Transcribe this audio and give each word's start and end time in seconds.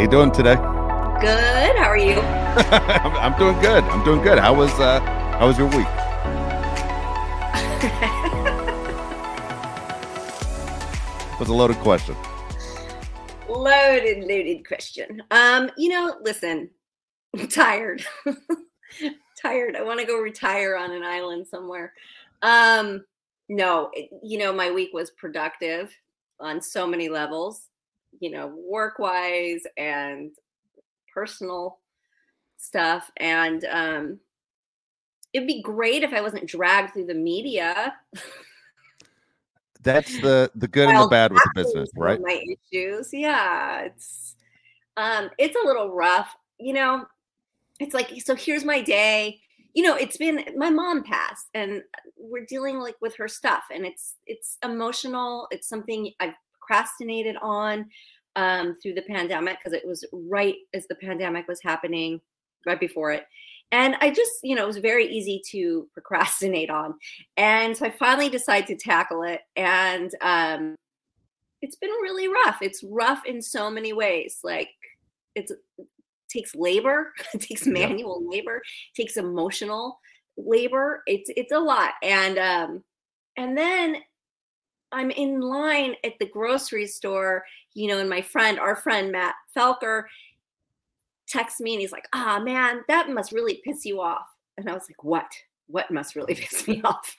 you 0.00 0.08
doing 0.08 0.30
today? 0.30 0.54
Good. 0.54 1.76
How 1.76 1.84
are 1.84 1.98
you? 1.98 2.20
I'm, 2.20 3.16
I'm 3.32 3.38
doing 3.38 3.58
good. 3.60 3.84
I'm 3.84 4.02
doing 4.02 4.22
good. 4.22 4.38
How 4.38 4.54
was 4.54 4.72
uh 4.80 5.00
how 5.38 5.46
was 5.46 5.58
your 5.58 5.68
week? 5.68 5.86
was 11.38 11.48
a 11.48 11.54
loaded 11.54 11.76
question. 11.78 12.16
Loaded, 13.48 14.24
loaded 14.24 14.66
question. 14.66 15.22
Um, 15.30 15.70
you 15.76 15.90
know, 15.90 16.16
listen, 16.22 16.70
I'm 17.38 17.48
tired. 17.48 18.04
tired. 19.42 19.76
I 19.76 19.82
want 19.82 20.00
to 20.00 20.06
go 20.06 20.18
retire 20.18 20.76
on 20.76 20.92
an 20.92 21.02
island 21.02 21.46
somewhere. 21.46 21.92
Um, 22.42 23.04
no, 23.48 23.90
it, 23.92 24.10
you 24.22 24.38
know, 24.38 24.52
my 24.52 24.70
week 24.70 24.90
was 24.94 25.10
productive 25.10 25.92
on 26.38 26.62
so 26.62 26.86
many 26.86 27.08
levels, 27.08 27.66
you 28.20 28.30
know, 28.30 28.54
work 28.68 28.98
wise 28.98 29.62
and 29.76 30.30
personal 31.12 31.78
stuff. 32.56 33.10
And 33.16 33.64
um, 33.64 34.20
it'd 35.32 35.48
be 35.48 35.62
great 35.62 36.02
if 36.02 36.12
I 36.12 36.20
wasn't 36.20 36.46
dragged 36.46 36.92
through 36.92 37.06
the 37.06 37.14
media. 37.14 37.94
That's 39.82 40.20
the 40.20 40.50
the 40.54 40.68
good 40.68 40.90
and 40.90 41.00
the 41.00 41.08
bad 41.08 41.32
with 41.32 41.42
the 41.42 41.62
business, 41.62 41.88
right? 41.96 42.20
My 42.20 42.42
issues, 42.72 43.08
yeah. 43.12 43.80
It's 43.80 44.36
um, 44.98 45.30
it's 45.38 45.56
a 45.56 45.66
little 45.66 45.94
rough, 45.94 46.28
you 46.58 46.74
know. 46.74 47.06
It's 47.78 47.94
like 47.94 48.12
so. 48.22 48.34
Here's 48.34 48.64
my 48.64 48.82
day. 48.82 49.40
You 49.72 49.84
know, 49.84 49.94
it's 49.94 50.18
been 50.18 50.44
my 50.54 50.68
mom 50.68 51.02
passed, 51.02 51.46
and 51.54 51.82
we're 52.18 52.44
dealing 52.44 52.78
like 52.78 52.96
with 53.00 53.16
her 53.16 53.28
stuff, 53.28 53.64
and 53.72 53.86
it's 53.86 54.16
it's 54.26 54.58
emotional. 54.62 55.48
It's 55.50 55.66
something 55.66 56.12
I've 56.20 56.34
procrastinated 56.70 57.36
on 57.42 57.86
um, 58.36 58.76
through 58.80 58.94
the 58.94 59.02
pandemic 59.02 59.58
because 59.58 59.72
it 59.72 59.86
was 59.86 60.04
right 60.12 60.54
as 60.72 60.86
the 60.86 60.94
pandemic 60.94 61.48
was 61.48 61.60
happening, 61.62 62.20
right 62.64 62.78
before 62.78 63.10
it. 63.10 63.26
And 63.72 63.96
I 64.00 64.10
just, 64.10 64.32
you 64.42 64.56
know, 64.56 64.64
it 64.64 64.68
was 64.68 64.78
very 64.78 65.06
easy 65.06 65.42
to 65.50 65.88
procrastinate 65.92 66.70
on. 66.70 66.94
And 67.36 67.76
so 67.76 67.86
I 67.86 67.90
finally 67.90 68.28
decided 68.28 68.66
to 68.68 68.76
tackle 68.76 69.22
it. 69.22 69.42
And 69.56 70.12
um, 70.22 70.76
it's 71.62 71.76
been 71.76 71.90
really 71.90 72.28
rough. 72.28 72.58
It's 72.62 72.84
rough 72.84 73.24
in 73.26 73.42
so 73.42 73.70
many 73.70 73.92
ways. 73.92 74.38
Like 74.42 74.70
it's, 75.34 75.50
it 75.50 75.60
takes 76.28 76.54
labor, 76.54 77.12
it 77.34 77.40
takes 77.40 77.66
manual 77.66 78.20
yeah. 78.22 78.30
labor, 78.30 78.56
it 78.56 79.00
takes 79.00 79.16
emotional 79.16 79.98
labor. 80.36 81.02
It's 81.06 81.30
it's 81.36 81.52
a 81.52 81.58
lot. 81.58 81.92
And 82.02 82.38
um, 82.38 82.84
and 83.36 83.56
then 83.56 83.96
I'm 84.92 85.10
in 85.10 85.40
line 85.40 85.94
at 86.04 86.18
the 86.18 86.26
grocery 86.26 86.86
store, 86.86 87.44
you 87.74 87.88
know, 87.88 87.98
and 87.98 88.10
my 88.10 88.22
friend, 88.22 88.58
our 88.58 88.76
friend 88.76 89.12
Matt 89.12 89.34
Felker, 89.56 90.04
texts 91.28 91.60
me 91.60 91.74
and 91.74 91.80
he's 91.80 91.92
like, 91.92 92.08
ah, 92.12 92.38
oh, 92.38 92.44
man, 92.44 92.82
that 92.88 93.08
must 93.08 93.32
really 93.32 93.60
piss 93.64 93.84
you 93.84 94.00
off. 94.00 94.26
And 94.58 94.68
I 94.68 94.74
was 94.74 94.88
like, 94.88 95.04
what? 95.04 95.30
What 95.68 95.90
must 95.90 96.16
really 96.16 96.34
piss 96.36 96.66
me 96.66 96.82
off? 96.82 97.16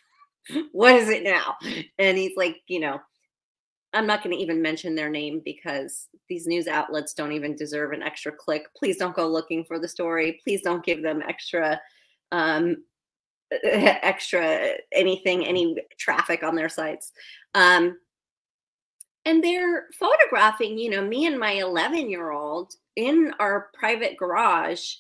what 0.72 0.96
is 0.96 1.10
it 1.10 1.24
now? 1.24 1.56
And 1.98 2.18
he's 2.18 2.36
like, 2.36 2.58
you 2.68 2.80
know, 2.80 3.00
I'm 3.94 4.08
not 4.08 4.24
going 4.24 4.36
to 4.36 4.42
even 4.42 4.62
mention 4.62 4.96
their 4.96 5.10
name 5.10 5.42
because 5.44 6.08
these 6.30 6.48
news 6.48 6.68
outlets 6.68 7.14
don't 7.14 7.34
even 7.34 7.56
deserve 7.56 7.92
an 7.92 8.02
extra 8.02 8.32
click. 8.32 8.64
Please 8.76 8.98
don't 8.98 9.16
go 9.16 9.28
looking 9.28 9.66
for 9.66 9.80
the 9.80 9.88
story. 9.88 10.40
Please 10.44 10.62
don't 10.62 10.84
give 10.84 11.02
them 11.02 11.22
extra 11.28 11.80
um 12.34 12.78
extra 13.64 14.76
anything 14.94 15.46
any 15.46 15.76
traffic 15.98 16.44
on 16.44 16.56
their 16.56 16.70
sites. 16.70 17.12
Um 17.54 17.98
and 19.26 19.44
they're 19.44 19.86
photographing, 20.00 20.78
you 20.80 20.90
know, 20.90 21.06
me 21.06 21.28
and 21.28 21.38
my 21.40 21.52
11 21.52 22.10
year 22.10 22.32
old 22.32 22.74
in 22.96 23.34
our 23.40 23.70
private 23.74 24.18
garage 24.18 24.96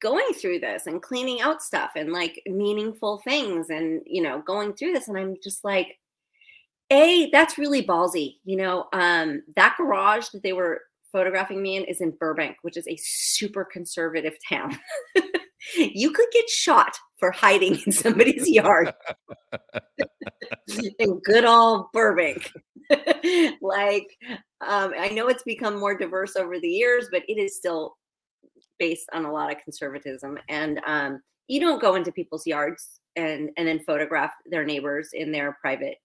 going 0.00 0.26
through 0.34 0.58
this 0.58 0.86
and 0.86 1.00
cleaning 1.02 1.40
out 1.40 1.62
stuff 1.62 1.92
and 1.96 2.12
like 2.12 2.42
meaningful 2.46 3.18
things 3.24 3.70
and 3.70 4.02
you 4.04 4.20
know 4.22 4.42
going 4.42 4.74
through 4.74 4.92
this. 4.92 5.08
And 5.08 5.16
i'm 5.16 5.36
just 5.42 5.64
like 5.64 5.98
a 6.90 7.30
that's 7.30 7.58
really 7.58 7.82
ballsy 7.82 8.36
you 8.44 8.56
know? 8.56 8.86
Um 8.92 9.42
that 9.56 9.76
garage 9.78 10.28
that 10.30 10.42
they 10.42 10.52
were 10.52 10.82
photographing 11.12 11.62
me 11.62 11.76
in 11.76 11.84
is 11.84 12.00
in 12.00 12.10
burbank 12.18 12.56
which 12.62 12.76
is 12.76 12.88
a 12.88 12.96
super 12.96 13.64
conservative 13.64 14.34
town. 14.48 14.78
You 15.76 16.10
could 16.10 16.26
get 16.32 16.48
shot 16.48 16.96
for 17.22 17.30
hiding 17.30 17.78
in 17.86 17.92
somebody's 17.92 18.48
yard 18.48 18.92
in 20.98 21.20
good 21.20 21.44
old 21.44 21.86
burbank 21.92 22.50
like 23.62 24.08
um, 24.60 24.92
I 24.98 25.10
know 25.12 25.28
it's 25.28 25.42
become 25.42 25.78
more 25.78 25.96
diverse 25.96 26.36
over 26.36 26.58
the 26.58 26.68
years, 26.68 27.08
but 27.10 27.22
it 27.28 27.38
is 27.38 27.56
still 27.56 27.96
based 28.78 29.08
on 29.12 29.24
a 29.24 29.32
lot 29.32 29.50
of 29.50 29.62
conservatism. 29.62 30.38
And 30.48 30.80
um, 30.86 31.20
you 31.48 31.60
don't 31.60 31.80
go 31.80 31.94
into 31.94 32.12
people's 32.12 32.46
yards 32.46 33.00
and 33.16 33.50
and 33.56 33.68
then 33.68 33.80
photograph 33.80 34.32
their 34.46 34.64
neighbors 34.64 35.10
in 35.12 35.32
their 35.32 35.58
private 35.60 35.96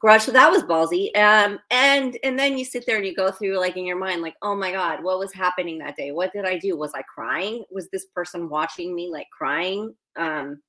garage. 0.00 0.24
So 0.24 0.32
that 0.32 0.50
was 0.50 0.62
ballsy. 0.62 1.14
Um, 1.16 1.58
and 1.70 2.18
and 2.22 2.38
then 2.38 2.56
you 2.56 2.64
sit 2.64 2.84
there 2.86 2.96
and 2.96 3.06
you 3.06 3.14
go 3.14 3.30
through 3.30 3.58
like 3.58 3.76
in 3.76 3.84
your 3.84 3.98
mind, 3.98 4.22
like, 4.22 4.36
oh 4.42 4.54
my 4.54 4.72
God, 4.72 5.02
what 5.02 5.18
was 5.18 5.32
happening 5.32 5.78
that 5.78 5.96
day? 5.96 6.12
What 6.12 6.32
did 6.32 6.44
I 6.44 6.58
do? 6.58 6.76
Was 6.76 6.92
I 6.94 7.02
crying? 7.02 7.64
Was 7.70 7.88
this 7.90 8.06
person 8.14 8.48
watching 8.48 8.94
me 8.94 9.10
like 9.10 9.26
crying? 9.30 9.94
Um, 10.16 10.60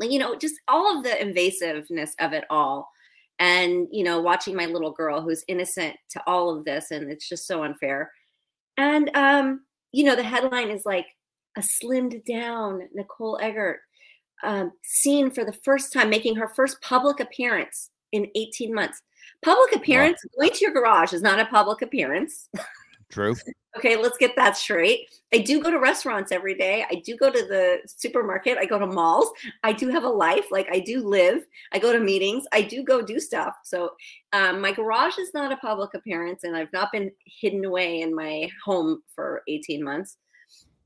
like, 0.00 0.10
you 0.10 0.18
know, 0.18 0.36
just 0.36 0.54
all 0.68 0.96
of 0.96 1.04
the 1.04 1.10
invasiveness 1.10 2.12
of 2.20 2.32
it 2.32 2.44
all 2.50 2.88
and 3.38 3.86
you 3.90 4.04
know 4.04 4.20
watching 4.20 4.54
my 4.56 4.66
little 4.66 4.90
girl 4.90 5.20
who's 5.20 5.44
innocent 5.48 5.96
to 6.10 6.20
all 6.26 6.56
of 6.56 6.64
this 6.64 6.90
and 6.90 7.10
it's 7.10 7.28
just 7.28 7.46
so 7.46 7.62
unfair 7.62 8.10
and 8.76 9.10
um 9.14 9.60
you 9.92 10.04
know 10.04 10.16
the 10.16 10.22
headline 10.22 10.70
is 10.70 10.84
like 10.84 11.06
a 11.56 11.60
slimmed 11.60 12.24
down 12.24 12.82
nicole 12.94 13.38
eggert 13.40 13.80
um, 14.44 14.70
seen 14.84 15.32
for 15.32 15.44
the 15.44 15.56
first 15.64 15.92
time 15.92 16.08
making 16.08 16.36
her 16.36 16.48
first 16.54 16.80
public 16.80 17.18
appearance 17.18 17.90
in 18.12 18.26
18 18.34 18.74
months 18.74 19.02
public 19.42 19.74
appearance 19.74 20.20
wow. 20.24 20.42
going 20.42 20.54
to 20.54 20.64
your 20.64 20.72
garage 20.72 21.12
is 21.12 21.22
not 21.22 21.38
a 21.38 21.46
public 21.46 21.82
appearance 21.82 22.48
True. 23.10 23.34
okay, 23.76 23.96
let's 23.96 24.18
get 24.18 24.36
that 24.36 24.56
straight. 24.56 25.08
I 25.32 25.38
do 25.38 25.62
go 25.62 25.70
to 25.70 25.78
restaurants 25.78 26.32
every 26.32 26.54
day. 26.54 26.84
I 26.90 26.96
do 27.04 27.16
go 27.16 27.30
to 27.30 27.46
the 27.46 27.78
supermarket. 27.86 28.58
I 28.58 28.66
go 28.66 28.78
to 28.78 28.86
malls. 28.86 29.30
I 29.62 29.72
do 29.72 29.88
have 29.88 30.04
a 30.04 30.08
life. 30.08 30.46
Like 30.50 30.68
I 30.70 30.80
do 30.80 31.06
live. 31.06 31.46
I 31.72 31.78
go 31.78 31.92
to 31.92 32.00
meetings. 32.00 32.44
I 32.52 32.62
do 32.62 32.82
go 32.82 33.02
do 33.02 33.18
stuff. 33.18 33.54
So 33.64 33.92
um, 34.32 34.60
my 34.60 34.72
garage 34.72 35.18
is 35.18 35.32
not 35.32 35.52
a 35.52 35.56
public 35.58 35.94
appearance, 35.94 36.44
and 36.44 36.56
I've 36.56 36.72
not 36.72 36.92
been 36.92 37.10
hidden 37.24 37.64
away 37.64 38.02
in 38.02 38.14
my 38.14 38.48
home 38.64 39.02
for 39.14 39.42
18 39.48 39.82
months. 39.82 40.16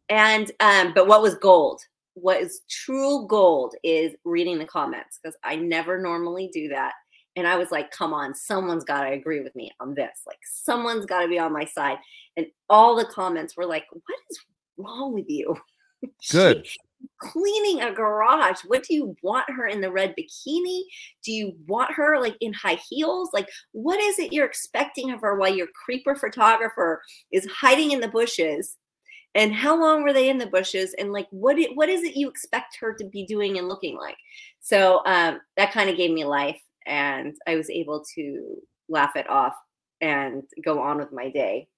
And 0.08 0.50
um, 0.60 0.92
but 0.94 1.06
what 1.06 1.22
was 1.22 1.34
gold? 1.36 1.80
What 2.14 2.42
is 2.42 2.60
true 2.68 3.26
gold 3.26 3.74
is 3.82 4.14
reading 4.24 4.58
the 4.58 4.66
comments 4.66 5.18
because 5.22 5.36
I 5.42 5.56
never 5.56 5.98
normally 5.98 6.50
do 6.52 6.68
that. 6.68 6.92
And 7.36 7.46
I 7.46 7.56
was 7.56 7.70
like, 7.70 7.90
come 7.90 8.12
on, 8.12 8.34
someone's 8.34 8.84
got 8.84 9.04
to 9.04 9.10
agree 9.10 9.40
with 9.40 9.54
me 9.56 9.70
on 9.80 9.94
this. 9.94 10.20
Like, 10.26 10.38
someone's 10.44 11.06
got 11.06 11.22
to 11.22 11.28
be 11.28 11.38
on 11.38 11.52
my 11.52 11.64
side. 11.64 11.98
And 12.36 12.46
all 12.68 12.94
the 12.94 13.06
comments 13.06 13.56
were 13.56 13.66
like, 13.66 13.84
what 13.90 14.18
is 14.30 14.38
wrong 14.76 15.14
with 15.14 15.28
you? 15.28 15.56
Good. 16.30 16.66
cleaning 17.18 17.82
a 17.82 17.92
garage. 17.92 18.60
What 18.66 18.82
do 18.84 18.94
you 18.94 19.16
want 19.22 19.48
her 19.50 19.66
in 19.66 19.80
the 19.80 19.90
red 19.90 20.14
bikini? 20.16 20.82
Do 21.24 21.32
you 21.32 21.54
want 21.66 21.92
her 21.92 22.20
like 22.20 22.36
in 22.40 22.52
high 22.52 22.78
heels? 22.88 23.30
Like, 23.32 23.48
what 23.72 24.00
is 24.00 24.18
it 24.18 24.32
you're 24.32 24.46
expecting 24.46 25.10
of 25.10 25.20
her 25.20 25.36
while 25.36 25.54
your 25.54 25.68
creeper 25.84 26.14
photographer 26.14 27.02
is 27.32 27.46
hiding 27.46 27.92
in 27.92 28.00
the 28.00 28.08
bushes? 28.08 28.76
And 29.34 29.54
how 29.54 29.80
long 29.80 30.02
were 30.02 30.12
they 30.12 30.28
in 30.28 30.36
the 30.36 30.46
bushes? 30.46 30.94
And 30.98 31.12
like, 31.12 31.26
what 31.30 31.58
it, 31.58 31.74
what 31.74 31.88
is 31.88 32.02
it 32.02 32.16
you 32.16 32.28
expect 32.28 32.76
her 32.80 32.92
to 32.92 33.04
be 33.06 33.24
doing 33.24 33.58
and 33.58 33.68
looking 33.68 33.96
like? 33.96 34.16
So 34.60 35.00
um, 35.06 35.40
that 35.56 35.72
kind 35.72 35.88
of 35.88 35.96
gave 35.96 36.10
me 36.10 36.24
life 36.24 36.60
and 36.86 37.34
I 37.46 37.56
was 37.56 37.70
able 37.70 38.04
to 38.14 38.56
laugh 38.88 39.16
it 39.16 39.28
off 39.28 39.54
and 40.00 40.42
go 40.64 40.80
on 40.80 40.98
with 40.98 41.12
my 41.12 41.30
day. 41.30 41.68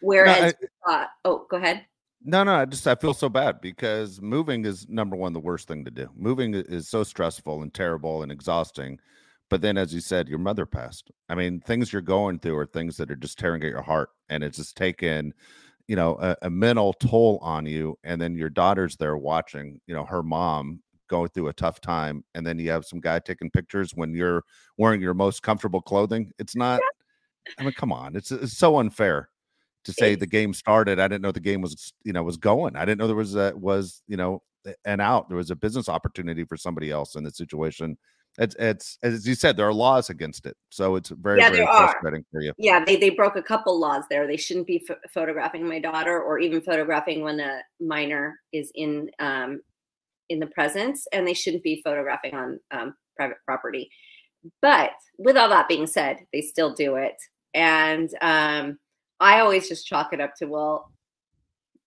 Whereas, 0.00 0.54
no, 0.60 0.92
I, 0.92 1.02
uh, 1.02 1.06
oh, 1.24 1.46
go 1.50 1.56
ahead. 1.56 1.84
No, 2.24 2.42
no, 2.42 2.54
I 2.54 2.64
just 2.64 2.86
I 2.86 2.94
feel 2.94 3.14
so 3.14 3.28
bad 3.28 3.60
because 3.60 4.20
moving 4.20 4.64
is 4.64 4.88
number 4.88 5.16
one 5.16 5.32
the 5.32 5.40
worst 5.40 5.68
thing 5.68 5.84
to 5.84 5.90
do. 5.90 6.08
Moving 6.16 6.54
is 6.54 6.88
so 6.88 7.04
stressful 7.04 7.62
and 7.62 7.72
terrible 7.72 8.22
and 8.22 8.32
exhausting. 8.32 8.98
But 9.50 9.62
then, 9.62 9.78
as 9.78 9.94
you 9.94 10.00
said, 10.00 10.28
your 10.28 10.38
mother 10.38 10.66
passed. 10.66 11.10
I 11.28 11.34
mean, 11.34 11.60
things 11.60 11.92
you're 11.92 12.02
going 12.02 12.38
through 12.38 12.56
are 12.58 12.66
things 12.66 12.96
that 12.96 13.10
are 13.10 13.16
just 13.16 13.38
tearing 13.38 13.62
at 13.62 13.70
your 13.70 13.82
heart, 13.82 14.10
and 14.28 14.44
it's 14.44 14.58
just 14.58 14.76
taken, 14.76 15.32
you 15.86 15.96
know, 15.96 16.18
a, 16.20 16.36
a 16.42 16.50
mental 16.50 16.92
toll 16.92 17.38
on 17.40 17.64
you. 17.64 17.98
And 18.04 18.20
then 18.20 18.34
your 18.34 18.50
daughter's 18.50 18.96
there 18.96 19.16
watching, 19.16 19.80
you 19.86 19.94
know, 19.94 20.04
her 20.04 20.22
mom 20.22 20.82
going 21.08 21.28
through 21.28 21.48
a 21.48 21.52
tough 21.52 21.80
time 21.80 22.24
and 22.34 22.46
then 22.46 22.58
you 22.58 22.70
have 22.70 22.84
some 22.84 23.00
guy 23.00 23.18
taking 23.18 23.50
pictures 23.50 23.92
when 23.94 24.14
you're 24.14 24.42
wearing 24.76 25.00
your 25.00 25.14
most 25.14 25.42
comfortable 25.42 25.80
clothing 25.80 26.30
it's 26.38 26.56
not 26.56 26.80
i 27.58 27.62
mean 27.62 27.72
come 27.72 27.92
on 27.92 28.14
it's, 28.14 28.30
it's 28.30 28.56
so 28.56 28.78
unfair 28.78 29.28
to 29.84 29.92
say 29.92 30.14
the 30.14 30.26
game 30.26 30.52
started 30.52 31.00
i 31.00 31.08
didn't 31.08 31.22
know 31.22 31.32
the 31.32 31.40
game 31.40 31.60
was 31.60 31.92
you 32.04 32.12
know 32.12 32.22
was 32.22 32.36
going 32.36 32.76
i 32.76 32.84
didn't 32.84 32.98
know 32.98 33.06
there 33.06 33.16
was 33.16 33.34
a 33.34 33.52
was 33.56 34.02
you 34.06 34.16
know 34.16 34.42
an 34.84 35.00
out 35.00 35.28
there 35.28 35.38
was 35.38 35.50
a 35.50 35.56
business 35.56 35.88
opportunity 35.88 36.44
for 36.44 36.56
somebody 36.56 36.90
else 36.90 37.14
in 37.14 37.24
the 37.24 37.30
situation 37.30 37.96
it's 38.38 38.54
it's 38.58 38.98
as 39.02 39.26
you 39.26 39.34
said, 39.34 39.56
there 39.56 39.66
are 39.66 39.74
laws 39.74 40.10
against 40.10 40.46
it, 40.46 40.56
so 40.70 40.94
it's 40.94 41.08
very 41.10 41.38
Yeah, 41.38 41.50
very 41.50 41.62
there 41.62 41.68
are. 41.68 41.88
frustrating 41.88 42.24
for 42.30 42.40
you. 42.40 42.52
Yeah, 42.56 42.84
they 42.84 42.96
they 42.96 43.10
broke 43.10 43.36
a 43.36 43.42
couple 43.42 43.78
laws 43.78 44.04
there. 44.08 44.26
They 44.26 44.36
shouldn't 44.36 44.66
be 44.66 44.78
ph 44.78 44.96
photographing 45.12 45.68
my 45.68 45.80
daughter 45.80 46.20
or 46.20 46.38
even 46.38 46.60
photographing 46.60 47.22
when 47.22 47.40
a 47.40 47.60
minor 47.80 48.38
is 48.52 48.70
in 48.74 49.10
um, 49.18 49.60
in 50.28 50.40
the 50.40 50.46
presence, 50.48 51.06
and 51.12 51.26
they 51.26 51.34
shouldn't 51.34 51.62
be 51.62 51.82
photographing 51.84 52.34
on 52.34 52.60
um, 52.70 52.94
private 53.16 53.38
property. 53.44 53.90
But 54.62 54.90
with 55.18 55.36
all 55.36 55.48
that 55.48 55.68
being 55.68 55.86
said, 55.86 56.18
they 56.32 56.40
still 56.40 56.72
do 56.74 56.96
it, 56.96 57.16
and 57.54 58.10
um, 58.20 58.78
I 59.20 59.40
always 59.40 59.68
just 59.68 59.86
chalk 59.86 60.12
it 60.12 60.20
up 60.20 60.34
to 60.36 60.46
well, 60.46 60.92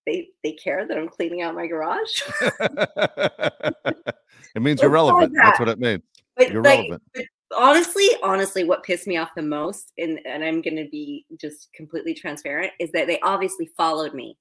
they 0.06 0.30
they 0.44 0.54
care 0.54 0.88
that 0.88 0.98
I'm 0.98 1.10
cleaning 1.10 1.42
out 1.42 1.56
my 1.56 1.68
garage. 1.68 2.22
it 4.56 4.62
means 4.62 4.82
you're 4.82 4.90
relevant. 4.90 5.34
That's 5.36 5.60
what 5.60 5.70
it 5.70 5.80
means. 5.80 6.02
But 6.36 6.52
You're 6.52 6.64
like, 6.64 6.80
relevant. 6.80 7.04
but 7.14 7.26
honestly, 7.56 8.08
honestly, 8.24 8.64
what 8.64 8.84
pissed 8.84 9.08
me 9.08 9.18
off 9.18 9.30
the 9.36 9.42
most, 9.42 9.92
and 9.98 10.20
and 10.26 10.44
I'm 10.44 10.62
gonna 10.62 10.88
be 10.90 11.26
just 11.40 11.72
completely 11.74 12.14
transparent, 12.14 12.72
is 12.80 12.92
that 12.92 13.08
they 13.08 13.20
obviously 13.22 13.70
followed 13.78 14.14
me 14.14 14.38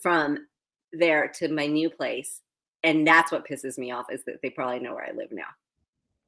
from 0.00 0.46
there 0.92 1.28
to 1.36 1.48
my 1.48 1.66
new 1.66 1.90
place, 1.90 2.40
and 2.84 3.06
that's 3.06 3.32
what 3.32 3.46
pisses 3.48 3.78
me 3.78 3.90
off 3.90 4.06
is 4.12 4.22
that 4.24 4.40
they 4.42 4.50
probably 4.50 4.78
know 4.78 4.94
where 4.94 5.06
I 5.06 5.12
live 5.12 5.32
now. 5.32 5.42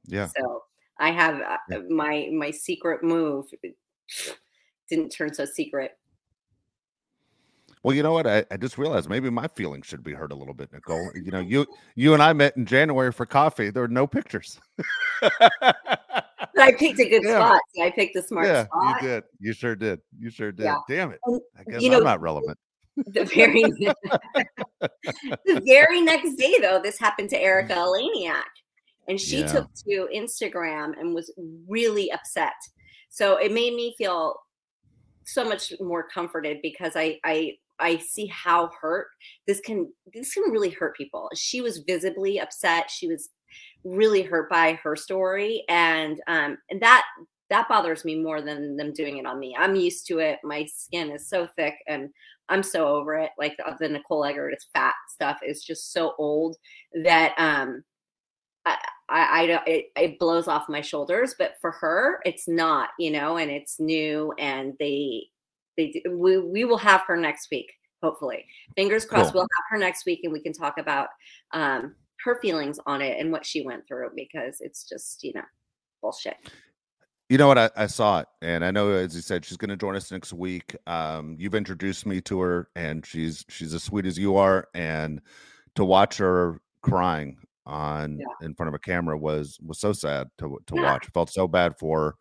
Yeah. 0.06 0.28
So 0.36 0.64
I 0.98 1.10
have 1.10 1.40
uh, 1.40 1.56
Yeah. 1.70 1.78
my 1.90 2.28
my 2.32 2.50
secret 2.50 3.04
move 3.04 3.46
didn't 4.88 5.10
turn 5.10 5.32
so 5.34 5.44
secret. 5.44 5.92
Well, 7.82 7.94
you 7.94 8.02
know 8.02 8.12
what? 8.12 8.26
I, 8.26 8.44
I 8.50 8.56
just 8.56 8.78
realized 8.78 9.08
maybe 9.08 9.30
my 9.30 9.46
feelings 9.46 9.86
should 9.86 10.02
be 10.02 10.12
hurt 10.12 10.32
a 10.32 10.34
little 10.34 10.54
bit, 10.54 10.72
Nicole. 10.72 11.08
You 11.14 11.30
know, 11.30 11.38
you 11.38 11.66
you 11.94 12.14
and 12.14 12.22
I 12.22 12.32
met 12.32 12.56
in 12.56 12.66
January 12.66 13.12
for 13.12 13.26
coffee. 13.26 13.70
There 13.70 13.82
were 13.82 13.88
no 13.88 14.08
pictures. 14.08 14.58
I 15.22 16.72
picked 16.78 16.98
a 16.98 17.04
good 17.08 17.24
it. 17.24 17.28
spot. 17.30 17.60
I 17.80 17.90
picked 17.90 18.16
a 18.16 18.22
smart 18.22 18.46
yeah, 18.46 18.64
spot. 18.64 19.02
you 19.02 19.08
did. 19.08 19.24
You 19.38 19.52
sure 19.52 19.76
did. 19.76 20.00
You 20.18 20.30
sure 20.30 20.50
did. 20.50 20.64
Yeah. 20.64 20.78
Damn 20.88 21.12
it. 21.12 21.20
I 21.56 21.62
guess 21.70 21.82
you 21.82 21.94
I'm 21.94 22.02
not 22.02 22.20
relevant. 22.20 22.58
The 22.96 23.24
very 23.24 23.62
the 25.44 25.60
very 25.64 26.00
next 26.00 26.36
day 26.36 26.54
though 26.60 26.80
this 26.82 26.98
happened 26.98 27.28
to 27.30 27.40
Erika 27.40 27.74
Eleniak 27.74 28.42
and 29.08 29.20
she 29.20 29.40
Yeah. 29.40 29.46
took 29.46 29.68
to 29.88 30.08
instagram 30.14 30.98
and 30.98 31.14
was 31.14 31.32
really 31.68 32.10
upset. 32.10 32.54
So 33.10 33.36
it 33.36 33.52
made 33.52 33.74
me 33.74 33.94
feel 33.98 34.36
so 35.24 35.44
much 35.44 35.72
more 35.80 36.06
comforted 36.08 36.58
because 36.62 36.92
i 36.96 37.18
i 37.24 37.52
i 37.80 37.96
see 37.98 38.26
how 38.28 38.70
hurt 38.80 39.08
this 39.46 39.60
can 39.60 39.92
this 40.14 40.32
can 40.32 40.44
really 40.50 40.70
hurt 40.70 40.96
people. 40.96 41.28
She 41.34 41.60
was 41.60 41.78
visibly 41.86 42.40
upset. 42.40 42.90
She 42.90 43.08
was 43.08 43.28
really 43.84 44.22
hurt 44.22 44.48
by 44.50 44.72
her 44.82 44.96
story 44.96 45.64
and 45.68 46.20
um 46.26 46.58
and 46.70 46.80
that 46.80 47.04
that 47.50 47.68
bothers 47.68 48.04
me 48.04 48.20
more 48.20 48.42
than 48.42 48.76
them 48.76 48.92
doing 48.92 49.18
it 49.18 49.26
on 49.26 49.38
me 49.38 49.56
i'm 49.58 49.74
used 49.74 50.06
to 50.06 50.18
it 50.18 50.38
my 50.42 50.64
skin 50.66 51.10
is 51.10 51.28
so 51.28 51.46
thick 51.56 51.74
and 51.86 52.10
I'm 52.48 52.62
so 52.62 52.88
over 52.88 53.14
it. 53.16 53.30
Like 53.38 53.56
the, 53.56 53.76
the 53.78 53.88
Nicole 53.88 54.24
Eggert 54.24 54.54
is 54.54 54.66
fat 54.72 54.94
stuff 55.08 55.38
is 55.46 55.64
just 55.64 55.92
so 55.92 56.14
old 56.18 56.56
that 57.02 57.34
um 57.38 57.82
I 58.64 58.76
I, 59.08 59.42
I 59.42 59.46
don't 59.46 59.68
it, 59.68 59.86
it 59.96 60.18
blows 60.18 60.48
off 60.48 60.68
my 60.68 60.80
shoulders. 60.80 61.34
But 61.38 61.54
for 61.60 61.72
her, 61.72 62.20
it's 62.24 62.48
not, 62.48 62.90
you 62.98 63.10
know, 63.10 63.36
and 63.36 63.50
it's 63.50 63.80
new 63.80 64.32
and 64.38 64.74
they 64.78 65.24
they 65.76 66.02
we 66.10 66.38
we 66.38 66.64
will 66.64 66.78
have 66.78 67.02
her 67.06 67.16
next 67.16 67.48
week, 67.50 67.72
hopefully. 68.02 68.44
Fingers 68.76 69.04
crossed 69.04 69.32
Cool. 69.32 69.40
we'll 69.40 69.48
have 69.56 69.64
her 69.70 69.78
next 69.78 70.06
week 70.06 70.20
and 70.22 70.32
we 70.32 70.40
can 70.40 70.52
talk 70.52 70.78
about 70.78 71.08
um 71.52 71.94
her 72.24 72.38
feelings 72.40 72.78
on 72.86 73.02
it 73.02 73.20
and 73.20 73.30
what 73.30 73.46
she 73.46 73.64
went 73.64 73.86
through 73.86 74.10
because 74.16 74.60
it's 74.60 74.88
just, 74.88 75.22
you 75.22 75.32
know, 75.34 75.44
bullshit. 76.00 76.36
You 77.28 77.38
know 77.38 77.48
what? 77.48 77.58
I, 77.58 77.70
I 77.76 77.86
saw 77.88 78.20
it, 78.20 78.28
and 78.40 78.64
I 78.64 78.70
know, 78.70 78.90
as 78.92 79.16
you 79.16 79.20
said, 79.20 79.44
she's 79.44 79.56
going 79.56 79.70
to 79.70 79.76
join 79.76 79.96
us 79.96 80.12
next 80.12 80.32
week. 80.32 80.76
Um, 80.86 81.34
you've 81.40 81.56
introduced 81.56 82.06
me 82.06 82.20
to 82.22 82.40
her, 82.40 82.68
and 82.76 83.04
she's 83.04 83.44
she's 83.48 83.74
as 83.74 83.82
sweet 83.82 84.06
as 84.06 84.16
you 84.16 84.36
are. 84.36 84.68
And 84.74 85.20
to 85.74 85.84
watch 85.84 86.18
her 86.18 86.60
crying 86.82 87.36
on 87.66 88.20
in 88.42 88.54
front 88.54 88.68
of 88.68 88.74
a 88.74 88.78
camera 88.78 89.18
was 89.18 89.58
was 89.60 89.80
so 89.80 89.92
sad 89.92 90.28
to 90.38 90.58
to 90.66 90.76
Yeah. 90.76 90.92
watch. 90.92 91.08
Felt 91.12 91.30
so 91.30 91.48
bad 91.48 91.76
for 91.78 92.00
her, 92.00 92.14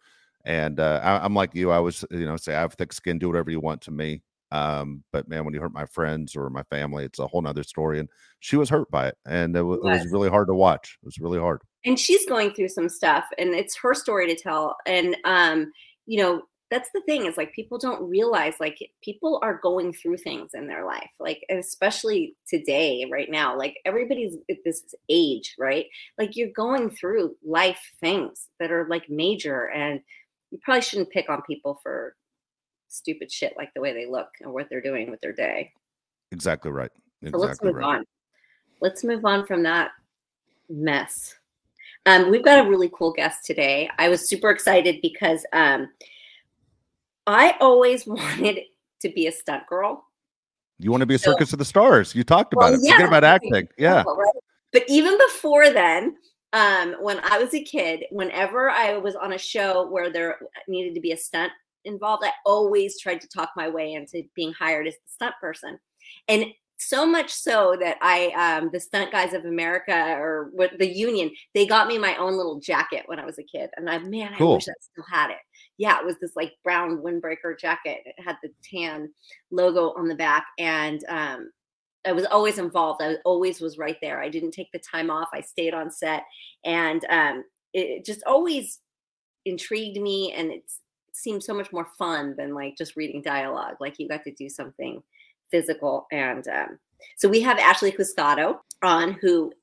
and 0.44 0.80
uh, 0.80 1.00
I, 1.04 1.24
I'm 1.24 1.36
like 1.36 1.54
you. 1.54 1.70
I 1.70 1.80
was, 1.80 2.04
you 2.10 2.26
know, 2.26 2.38
say 2.38 2.56
I 2.56 2.62
have 2.62 2.74
thick 2.74 2.92
skin, 2.92 3.20
do 3.20 3.28
whatever 3.28 3.52
you 3.52 3.60
want 3.60 3.82
to 3.84 3.92
me. 3.92 4.24
Um, 4.56 5.04
but 5.14 5.28
man, 5.28 5.44
when 5.46 5.54
you 5.54 5.62
hurt 5.62 5.74
my 5.74 5.86
friends 5.86 6.36
or 6.36 6.50
my 6.50 6.64
family, 6.70 7.04
it's 7.06 7.20
a 7.20 7.28
whole 7.28 7.42
nother 7.42 7.64
story. 7.64 8.00
And 8.00 8.10
she 8.40 8.56
was 8.58 8.70
hurt 8.70 8.90
by 8.92 9.08
it, 9.10 9.16
and 9.26 9.56
it, 9.56 9.64
wa- 9.64 9.74
it 9.76 9.84
was 9.84 10.12
really 10.14 10.30
hard 10.30 10.48
to 10.48 10.56
watch. 10.56 10.98
It 11.02 11.06
was 11.06 11.20
really 11.20 11.40
hard. 11.40 11.62
and 11.86 12.00
she's 12.00 12.26
going 12.28 12.52
through 12.54 12.70
some 12.70 12.90
stuff 12.90 13.26
and 13.38 13.50
it's 13.62 13.76
her 13.78 13.94
story 13.94 14.28
to 14.28 14.36
tell 14.42 14.76
and 14.88 15.16
um 15.26 15.72
you 16.08 16.18
know 16.22 16.42
that's 16.72 16.90
the 16.96 17.02
thing 17.06 17.28
is 17.28 17.38
like 17.38 17.54
people 17.54 17.78
don't 17.78 18.10
realize 18.10 18.56
like 18.60 18.78
people 19.04 19.40
are 19.44 19.60
going 19.62 19.94
through 19.94 20.18
things 20.18 20.50
in 20.56 20.66
their 20.68 20.84
life 20.84 21.12
like 21.20 21.42
especially 21.52 22.36
today 22.48 23.06
right 23.12 23.30
now 23.30 23.56
like 23.56 23.76
everybody's 23.86 24.34
at 24.50 24.58
this 24.66 24.82
age 25.10 25.54
right 25.60 25.86
like 26.18 26.36
you're 26.36 26.50
going 26.66 26.90
through 26.90 27.36
life 27.46 27.84
things 28.02 28.48
that 28.60 28.72
are 28.72 28.88
like 28.90 29.08
major 29.10 29.70
and 29.70 30.02
you 30.52 30.58
probably 30.64 30.82
shouldn't 30.82 31.12
pick 31.12 31.30
on 31.30 31.42
people 31.44 31.80
for 31.84 32.16
stupid 32.88 33.32
shit 33.32 33.54
like 33.58 33.74
the 33.74 33.82
way 33.82 33.94
they 33.94 34.06
look 34.06 34.30
or 34.44 34.52
what 34.52 34.68
they're 34.70 34.82
doing 34.82 35.10
with 35.12 35.20
their 35.22 35.34
day 35.34 35.72
Exactly 36.32 36.72
right. 36.72 36.92
so 37.30 37.38
let's 37.38 37.62
move 37.62 37.76
right. 37.76 38.00
on. 38.00 38.06
Let's 38.82 39.04
move 39.04 39.24
on 39.26 39.46
from 39.46 39.64
that 39.64 39.92
mess. 40.70 41.36
Um, 42.06 42.30
we've 42.30 42.44
got 42.44 42.66
a 42.66 42.70
really 42.70 42.90
cool 42.94 43.14
guest 43.14 43.46
today. 43.46 43.90
I 43.98 44.10
was 44.10 44.28
super 44.28 44.50
excited 44.50 44.98
because 45.02 45.46
um, 45.54 45.90
I 47.26 47.56
always 47.60 48.06
wanted 48.08 48.60
to 49.02 49.10
be 49.10 49.28
a 49.28 49.32
stunt 49.32 49.66
girl. 49.68 50.06
You 50.78 50.92
want 50.92 51.02
to 51.02 51.08
be 51.08 51.16
a 51.16 51.20
So- 51.20 51.32
circus 51.32 51.54
of 51.54 51.60
the 51.60 51.66
stars. 51.66 52.14
You 52.14 52.24
talked 52.24 52.54
about 52.54 52.72
Well, 52.72 52.74
it. 52.74 52.78
Forget 52.82 53.00
yeah, 53.00 53.08
about 53.08 53.24
acting. 53.24 53.68
Yeah. 53.78 54.04
Right? 54.06 54.34
But 54.74 54.84
even 54.90 55.18
before 55.30 55.70
then, 55.70 56.18
um, 56.52 56.96
when 57.00 57.20
I 57.24 57.38
was 57.38 57.54
a 57.54 57.64
kid, 57.64 58.04
whenever 58.12 58.70
I 58.70 58.98
was 58.98 59.16
on 59.16 59.34
a 59.34 59.38
show 59.38 59.88
where 59.88 60.10
there 60.10 60.38
needed 60.68 60.96
to 60.96 61.02
be 61.02 61.14
a 61.14 61.18
stunt 61.18 61.52
involved, 61.86 62.24
I 62.26 62.32
always 62.46 63.00
tried 63.00 63.22
to 63.22 63.28
talk 63.28 63.52
my 63.56 63.70
way 63.70 63.94
into 63.94 64.24
being 64.36 64.54
hired 64.54 64.88
as 64.88 64.96
the 64.96 65.08
stunt 65.08 65.36
person. 65.40 65.80
And 66.28 66.46
so 66.78 67.06
much 67.06 67.32
so 67.32 67.78
that 67.80 67.98
I, 68.02 68.32
um, 68.32 68.70
the 68.74 68.80
Stunt 68.80 69.12
Guys 69.12 69.34
of 69.34 69.46
America 69.46 70.16
or 70.20 70.50
what 70.54 70.78
the 70.78 70.88
union, 70.88 71.32
they 71.54 71.66
got 71.66 71.88
me 71.88 71.98
my 71.98 72.18
own 72.18 72.36
little 72.36 72.60
jacket 72.60 73.04
when 73.06 73.20
I 73.20 73.26
was 73.26 73.40
a 73.40 73.44
kid. 73.44 73.70
And 73.78 73.90
I, 73.90 73.98
man, 74.00 74.34
I 74.34 74.38
Cool. 74.38 74.56
wish 74.56 74.68
I 74.68 74.74
still 74.82 75.06
had 75.10 75.30
it. 75.30 75.38
Yeah, 75.78 76.00
it 76.00 76.06
was 76.06 76.18
this 76.20 76.36
like 76.36 76.54
brown 76.64 76.98
windbreaker 76.98 77.58
jacket. 77.58 78.00
It 78.06 78.16
had 78.22 78.38
the 78.44 78.50
tan 78.62 79.10
logo 79.52 79.94
on 79.98 80.08
the 80.10 80.16
back. 80.16 80.46
And 80.60 81.04
um, 81.08 81.50
I 82.06 82.12
was 82.12 82.26
always 82.26 82.60
involved. 82.60 83.02
I 83.02 83.16
always 83.26 83.60
was 83.60 83.78
right 83.78 83.98
there. 84.02 84.22
I 84.22 84.30
didn't 84.30 84.52
take 84.52 84.72
the 84.72 84.80
time 84.80 85.10
off. 85.10 85.30
I 85.34 85.42
stayed 85.42 85.74
on 85.74 85.90
set, 85.90 86.24
and 86.64 87.04
um, 87.10 87.44
it 87.74 87.88
it 87.90 88.06
just 88.06 88.22
always 88.28 88.80
intrigued 89.46 90.00
me, 90.00 90.32
and 90.34 90.52
it's, 90.52 90.76
it 90.78 90.85
seemed 91.16 91.44
so 91.44 91.54
much 91.54 91.72
more 91.72 91.88
fun 91.98 92.36
than 92.38 92.54
like 92.54 92.78
just 92.78 92.96
reading 92.96 93.22
dialogue. 93.22 93.76
Like 93.80 94.00
you 94.00 94.08
got 94.08 94.24
to 94.24 94.32
do 94.32 94.50
something 94.50 95.02
physical, 95.52 96.08
and 96.12 96.48
um, 96.48 96.80
so 97.18 97.30
we 97.30 97.42
have 97.42 97.58
Ashley 97.58 97.92
Cusato 97.92 98.60
on, 98.82 99.14
who 99.22 99.54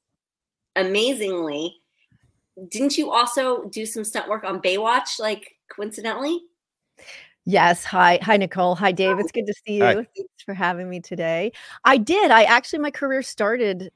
amazingly 0.76 1.76
didn't 2.68 2.98
you 2.98 3.10
also 3.10 3.64
do 3.64 3.86
some 3.86 4.04
stunt 4.04 4.28
work 4.28 4.44
on 4.44 4.60
Baywatch? 4.60 5.18
Like 5.18 5.56
coincidentally, 5.68 6.40
Yes. 7.44 7.84
Hi. 7.84 8.20
Hi, 8.22 8.36
Nicole. 8.36 8.76
Hi, 8.76 8.92
Dave. 8.92 9.18
It's 9.18 9.32
good 9.32 9.46
to 9.46 9.54
see 9.66 9.74
you. 9.74 9.84
Hi. 9.84 9.94
Thanks 9.94 10.44
for 10.44 10.54
having 10.54 10.88
me 10.88 11.00
today. 11.00 11.52
I 11.84 11.96
did. 11.96 12.30
I 12.30 12.44
actually, 12.44 12.78
my 12.78 12.92
career 12.92 13.22
started 13.22 13.90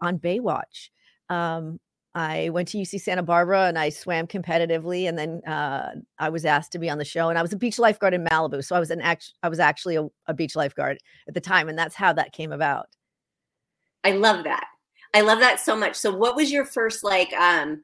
on 0.00 0.18
Baywatch. 0.18 0.90
Um, 1.28 1.80
I 2.14 2.50
went 2.50 2.68
to 2.68 2.78
UC 2.78 3.00
Santa 3.00 3.22
Barbara 3.22 3.66
and 3.66 3.78
I 3.78 3.88
swam 3.88 4.26
competitively, 4.26 5.08
and 5.08 5.18
then 5.18 5.40
uh, 5.46 5.92
I 6.18 6.28
was 6.28 6.44
asked 6.44 6.72
to 6.72 6.78
be 6.78 6.90
on 6.90 6.98
the 6.98 7.04
show. 7.04 7.30
And 7.30 7.38
I 7.38 7.42
was 7.42 7.52
a 7.52 7.56
beach 7.56 7.78
lifeguard 7.78 8.12
in 8.12 8.24
Malibu, 8.24 8.62
so 8.64 8.76
I 8.76 8.80
was 8.80 8.90
an 8.90 9.00
act- 9.00 9.32
I 9.42 9.48
was 9.48 9.58
actually 9.58 9.96
a, 9.96 10.06
a 10.26 10.34
beach 10.34 10.54
lifeguard 10.54 10.98
at 11.26 11.34
the 11.34 11.40
time, 11.40 11.68
and 11.68 11.78
that's 11.78 11.94
how 11.94 12.12
that 12.12 12.32
came 12.32 12.52
about. 12.52 12.86
I 14.04 14.12
love 14.12 14.44
that. 14.44 14.66
I 15.14 15.20
love 15.22 15.40
that 15.40 15.60
so 15.60 15.76
much. 15.76 15.96
So 15.96 16.14
what 16.14 16.36
was 16.36 16.50
your 16.52 16.64
first 16.64 17.04
like 17.04 17.32
um 17.34 17.82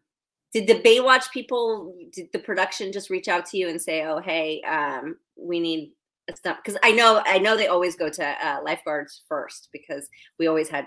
did 0.53 0.67
the 0.67 0.81
Baywatch 0.81 1.31
people 1.31 1.95
did 2.13 2.29
the 2.33 2.39
production 2.39 2.93
just 2.93 3.11
reach 3.11 3.29
out 3.29 3.47
to 3.47 3.59
you 3.59 3.69
and 3.69 3.81
say, 3.81 4.05
"Oh, 4.05 4.21
hey, 4.21 4.61
um 4.63 5.17
we 5.37 5.61
need 5.61 5.93
a 6.29 6.37
stunt 6.37 6.59
because 6.63 6.79
I 6.83 6.93
know 6.93 7.23
I 7.25 7.39
know 7.39 7.57
they 7.57 7.69
always 7.69 7.97
go 7.97 8.09
to 8.09 8.47
uh, 8.47 8.61
lifeguards 8.63 9.23
first 9.29 9.69
because 9.73 10.09
we 10.39 10.47
always 10.47 10.69
had 10.69 10.87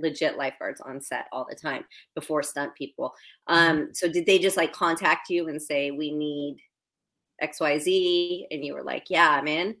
legit 0.00 0.36
lifeguards 0.36 0.80
on 0.80 1.00
set 1.00 1.26
all 1.32 1.46
the 1.48 1.56
time 1.56 1.84
before 2.14 2.42
stunt 2.42 2.74
people. 2.74 3.14
Um 3.46 3.88
so 3.92 4.08
did 4.08 4.26
they 4.26 4.38
just 4.38 4.56
like 4.56 4.72
contact 4.72 5.30
you 5.30 5.48
and 5.48 5.60
say 5.60 5.90
we 5.90 6.12
need 6.12 6.58
XYZ 7.42 8.46
and 8.50 8.64
you 8.64 8.74
were 8.74 8.82
like, 8.82 9.06
"Yeah, 9.08 9.30
I'm 9.30 9.46
in." 9.46 9.76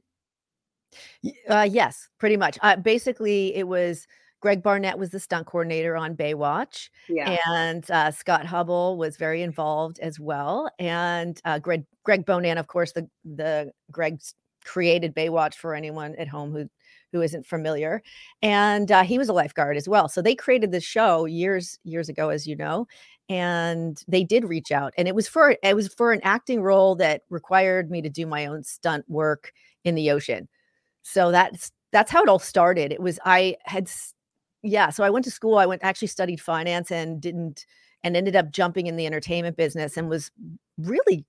Uh, 1.48 1.68
yes, 1.70 2.08
pretty 2.18 2.36
much. 2.36 2.58
Uh, 2.62 2.76
basically, 2.76 3.54
it 3.54 3.66
was 3.66 4.06
Greg 4.40 4.62
Barnett 4.62 4.98
was 4.98 5.10
the 5.10 5.20
stunt 5.20 5.46
coordinator 5.46 5.96
on 5.96 6.16
Baywatch. 6.16 6.88
Yeah. 7.08 7.36
And 7.46 7.88
uh, 7.90 8.10
Scott 8.10 8.46
Hubbell 8.46 8.96
was 8.96 9.16
very 9.16 9.42
involved 9.42 9.98
as 9.98 10.20
well. 10.20 10.70
And 10.78 11.40
uh, 11.44 11.58
Greg 11.58 11.84
Greg 12.04 12.24
Bonann, 12.24 12.58
of 12.58 12.66
course, 12.66 12.92
the 12.92 13.08
the 13.24 13.72
Greg's 13.90 14.34
created 14.64 15.14
Baywatch 15.14 15.54
for 15.54 15.74
anyone 15.74 16.14
at 16.16 16.28
home 16.28 16.52
who 16.52 16.68
who 17.12 17.22
isn't 17.22 17.46
familiar. 17.46 18.02
And 18.42 18.90
uh, 18.92 19.02
he 19.02 19.18
was 19.18 19.28
a 19.28 19.32
lifeguard 19.32 19.76
as 19.76 19.88
well. 19.88 20.08
So 20.08 20.22
they 20.22 20.34
created 20.34 20.72
this 20.72 20.84
show 20.84 21.24
years 21.24 21.78
years 21.84 22.08
ago, 22.08 22.28
as 22.28 22.46
you 22.46 22.56
know, 22.56 22.86
and 23.28 24.02
they 24.08 24.24
did 24.24 24.44
reach 24.44 24.72
out, 24.72 24.94
and 24.96 25.06
it 25.08 25.14
was 25.14 25.28
for 25.28 25.56
it 25.62 25.76
was 25.76 25.88
for 25.88 26.12
an 26.12 26.20
acting 26.22 26.62
role 26.62 26.94
that 26.96 27.22
required 27.30 27.90
me 27.90 28.02
to 28.02 28.08
do 28.08 28.26
my 28.26 28.46
own 28.46 28.62
stunt 28.64 29.04
work 29.08 29.52
in 29.84 29.94
the 29.94 30.10
ocean. 30.10 30.48
So 31.02 31.30
that's 31.30 31.72
that's 31.92 32.10
how 32.10 32.22
it 32.22 32.28
all 32.28 32.38
started. 32.38 32.92
It 32.92 33.00
was 33.00 33.18
I 33.24 33.56
had 33.64 33.90
yeah, 34.62 34.90
so 34.90 35.04
I 35.04 35.10
went 35.10 35.24
to 35.24 35.30
school. 35.30 35.58
I 35.58 35.66
went 35.66 35.84
actually 35.84 36.08
studied 36.08 36.40
finance 36.40 36.90
and 36.90 37.20
didn't 37.20 37.66
and 38.04 38.16
ended 38.16 38.36
up 38.36 38.50
jumping 38.50 38.86
in 38.86 38.96
the 38.96 39.06
entertainment 39.06 39.56
business 39.56 39.96
and 39.96 40.08
was 40.08 40.30
really 40.78 41.24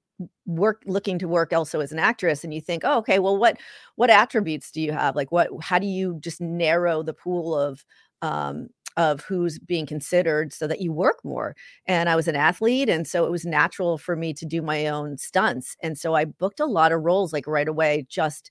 work 0.46 0.82
looking 0.86 1.20
to 1.20 1.28
work 1.28 1.54
also 1.54 1.80
as 1.80 1.92
an 1.92 2.00
actress 2.00 2.44
and 2.44 2.54
you 2.54 2.62
think 2.62 2.84
oh 2.86 2.98
okay 3.00 3.20
well 3.20 3.38
what 3.38 3.58
what 3.96 4.10
attributes 4.10 4.72
do 4.72 4.82
you 4.82 4.92
have? 4.92 5.16
Like 5.16 5.32
what 5.32 5.50
how 5.62 5.80
do 5.80 5.88
you 5.88 6.18
just 6.22 6.42
narrow 6.42 7.04
the 7.04 7.14
pool 7.14 7.58
of 7.58 7.84
um 8.22 8.68
of 8.98 9.22
who's 9.22 9.60
being 9.60 9.86
considered 9.86 10.52
so 10.52 10.68
that 10.68 10.82
you 10.82 10.92
work 10.92 11.20
more? 11.24 11.56
And 11.88 12.10
i 12.10 12.16
was 12.16 12.28
an 12.28 12.36
athlete 12.36 12.90
and 12.90 13.08
so 13.08 13.26
it 13.26 13.32
was 13.32 13.46
natural 13.46 13.98
for 13.98 14.16
me 14.16 14.34
to 14.34 14.46
do 14.46 14.62
my 14.62 14.88
own 14.88 15.18
stunts 15.18 15.76
and 15.84 15.98
so 15.98 16.16
i 16.16 16.26
booked 16.26 16.60
a 16.60 16.66
lot 16.66 16.92
of 16.92 17.02
roles 17.04 17.32
like 17.34 17.48
right 17.48 17.68
away 17.68 18.06
just 18.10 18.50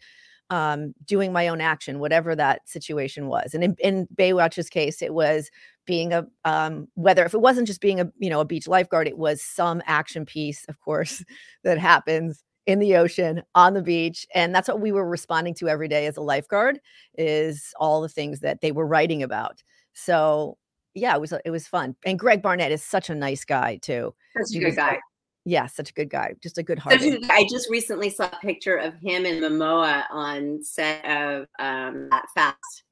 um, 0.51 0.95
doing 1.05 1.33
my 1.33 1.49
own 1.49 1.61
action, 1.61 1.99
whatever 1.99 2.35
that 2.35 2.69
situation 2.69 3.27
was. 3.27 3.55
And 3.55 3.63
in, 3.63 3.77
in 3.79 4.09
Baywatch's 4.15 4.69
case, 4.69 5.03
it 5.03 5.15
was 5.15 5.51
being 5.87 6.13
a 6.13 6.27
um, 6.45 6.89
whether 6.95 7.25
if 7.25 7.35
it 7.35 7.41
wasn't 7.41 7.67
just 7.67 7.81
being 7.81 8.01
a 8.01 8.11
you 8.19 8.31
know 8.31 8.41
a 8.41 8.45
beach 8.45 8.69
lifeguard, 8.69 9.09
it 9.09 9.19
was 9.19 9.43
some 9.43 9.83
action 9.87 10.25
piece, 10.25 10.65
of 10.69 10.81
course, 10.81 11.25
that 11.65 11.79
happens 11.79 12.43
in 12.67 12.79
the 12.81 12.97
ocean 12.97 13.43
on 13.55 13.73
the 13.73 13.81
beach 13.81 14.27
and 14.35 14.55
that's 14.55 14.69
what 14.69 14.79
we 14.79 14.93
were 14.93 15.09
responding 15.09 15.55
to 15.55 15.71
every 15.71 15.89
day 15.89 16.05
as 16.05 16.19
a 16.19 16.21
lifeguard 16.21 16.79
is 17.17 17.73
all 17.81 18.03
the 18.03 18.11
things 18.11 18.41
that 18.41 18.61
they 18.61 18.73
were 18.73 18.87
writing 18.87 19.23
about. 19.23 19.63
So 19.95 20.59
yeah 20.95 21.15
it 21.15 21.21
was 21.21 21.33
it 21.47 21.51
was 21.51 21.67
fun. 21.67 21.97
And 22.05 22.19
greg 22.19 22.43
barnett 22.43 22.71
is 22.71 22.83
such 22.83 23.09
a 23.09 23.15
nice 23.15 23.43
guy 23.43 23.79
too. 23.81 24.15
Such 24.37 24.55
a 24.55 24.61
good 24.61 24.77
guy 24.77 24.99
yeah, 25.49 25.67
such 25.67 25.91
a 25.91 25.93
good 25.95 26.11
guy, 26.11 26.35
just 26.43 26.59
a 26.59 26.63
good 26.63 26.79
heart. 26.79 27.01
I 27.31 27.47
just 27.51 27.71
recently 27.71 28.11
saw 28.11 28.27
a 28.27 28.39
picture 28.43 28.77
of 28.77 28.95
him 29.01 29.25
and 29.25 29.43
Momoa 29.43 30.05
on 30.11 30.63
set 30.63 31.05
of 31.05 31.47
um 31.59 32.11
Fast, 32.35 32.83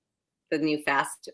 the 0.50 0.58
new 0.58 0.82
Fast, 0.84 1.28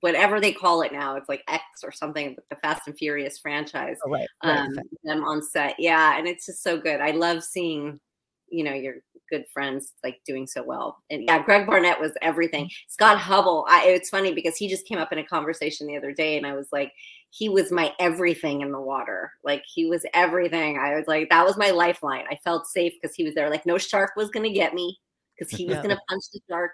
whatever 0.00 0.38
they 0.38 0.52
call 0.52 0.82
it 0.82 0.92
now. 0.92 1.16
It's 1.16 1.30
like 1.30 1.42
X 1.48 1.64
or 1.82 1.92
something, 1.92 2.36
the 2.50 2.56
Fast 2.56 2.82
and 2.86 2.96
Furious 2.98 3.38
franchise. 3.38 3.96
Oh, 4.04 4.10
right, 4.10 4.28
right. 4.44 4.58
Um, 4.58 4.74
them 5.02 5.24
on 5.24 5.42
set, 5.42 5.76
yeah, 5.78 6.18
and 6.18 6.28
it's 6.28 6.44
just 6.44 6.62
so 6.62 6.78
good. 6.78 7.00
I 7.00 7.12
love 7.12 7.42
seeing, 7.42 7.98
you 8.48 8.62
know, 8.62 8.74
your 8.74 8.96
good 9.30 9.46
friends 9.52 9.94
like 10.04 10.20
doing 10.26 10.46
so 10.46 10.62
well. 10.62 11.02
And 11.10 11.24
yeah, 11.24 11.42
Greg 11.42 11.66
Barnett 11.66 12.00
was 12.00 12.12
everything. 12.22 12.66
Mm-hmm. 12.66 12.88
Scott 12.88 13.18
Hubbell, 13.18 13.64
I, 13.68 13.86
it's 13.88 14.10
funny 14.10 14.34
because 14.34 14.56
he 14.56 14.68
just 14.68 14.86
came 14.86 14.98
up 14.98 15.10
in 15.10 15.18
a 15.18 15.24
conversation 15.24 15.86
the 15.86 15.96
other 15.96 16.12
day, 16.12 16.36
and 16.36 16.46
I 16.46 16.52
was 16.52 16.68
like, 16.70 16.92
he 17.30 17.48
was 17.48 17.70
my 17.70 17.92
everything 17.98 18.60
in 18.60 18.72
the 18.72 18.80
water. 18.80 19.32
Like 19.44 19.64
he 19.72 19.86
was 19.86 20.04
everything. 20.14 20.78
I 20.78 20.94
was 20.94 21.06
like, 21.06 21.28
that 21.30 21.44
was 21.44 21.56
my 21.56 21.70
lifeline. 21.70 22.24
I 22.30 22.36
felt 22.44 22.66
safe 22.66 22.94
because 23.00 23.14
he 23.14 23.24
was 23.24 23.34
there. 23.34 23.50
Like 23.50 23.66
no 23.66 23.78
shark 23.78 24.12
was 24.16 24.30
gonna 24.30 24.52
get 24.52 24.74
me 24.74 24.98
because 25.36 25.56
he 25.56 25.66
was 25.66 25.76
gonna 25.76 26.00
punch 26.08 26.24
the 26.32 26.40
shark. 26.48 26.72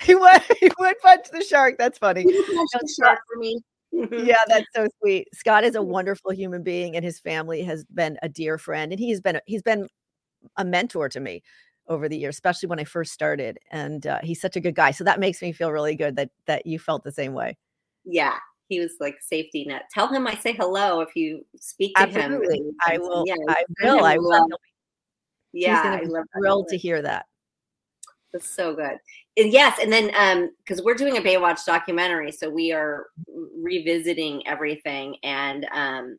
He 0.00 0.14
would 0.14 0.42
he 0.60 0.70
would 0.78 0.98
punch 1.00 1.26
the 1.32 1.44
shark. 1.44 1.76
That's 1.78 1.98
funny. 1.98 2.24
The 2.24 2.94
shark 2.98 3.18
for 3.32 3.38
me. 3.38 3.60
yeah, 3.92 4.36
that's 4.46 4.66
so 4.74 4.86
sweet. 5.02 5.28
Scott 5.34 5.64
is 5.64 5.74
a 5.74 5.82
wonderful 5.82 6.32
human 6.32 6.62
being, 6.62 6.96
and 6.96 7.04
his 7.04 7.18
family 7.18 7.62
has 7.62 7.84
been 7.84 8.18
a 8.22 8.28
dear 8.28 8.58
friend, 8.58 8.92
and 8.92 9.00
he's 9.00 9.20
been 9.20 9.40
he's 9.46 9.62
been 9.62 9.88
a 10.56 10.64
mentor 10.64 11.08
to 11.08 11.20
me 11.20 11.42
over 11.88 12.08
the 12.08 12.16
years, 12.16 12.36
especially 12.36 12.68
when 12.68 12.78
I 12.78 12.84
first 12.84 13.12
started. 13.12 13.58
And 13.70 14.06
uh, 14.06 14.20
he's 14.22 14.40
such 14.40 14.56
a 14.56 14.60
good 14.60 14.74
guy, 14.74 14.92
so 14.92 15.04
that 15.04 15.20
makes 15.20 15.42
me 15.42 15.52
feel 15.52 15.72
really 15.72 15.96
good 15.96 16.16
that 16.16 16.30
that 16.46 16.66
you 16.66 16.78
felt 16.78 17.04
the 17.04 17.12
same 17.12 17.34
way. 17.34 17.56
Yeah, 18.04 18.38
he 18.70 18.80
was 18.80 18.92
like 19.00 19.16
safety 19.20 19.64
net. 19.66 19.82
Tell 19.92 20.08
him 20.08 20.26
I 20.26 20.36
say 20.36 20.52
hello 20.52 21.00
if 21.00 21.14
you 21.14 21.44
speak 21.56 21.94
to 21.96 22.02
Absolutely. 22.02 22.58
him. 22.58 22.76
I 22.86 22.96
will. 22.96 23.24
Yeah, 23.26 23.34
I 23.48 23.64
will. 23.82 24.04
I 24.04 24.16
will. 24.16 24.48
Yeah, 25.52 25.98
I 26.00 26.04
love 26.06 26.24
thrilled 26.38 26.68
to 26.68 26.78
hear 26.78 27.02
that. 27.02 27.26
That's 28.32 28.48
so 28.48 28.74
good. 28.74 28.96
And 29.36 29.52
yes, 29.52 29.80
and 29.82 29.92
then 29.92 30.12
um 30.16 30.50
because 30.64 30.82
we're 30.82 30.94
doing 30.94 31.18
a 31.18 31.20
Baywatch 31.20 31.66
documentary, 31.66 32.30
so 32.30 32.48
we 32.48 32.72
are 32.72 33.08
revisiting 33.60 34.46
everything. 34.46 35.16
And 35.24 35.66
um 35.72 36.18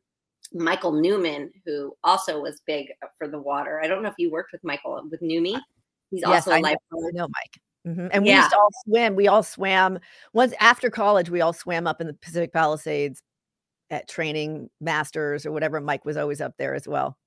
Michael 0.53 0.91
Newman, 0.91 1.49
who 1.65 1.95
also 2.03 2.41
was 2.41 2.61
big 2.67 2.87
for 3.17 3.29
the 3.29 3.39
water. 3.39 3.81
I 3.81 3.87
don't 3.87 4.03
know 4.03 4.09
if 4.09 4.15
you 4.17 4.29
worked 4.29 4.51
with 4.51 4.63
Michael 4.65 5.01
with 5.09 5.21
Numi. 5.21 5.57
He's 6.09 6.21
yes, 6.27 6.47
also 6.47 6.51
a 6.51 6.59
lifeguard. 6.59 7.13
No, 7.13 7.29
Mike. 7.29 7.61
Mm-hmm. 7.87 8.07
And 8.11 8.23
we 8.23 8.31
used 8.31 8.51
to 8.51 8.57
all 8.57 8.69
swim. 8.85 9.15
We 9.15 9.27
all 9.27 9.43
swam 9.43 9.99
once 10.33 10.53
after 10.59 10.89
college. 10.89 11.29
We 11.29 11.41
all 11.41 11.53
swam 11.53 11.87
up 11.87 11.99
in 11.99 12.07
the 12.07 12.13
Pacific 12.13 12.53
Palisades 12.53 13.21
at 13.89 14.07
training 14.07 14.69
masters 14.79 15.45
or 15.45 15.51
whatever. 15.51 15.81
Mike 15.81 16.05
was 16.05 16.17
always 16.17 16.41
up 16.41 16.53
there 16.57 16.75
as 16.75 16.87
well. 16.87 17.17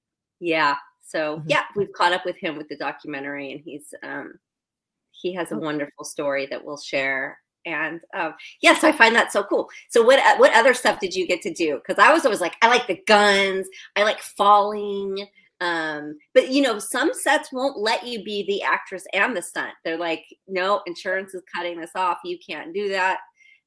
Yeah. 0.40 0.76
So 1.02 1.38
mm-hmm. 1.38 1.48
yeah, 1.50 1.64
we've 1.76 1.92
caught 1.92 2.12
up 2.12 2.24
with 2.24 2.36
him 2.36 2.56
with 2.56 2.68
the 2.68 2.76
documentary, 2.76 3.52
and 3.52 3.60
he's 3.64 3.92
um 4.02 4.34
he 5.10 5.34
has 5.34 5.52
a 5.52 5.56
oh. 5.56 5.58
wonderful 5.58 6.04
story 6.04 6.46
that 6.46 6.64
we'll 6.64 6.78
share. 6.78 7.38
And 7.66 8.00
um, 8.14 8.34
yes, 8.60 8.76
yeah, 8.76 8.80
so 8.80 8.88
I 8.88 8.92
find 8.92 9.14
that 9.14 9.32
so 9.32 9.42
cool. 9.42 9.68
So 9.88 10.02
what 10.02 10.20
what 10.38 10.54
other 10.54 10.74
stuff 10.74 11.00
did 11.00 11.14
you 11.14 11.26
get 11.26 11.40
to 11.42 11.52
do? 11.52 11.76
Because 11.76 12.02
I 12.02 12.12
was 12.12 12.24
always 12.24 12.40
like, 12.40 12.56
I 12.62 12.68
like 12.68 12.86
the 12.86 13.00
guns, 13.06 13.66
I 13.96 14.02
like 14.02 14.20
falling. 14.20 15.26
Um, 15.60 16.18
but 16.34 16.50
you 16.50 16.62
know, 16.62 16.78
some 16.78 17.12
sets 17.14 17.52
won't 17.52 17.78
let 17.78 18.06
you 18.06 18.22
be 18.24 18.44
the 18.46 18.62
actress 18.62 19.04
and 19.12 19.36
the 19.36 19.42
stunt. 19.42 19.72
They're 19.84 19.98
like, 19.98 20.24
no, 20.48 20.82
insurance 20.86 21.34
is 21.34 21.42
cutting 21.54 21.80
this 21.80 21.92
off. 21.94 22.18
You 22.24 22.38
can't 22.46 22.74
do 22.74 22.88
that. 22.90 23.18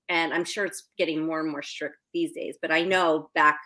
And 0.09 0.33
I'm 0.33 0.45
sure 0.45 0.65
it's 0.65 0.89
getting 0.97 1.25
more 1.25 1.41
and 1.41 1.51
more 1.51 1.61
strict 1.61 1.95
these 2.13 2.33
days. 2.33 2.57
But 2.61 2.71
I 2.71 2.83
know 2.83 3.29
back 3.35 3.59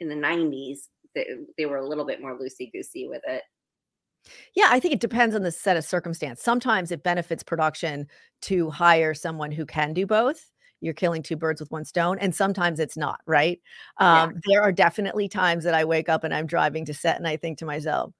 in 0.00 0.08
the 0.08 0.14
90s, 0.14 0.78
they, 1.14 1.26
they 1.58 1.66
were 1.66 1.78
a 1.78 1.86
little 1.86 2.06
bit 2.06 2.20
more 2.20 2.38
loosey 2.38 2.72
goosey 2.72 3.08
with 3.08 3.22
it. 3.26 3.42
Yeah, 4.54 4.68
I 4.70 4.80
think 4.80 4.94
it 4.94 5.00
depends 5.00 5.34
on 5.34 5.42
the 5.42 5.50
set 5.50 5.76
of 5.76 5.84
circumstance. 5.84 6.42
Sometimes 6.42 6.90
it 6.90 7.02
benefits 7.02 7.42
production 7.42 8.06
to 8.42 8.70
hire 8.70 9.12
someone 9.12 9.52
who 9.52 9.66
can 9.66 9.92
do 9.92 10.06
both 10.06 10.50
you're 10.80 10.94
killing 10.94 11.22
two 11.22 11.36
birds 11.36 11.60
with 11.60 11.70
one 11.70 11.84
stone 11.84 12.18
and 12.18 12.34
sometimes 12.34 12.78
it's 12.80 12.96
not 12.96 13.20
right 13.26 13.60
um, 13.98 14.32
yeah. 14.32 14.40
there 14.46 14.62
are 14.62 14.72
definitely 14.72 15.28
times 15.28 15.64
that 15.64 15.74
i 15.74 15.84
wake 15.84 16.08
up 16.08 16.24
and 16.24 16.34
i'm 16.34 16.46
driving 16.46 16.84
to 16.84 16.94
set 16.94 17.16
and 17.16 17.26
i 17.26 17.36
think 17.36 17.58
to 17.58 17.66
myself 17.66 18.12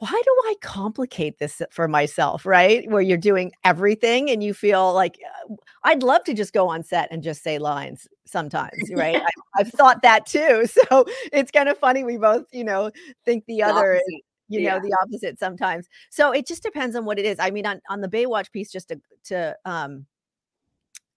why 0.00 0.22
do 0.24 0.34
I 0.46 0.54
complicate 0.62 1.38
this 1.38 1.60
for 1.70 1.86
myself, 1.86 2.46
right? 2.46 2.90
Where 2.90 3.02
you're 3.02 3.18
doing 3.18 3.52
everything 3.64 4.30
and 4.30 4.42
you 4.42 4.54
feel 4.54 4.94
like 4.94 5.18
uh, 5.50 5.54
I'd 5.84 6.02
love 6.02 6.24
to 6.24 6.32
just 6.32 6.54
go 6.54 6.68
on 6.68 6.82
set 6.82 7.08
and 7.10 7.22
just 7.22 7.42
say 7.42 7.58
lines 7.58 8.08
sometimes, 8.24 8.72
right? 8.94 9.16
I, 9.16 9.28
have 9.58 9.68
thought 9.68 10.00
that 10.02 10.24
too. 10.26 10.66
So 10.90 11.04
it's 11.34 11.50
kind 11.50 11.68
of 11.68 11.76
funny. 11.76 12.02
We 12.02 12.16
both, 12.16 12.46
you 12.50 12.64
know, 12.64 12.90
think 13.26 13.44
the, 13.44 13.56
the 13.56 13.62
other, 13.64 13.96
opposite. 13.96 14.22
you 14.48 14.60
yeah. 14.60 14.78
know, 14.78 14.80
the 14.80 14.96
opposite 15.02 15.38
sometimes. 15.38 15.86
So 16.08 16.32
it 16.32 16.46
just 16.46 16.62
depends 16.62 16.96
on 16.96 17.04
what 17.04 17.18
it 17.18 17.26
is. 17.26 17.38
I 17.38 17.50
mean, 17.50 17.66
on, 17.66 17.82
on 17.90 18.00
the 18.00 18.08
Baywatch 18.08 18.50
piece, 18.52 18.72
just 18.72 18.88
to, 18.88 19.00
to, 19.24 19.56
um, 19.66 20.06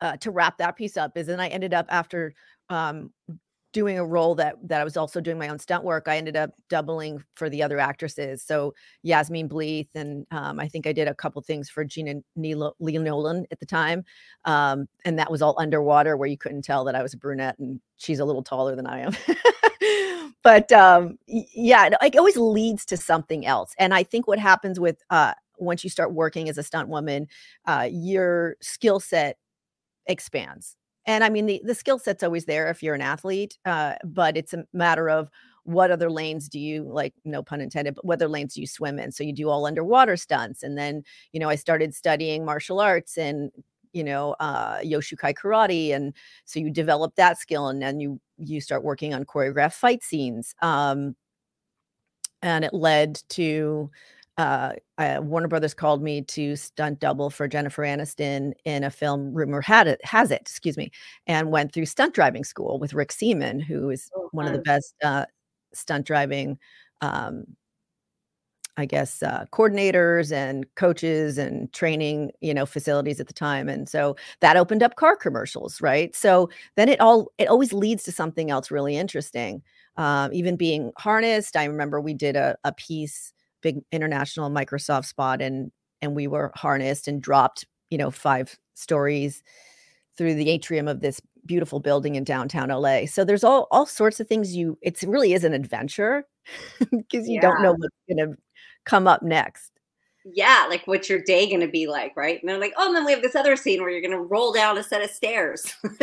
uh, 0.04 0.18
to 0.18 0.30
wrap 0.30 0.58
that 0.58 0.76
piece 0.76 0.98
up 0.98 1.18
is 1.18 1.28
then 1.28 1.40
I 1.40 1.48
ended 1.48 1.74
up 1.74 1.88
after 1.90 2.36
um, 2.70 3.12
doing 3.72 3.98
a 3.98 4.06
role 4.06 4.36
that 4.36 4.56
that 4.68 4.80
I 4.80 4.84
was 4.84 4.98
also 4.98 5.20
doing 5.20 5.40
my 5.40 5.48
own 5.48 5.58
stunt 5.58 5.84
work. 5.84 6.08
I 6.08 6.18
ended 6.18 6.36
up 6.36 6.52
doubling 6.70 7.24
for 7.36 7.50
the 7.50 7.64
other 7.64 7.80
actresses. 7.80 8.44
So 8.44 8.74
Yasmine 9.02 9.50
Bleeth, 9.50 9.90
and 9.96 10.28
um, 10.30 10.60
I 10.60 10.68
think 10.68 10.86
I 10.86 10.94
did 10.94 11.08
a 11.08 11.16
couple 11.16 11.42
things 11.42 11.70
for 11.70 11.84
Gena 11.84 12.16
Lee 12.36 12.54
Nolin 12.54 13.46
at 13.50 13.60
the 13.60 13.66
time, 13.66 14.04
um, 14.46 14.88
and 15.06 15.18
that 15.18 15.32
was 15.32 15.42
all 15.42 15.56
underwater 15.58 16.16
where 16.16 16.30
you 16.30 16.38
couldn't 16.38 16.64
tell 16.64 16.84
that 16.86 16.96
I 16.96 17.02
was 17.02 17.14
a 17.14 17.18
brunette 17.18 17.58
and 17.58 17.80
she's 17.98 18.20
a 18.20 18.26
little 18.26 18.44
taller 18.44 18.76
than 18.76 18.86
I 18.86 19.00
am. 19.00 19.16
but 20.44 20.72
um, 20.72 21.18
yeah, 21.28 21.90
it 22.02 22.18
always 22.18 22.38
leads 22.38 22.86
to 22.88 22.98
something 22.98 23.46
else. 23.46 23.74
And 23.80 23.94
I 23.94 24.04
think 24.04 24.28
what 24.28 24.40
happens 24.40 24.80
with 24.80 25.02
uh, 25.10 25.34
once 25.58 25.84
you 25.84 25.90
start 25.90 26.14
working 26.14 26.50
as 26.50 26.58
a 26.58 26.64
stunt 26.64 26.90
woman, 26.90 27.28
uh, 27.66 27.88
your 27.90 28.58
skill 28.62 29.00
set 29.00 29.38
expands. 30.06 30.76
And 31.06 31.24
I 31.24 31.30
mean, 31.30 31.46
the, 31.46 31.62
the 31.64 31.76
skill 31.76 32.00
set's 32.00 32.24
always 32.24 32.46
there 32.46 32.70
if 32.70 32.82
you're 32.82 32.96
an 32.96 33.02
athlete, 33.02 33.58
uh, 33.66 33.96
but 34.06 34.38
it's 34.38 34.54
a 34.54 34.66
matter 34.74 35.10
of 35.10 35.30
what 35.66 35.92
other 35.92 36.10
lanes 36.10 36.50
do 36.50 36.60
you 36.60 36.84
like, 36.84 37.14
no 37.26 37.42
pun 37.42 37.62
intended, 37.62 37.96
but 37.96 38.06
what 38.06 38.16
other 38.16 38.28
lanes 38.28 38.54
do 38.54 38.62
you 38.62 38.68
swim 38.68 39.00
in? 39.00 39.12
So 39.12 39.24
you 39.24 39.34
do 39.34 39.50
all 39.50 39.66
underwater 39.66 40.18
stunts. 40.18 40.64
And 40.64 40.78
then, 40.78 41.04
you 41.32 41.40
know, 41.40 41.50
I 41.50 41.56
started 41.56 41.94
studying 41.94 42.46
martial 42.46 42.80
arts 42.80 43.18
and, 43.18 43.52
you 43.94 44.04
know, 44.04 44.36
uh, 44.40 44.80
Yoshukai 44.80 45.34
karate. 45.34 45.94
And 45.94 46.14
so 46.46 46.60
you 46.60 46.70
develop 46.70 47.16
that 47.16 47.38
skill 47.38 47.68
and 47.68 47.82
then 47.82 48.00
you, 48.00 48.20
you 48.38 48.60
start 48.60 48.84
working 48.84 49.14
on 49.14 49.24
choreographed 49.26 49.74
fight 49.74 50.04
scenes. 50.04 50.54
Um, 50.62 51.16
and 52.42 52.66
it 52.66 52.74
led 52.74 53.22
to 53.30 53.90
uh, 54.38 54.74
uh, 54.98 55.20
Warner 55.22 55.48
Brothers 55.48 55.74
called 55.74 56.02
me 56.02 56.22
to 56.24 56.56
stunt 56.56 57.00
double 57.00 57.30
for 57.30 57.48
Jennifer 57.48 57.84
Aniston 57.84 58.54
in 58.66 58.84
a 58.84 58.90
film. 58.90 59.34
Rumor 59.34 59.62
had 59.62 59.88
it 59.88 60.04
has 60.04 60.32
it, 60.32 60.42
excuse 60.42 60.78
me, 60.78 60.92
and 61.28 61.52
went 61.52 61.74
through 61.74 61.86
stunt 61.86 62.16
driving 62.16 62.44
school 62.44 62.80
with 62.80 62.94
Rick 62.94 63.12
Seaman, 63.12 63.60
who 63.60 63.90
is 63.90 64.10
oh, 64.16 64.30
one 64.32 64.48
of 64.48 64.54
the 64.54 64.60
best 64.60 64.96
uh, 65.04 65.26
stunt 65.74 66.08
driving, 66.08 66.58
um, 67.02 67.46
I 68.76 68.86
guess, 68.88 69.22
uh, 69.22 69.46
coordinators 69.52 70.32
and 70.32 70.66
coaches 70.74 71.38
and 71.38 71.72
training, 71.72 72.32
you 72.42 72.56
know, 72.56 72.66
facilities 72.66 73.20
at 73.20 73.28
the 73.28 73.34
time. 73.34 73.70
And 73.70 73.88
so 73.88 74.16
that 74.40 74.58
opened 74.58 74.82
up 74.82 74.96
car 74.96 75.16
commercials, 75.16 75.80
right? 75.80 76.16
So 76.16 76.50
then 76.76 76.90
it 76.90 77.00
all 77.00 77.32
it 77.38 77.50
always 77.50 77.72
leads 77.72 78.04
to 78.06 78.12
something 78.12 78.50
else 78.50 78.72
really 78.72 78.98
interesting. 78.98 79.62
Um, 79.96 80.34
even 80.34 80.56
being 80.56 80.92
harnessed, 80.98 81.56
I 81.56 81.66
remember 81.66 82.02
we 82.02 82.16
did 82.16 82.36
a, 82.36 82.58
a 82.64 82.72
piece 82.74 83.32
big 83.64 83.82
international 83.92 84.52
Microsoft 84.52 85.06
spot 85.06 85.42
and 85.42 85.72
and 86.02 86.16
we 86.16 86.28
were 86.28 86.52
harnessed 86.54 87.08
and 87.08 87.22
dropped, 87.22 87.66
you 87.90 87.98
know, 87.98 88.12
five 88.12 88.60
stories 88.74 89.42
through 90.18 90.36
the 90.36 90.50
atrium 90.50 90.88
of 90.88 91.00
this 91.00 91.22
beautiful 91.46 91.80
building 91.80 92.16
in 92.16 92.24
downtown 92.24 92.70
LA. 92.70 93.06
So 93.06 93.24
there's 93.24 93.44
all 93.44 93.68
all 93.72 93.86
sorts 93.86 94.20
of 94.20 94.28
things 94.28 94.56
you 94.56 94.78
it 94.82 95.02
really 95.08 95.34
is 95.34 95.44
an 95.44 95.54
adventure 95.54 96.26
because 96.80 97.28
you 97.28 97.36
yeah. 97.36 97.42
don't 97.42 97.64
know 97.64 97.72
what's 97.72 97.96
going 98.08 98.30
to 98.30 98.38
come 98.86 99.08
up 99.08 99.24
next. 99.24 99.72
Yeah, 100.26 100.68
like 100.70 100.86
what's 100.86 101.10
your 101.10 101.22
day 101.22 101.48
going 101.48 101.62
to 101.62 101.68
be 101.68 101.88
like, 101.88 102.16
right? 102.16 102.40
And 102.42 102.48
they're 102.48 102.60
like, 102.60 102.74
"Oh, 102.78 102.88
and 102.88 102.96
then 102.96 103.04
we 103.04 103.12
have 103.12 103.22
this 103.22 103.36
other 103.36 103.58
scene 103.58 103.82
where 103.82 103.90
you're 103.90 104.02
going 104.02 104.12
to 104.12 104.22
roll 104.22 104.54
down 104.54 104.78
a 104.78 104.84
set 104.84 105.04
of 105.04 105.10
stairs." 105.10 105.74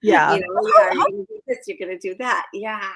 yeah. 0.00 0.34
you 0.34 0.40
know, 0.40 0.46
oh, 0.56 0.72
yeah, 0.78 0.92
you're 0.92 1.02
going 1.02 1.26
to 1.26 1.34
do 1.34 1.40
this, 1.48 1.58
you're 1.66 1.78
going 1.78 1.98
to 1.98 2.08
do 2.08 2.14
that. 2.18 2.46
Yeah. 2.52 2.88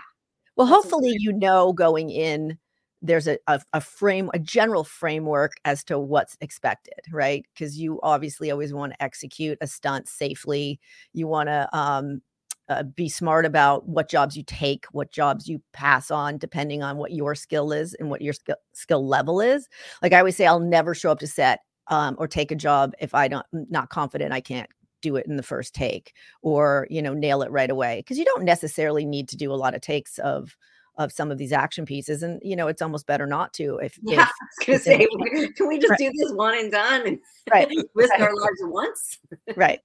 Well, 0.55 0.69
That's 0.69 0.85
hopefully 0.85 1.17
you 1.19 1.33
know 1.33 1.73
going 1.73 2.11
in 2.11 2.59
there's 3.03 3.27
a, 3.27 3.39
a, 3.47 3.61
a, 3.73 3.81
frame 3.81 4.31
a 4.33 4.39
general 4.39 4.85
framework 4.85 5.55
as 5.65 5.85
to 5.85 5.99
what's 5.99 6.37
expected 6.41 7.01
right? 7.11 7.45
Because 7.53 7.79
you 7.79 8.01
obviously 8.03 8.51
always 8.51 8.73
want 8.73 8.93
to 8.93 9.03
execute 9.03 9.59
a 9.61 9.67
stunt 9.67 10.09
safely. 10.09 10.81
You 11.13 11.27
want 11.27 11.49
to 11.49 11.69
um, 11.77 12.23
uh, 12.69 12.85
be 12.85 13.09
smart 13.09 13.45
about 13.45 13.89
what 13.89 14.09
jobs 14.09 14.37
you 14.37 14.45
take 14.45 14.87
what 14.93 15.11
jobs 15.11 15.49
you 15.49 15.61
pass 15.73 16.11
on 16.11 16.39
depending 16.39 16.83
on 16.83 16.97
what 16.97 17.13
your 17.13 17.35
skill 17.35 17.73
is 17.73 17.95
and 17.95 18.09
what 18.09 18.23
your 18.23 18.33
skill, 18.33 18.57
skill 18.73 19.07
level 19.07 19.41
is. 19.41 19.69
Like 20.01 20.13
i 20.13 20.19
always 20.19 20.37
say 20.37 20.47
i'll 20.47 20.61
never 20.61 20.95
show 20.95 21.11
up 21.11 21.19
to 21.21 21.27
set 21.27 21.61
um, 21.89 22.15
or 22.19 22.29
take 22.29 22.51
a 22.53 22.57
job 22.57 22.95
if 23.01 23.15
i 23.15 23.27
don't 23.27 23.45
not 23.53 23.91
confident 23.91 24.33
i 24.33 24.41
can't 24.41 24.71
do 25.03 25.17
it 25.17 25.27
in 25.27 25.37
the 25.37 25.43
first 25.43 25.75
take 25.75 26.15
or 26.41 26.87
you 26.89 27.03
know 27.03 27.13
nail 27.13 27.43
it 27.43 27.51
right 27.51 27.71
away. 27.71 27.99
Because 27.99 28.19
you 28.19 28.25
don't 28.25 28.45
necessarily 28.45 29.05
need 29.05 29.29
to 29.29 29.37
do 29.37 29.53
a 29.53 29.55
lot 29.55 29.75
of 29.75 29.83
takes 29.83 30.19
of 30.19 30.57
of 31.03 31.13
some 31.13 31.31
of 31.31 31.39
these 31.39 31.53
action 31.53 31.85
pieces 31.85 32.23
and 32.23 32.41
you 32.43 32.57
know 32.57 32.69
it's 32.69 32.83
almost 32.83 33.07
better 33.07 33.27
not 33.27 33.53
to 33.53 33.79
if 33.79 33.99
yeah 34.03 34.23
if, 34.23 34.29
I 34.29 34.31
was 34.31 34.67
gonna 34.67 34.79
say 34.79 35.07
can 35.57 35.69
we 35.69 35.79
just 35.79 35.91
right. 35.91 35.99
do 35.99 36.13
this 36.15 36.33
one 36.33 36.57
and 36.57 36.73
done 36.73 37.07
and 37.07 37.19
right 37.53 37.69
risk 37.95 38.13
right. 38.13 38.23
our 38.23 38.35
lives 38.35 38.61
once? 38.63 39.19
Right. 39.57 39.81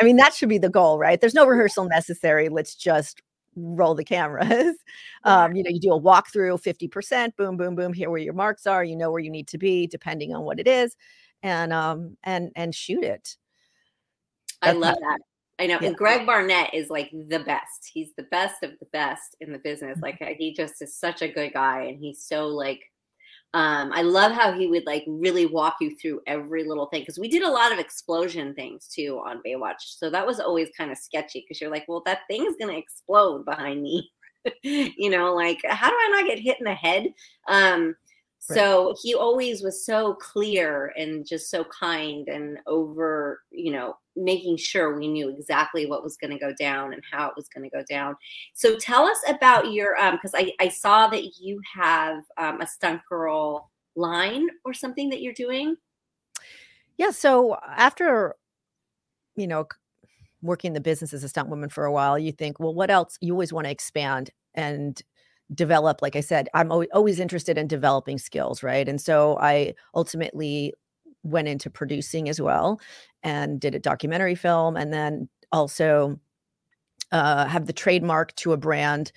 I 0.00 0.04
mean 0.04 0.16
that 0.16 0.34
should 0.34 0.48
be 0.48 0.58
the 0.58 0.68
goal 0.68 0.98
right? 0.98 1.20
There's 1.20 1.34
no 1.34 1.46
rehearsal 1.46 1.84
necessary 1.84 2.48
let's 2.48 2.74
just 2.74 3.22
roll 3.56 3.94
the 3.94 4.04
cameras. 4.04 4.76
Um 5.24 5.54
you 5.54 5.62
know 5.62 5.70
you 5.70 5.80
do 5.80 5.92
a 5.92 6.00
walkthrough 6.00 6.62
50% 6.62 7.36
boom 7.36 7.56
boom 7.56 7.74
boom 7.74 7.92
here 7.92 8.10
where 8.10 8.20
your 8.20 8.34
marks 8.34 8.66
are 8.66 8.84
you 8.84 8.96
know 8.96 9.10
where 9.10 9.20
you 9.20 9.30
need 9.30 9.48
to 9.48 9.58
be 9.58 9.86
depending 9.86 10.34
on 10.34 10.42
what 10.42 10.60
it 10.60 10.68
is 10.68 10.96
and 11.42 11.72
um 11.72 12.16
and 12.24 12.50
and 12.56 12.74
shoot 12.74 13.04
it. 13.04 13.36
That's 14.60 14.76
i 14.76 14.78
love 14.78 14.96
that 14.96 15.18
I 15.58 15.66
know. 15.66 15.78
Yeah. 15.80 15.88
And 15.88 15.96
Greg 15.96 16.24
Barnett 16.24 16.72
is 16.72 16.88
like 16.88 17.10
the 17.10 17.40
best. 17.40 17.90
He's 17.92 18.10
the 18.16 18.24
best 18.24 18.62
of 18.62 18.72
the 18.78 18.86
best 18.92 19.36
in 19.40 19.52
the 19.52 19.58
business. 19.58 19.98
Mm-hmm. 19.98 20.20
Like 20.20 20.36
he 20.38 20.54
just 20.54 20.80
is 20.80 20.96
such 20.96 21.22
a 21.22 21.28
good 21.28 21.52
guy 21.52 21.82
and 21.82 21.98
he's 21.98 22.24
so 22.24 22.46
like 22.46 22.80
um 23.54 23.90
I 23.94 24.02
love 24.02 24.32
how 24.32 24.52
he 24.52 24.66
would 24.66 24.84
like 24.84 25.04
really 25.06 25.46
walk 25.46 25.76
you 25.80 25.96
through 25.96 26.20
every 26.26 26.64
little 26.64 26.86
thing 26.86 27.04
cuz 27.04 27.18
we 27.18 27.28
did 27.28 27.42
a 27.42 27.50
lot 27.50 27.72
of 27.72 27.78
explosion 27.78 28.54
things 28.54 28.88
too 28.88 29.20
on 29.24 29.42
Baywatch. 29.44 29.80
So 29.80 30.10
that 30.10 30.26
was 30.26 30.38
always 30.38 30.68
kind 30.76 30.92
of 30.92 30.98
sketchy 30.98 31.44
cuz 31.48 31.60
you're 31.60 31.70
like, 31.70 31.86
well 31.88 32.02
that 32.06 32.26
thing 32.28 32.44
is 32.46 32.56
going 32.60 32.72
to 32.72 32.78
explode 32.78 33.44
behind 33.44 33.82
me. 33.82 34.10
you 34.62 35.10
know, 35.10 35.34
like 35.34 35.60
how 35.64 35.90
do 35.90 35.96
I 35.96 36.08
not 36.10 36.26
get 36.26 36.38
hit 36.38 36.58
in 36.58 36.64
the 36.64 36.74
head? 36.74 37.12
Um 37.48 37.96
so 38.38 38.94
he 39.02 39.14
always 39.14 39.62
was 39.62 39.84
so 39.84 40.14
clear 40.14 40.92
and 40.96 41.26
just 41.26 41.50
so 41.50 41.64
kind 41.64 42.28
and 42.28 42.58
over, 42.66 43.42
you 43.50 43.72
know, 43.72 43.96
making 44.16 44.56
sure 44.56 44.98
we 44.98 45.08
knew 45.08 45.28
exactly 45.28 45.86
what 45.86 46.02
was 46.02 46.16
going 46.16 46.30
to 46.30 46.38
go 46.38 46.52
down 46.58 46.92
and 46.92 47.02
how 47.10 47.28
it 47.28 47.34
was 47.36 47.48
going 47.48 47.68
to 47.68 47.76
go 47.76 47.84
down. 47.88 48.16
So 48.54 48.76
tell 48.76 49.04
us 49.04 49.18
about 49.28 49.72
your, 49.72 49.96
um, 49.98 50.16
because 50.16 50.34
I, 50.34 50.52
I 50.60 50.68
saw 50.68 51.08
that 51.08 51.38
you 51.38 51.60
have 51.74 52.24
um, 52.36 52.60
a 52.60 52.66
stunt 52.66 53.02
girl 53.08 53.70
line 53.96 54.46
or 54.64 54.72
something 54.72 55.08
that 55.10 55.20
you're 55.20 55.34
doing. 55.34 55.76
Yeah. 56.96 57.10
So 57.10 57.56
after, 57.66 58.34
you 59.36 59.46
know, 59.46 59.66
working 60.42 60.72
the 60.72 60.80
business 60.80 61.12
as 61.12 61.24
a 61.24 61.28
stunt 61.28 61.48
woman 61.48 61.68
for 61.68 61.84
a 61.84 61.92
while, 61.92 62.18
you 62.18 62.32
think, 62.32 62.58
well, 62.58 62.74
what 62.74 62.90
else? 62.90 63.18
You 63.20 63.32
always 63.32 63.52
want 63.52 63.66
to 63.66 63.70
expand 63.70 64.30
and 64.54 65.00
develop 65.54 66.02
like 66.02 66.14
i 66.14 66.20
said 66.20 66.48
i'm 66.54 66.70
always 66.70 67.18
interested 67.18 67.56
in 67.56 67.66
developing 67.66 68.18
skills 68.18 68.62
right? 68.62 68.88
And 68.88 69.00
so 69.00 69.38
i 69.40 69.74
ultimately 69.94 70.74
went 71.22 71.48
into 71.48 71.70
producing 71.70 72.28
as 72.28 72.40
well 72.40 72.80
and 73.22 73.60
did 73.60 73.74
a 73.74 73.78
documentary 73.78 74.34
film 74.34 74.76
and 74.76 74.92
then 74.92 75.28
also 75.52 76.18
uh, 77.12 77.46
have 77.46 77.66
the 77.66 77.72
trademark 77.72 78.34
to 78.36 78.52
a 78.52 78.56
brand 78.56 79.12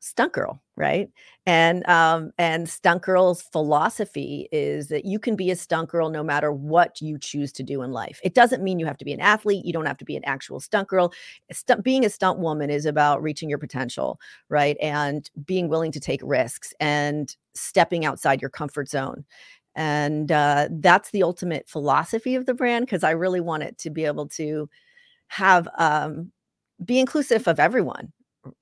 stunt 0.00 0.32
girl 0.32 0.60
right 0.80 1.10
and 1.44 1.86
um 1.88 2.32
and 2.38 2.68
stunt 2.68 3.02
girl's 3.02 3.42
philosophy 3.42 4.48
is 4.50 4.88
that 4.88 5.04
you 5.04 5.18
can 5.18 5.36
be 5.36 5.50
a 5.50 5.56
stunt 5.56 5.90
girl 5.90 6.08
no 6.08 6.22
matter 6.22 6.50
what 6.50 7.00
you 7.02 7.18
choose 7.18 7.52
to 7.52 7.62
do 7.62 7.82
in 7.82 7.92
life 7.92 8.18
it 8.24 8.34
doesn't 8.34 8.62
mean 8.62 8.78
you 8.78 8.86
have 8.86 8.96
to 8.96 9.04
be 9.04 9.12
an 9.12 9.20
athlete 9.20 9.64
you 9.64 9.72
don't 9.72 9.86
have 9.86 9.98
to 9.98 10.04
be 10.04 10.16
an 10.16 10.24
actual 10.24 10.58
stunt 10.58 10.88
girl 10.88 11.12
stunt, 11.52 11.84
being 11.84 12.04
a 12.04 12.10
stunt 12.10 12.38
woman 12.38 12.70
is 12.70 12.86
about 12.86 13.22
reaching 13.22 13.48
your 13.48 13.58
potential 13.58 14.18
right 14.48 14.76
and 14.80 15.30
being 15.44 15.68
willing 15.68 15.92
to 15.92 16.00
take 16.00 16.20
risks 16.24 16.72
and 16.80 17.36
stepping 17.54 18.06
outside 18.06 18.40
your 18.40 18.50
comfort 18.50 18.88
zone 18.88 19.24
and 19.76 20.32
uh, 20.32 20.66
that's 20.80 21.10
the 21.10 21.22
ultimate 21.22 21.68
philosophy 21.68 22.34
of 22.34 22.46
the 22.46 22.54
brand 22.54 22.86
because 22.86 23.04
i 23.04 23.10
really 23.10 23.40
want 23.40 23.62
it 23.62 23.76
to 23.76 23.90
be 23.90 24.06
able 24.06 24.26
to 24.26 24.68
have 25.28 25.68
um 25.76 26.32
be 26.84 26.98
inclusive 26.98 27.46
of 27.46 27.60
everyone. 27.60 28.10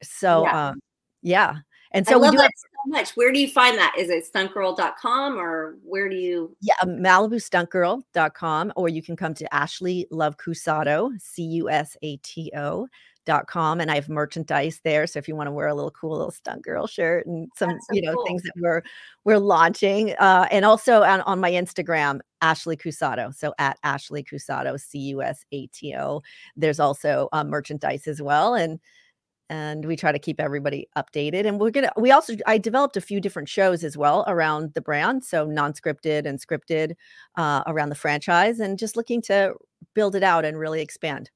so 0.03 0.43
yeah. 0.43 0.69
um 0.69 0.81
yeah. 1.23 1.57
And 1.93 2.07
so 2.07 2.15
I 2.15 2.17
love 2.17 2.37
that 2.37 2.51
so 2.57 2.69
much. 2.87 3.11
Where 3.17 3.33
do 3.33 3.41
you 3.41 3.49
find 3.49 3.79
that? 3.79 3.95
Is 3.99 4.11
it 4.11 4.25
stuntgirl.com 4.31 5.39
or 5.39 5.77
where 5.83 6.09
do 6.09 6.17
you? 6.17 6.57
Yeah, 6.61 6.75
MalibuStuntGirl.com, 6.85 8.73
or 8.77 8.89
you 8.89 9.03
can 9.03 9.17
come 9.17 9.35
to 9.35 9.55
Ashley 9.55 10.07
Love 10.11 10.37
Cusato, 10.37 11.11
C 11.21 11.43
U 11.43 11.71
S 11.71 11.97
A 12.03 12.17
T 12.19 12.53
O. 12.57 12.89
Dot 13.27 13.47
com 13.47 13.79
and 13.79 13.91
I 13.91 13.97
have 13.97 14.09
merchandise 14.09 14.81
there. 14.85 15.07
So 15.07 15.19
if 15.19 15.29
you 15.29 15.37
want 15.37 15.49
to 15.49 15.53
wear 15.53 15.67
a 15.67 15.75
little 15.75 15.91
cool 15.91 16.13
little 16.13 16.31
stunt 16.31 16.63
girl 16.63 16.87
shirt 16.87 17.27
and 17.27 17.47
some, 17.59 17.69
so 17.69 17.77
you 17.93 18.01
know, 18.01 18.15
cool. 18.15 18.25
things 18.25 18.43
that 18.43 18.55
we're 18.57 18.81
we're 19.25 19.39
launching. 19.39 20.15
Uh, 20.15 20.49
and 20.51 20.65
also 20.65 21.03
on, 21.03 21.21
on 21.21 21.39
my 21.39 21.51
Instagram, 21.51 22.21
Ashley 22.41 22.75
Cusato. 22.75 23.35
So 23.35 23.53
at 23.59 23.79
Ashley 23.85 24.25
Cusato, 24.25 24.81
C 24.81 24.99
U 25.11 25.23
S 25.23 25.45
A 25.53 25.67
T 25.67 25.95
O. 25.95 26.23
There's 26.57 26.81
also 26.81 27.29
uh, 27.33 27.45
merchandise 27.45 28.07
as 28.07 28.23
well. 28.23 28.55
And 28.55 28.81
and 29.51 29.85
we 29.85 29.97
try 29.97 30.13
to 30.13 30.19
keep 30.19 30.41
everybody 30.41 30.89
updated 30.97 31.47
and 31.47 31.59
we're 31.59 31.71
gonna 31.71 31.91
we 31.97 32.11
also 32.11 32.35
i 32.47 32.59
developed 32.59 32.97
a 32.97 33.01
few 33.01 33.21
different 33.21 33.49
shows 33.49 33.83
as 33.83 33.97
well 33.97 34.25
around 34.29 34.73
the 34.75 34.81
brand 34.81 35.25
so 35.25 35.47
non-scripted 35.47 36.27
and 36.27 36.39
scripted 36.39 36.95
uh, 37.37 37.63
around 37.67 37.89
the 37.89 37.95
franchise 37.95 38.61
and 38.61 38.79
just 38.79 38.97
looking 38.97 39.23
to 39.23 39.55
build 39.95 40.15
it 40.15 40.23
out 40.23 40.45
and 40.45 40.59
really 40.59 40.81
expand. 40.81 41.31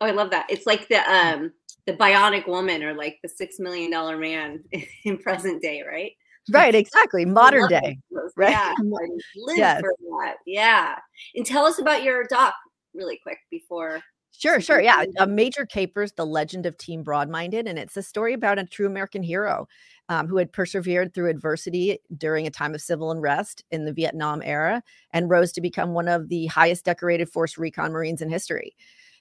Oh 0.00 0.06
i 0.06 0.10
love 0.10 0.30
that. 0.30 0.46
It's 0.48 0.66
like 0.66 0.88
the 0.88 0.98
um 1.10 1.52
the 1.86 1.92
bionic 1.94 2.46
woman 2.46 2.82
or 2.82 2.94
like 2.94 3.18
the 3.22 3.28
six 3.28 3.58
million 3.58 3.90
dollar 3.90 4.16
man 4.16 4.62
in 5.04 5.18
present 5.18 5.62
day 5.62 5.82
right? 5.86 6.12
Right 6.52 6.74
exactly 6.74 7.24
modern 7.40 7.68
day 7.68 7.98
right? 8.36 8.50
yeah 8.50 8.74
live 8.82 9.58
yes. 9.58 9.80
for 9.80 9.94
that 10.22 10.36
yeah. 10.46 10.96
And 11.34 11.44
tell 11.44 11.66
us 11.66 11.78
about 11.78 12.02
your 12.02 12.24
doc 12.24 12.54
really 12.94 13.18
quick 13.22 13.38
before 13.50 14.00
Sure, 14.36 14.60
sure. 14.60 14.80
Yeah. 14.80 15.04
A 15.18 15.26
Major 15.26 15.66
Capers, 15.66 16.12
The 16.12 16.24
Legend 16.24 16.64
of 16.64 16.78
Team 16.78 17.04
Broadminded. 17.04 17.68
And 17.68 17.78
it's 17.78 17.96
a 17.96 18.02
story 18.02 18.32
about 18.32 18.58
a 18.58 18.64
true 18.64 18.86
American 18.86 19.22
hero 19.22 19.68
um, 20.08 20.28
who 20.28 20.38
had 20.38 20.52
persevered 20.52 21.12
through 21.12 21.28
adversity 21.28 21.98
during 22.16 22.46
a 22.46 22.50
time 22.50 22.74
of 22.74 22.80
civil 22.80 23.10
unrest 23.10 23.64
in 23.70 23.84
the 23.84 23.92
Vietnam 23.92 24.40
era 24.42 24.82
and 25.12 25.28
rose 25.28 25.52
to 25.52 25.60
become 25.60 25.92
one 25.92 26.08
of 26.08 26.28
the 26.28 26.46
highest 26.46 26.84
decorated 26.84 27.28
Force 27.28 27.58
Recon 27.58 27.92
Marines 27.92 28.22
in 28.22 28.30
history. 28.30 28.74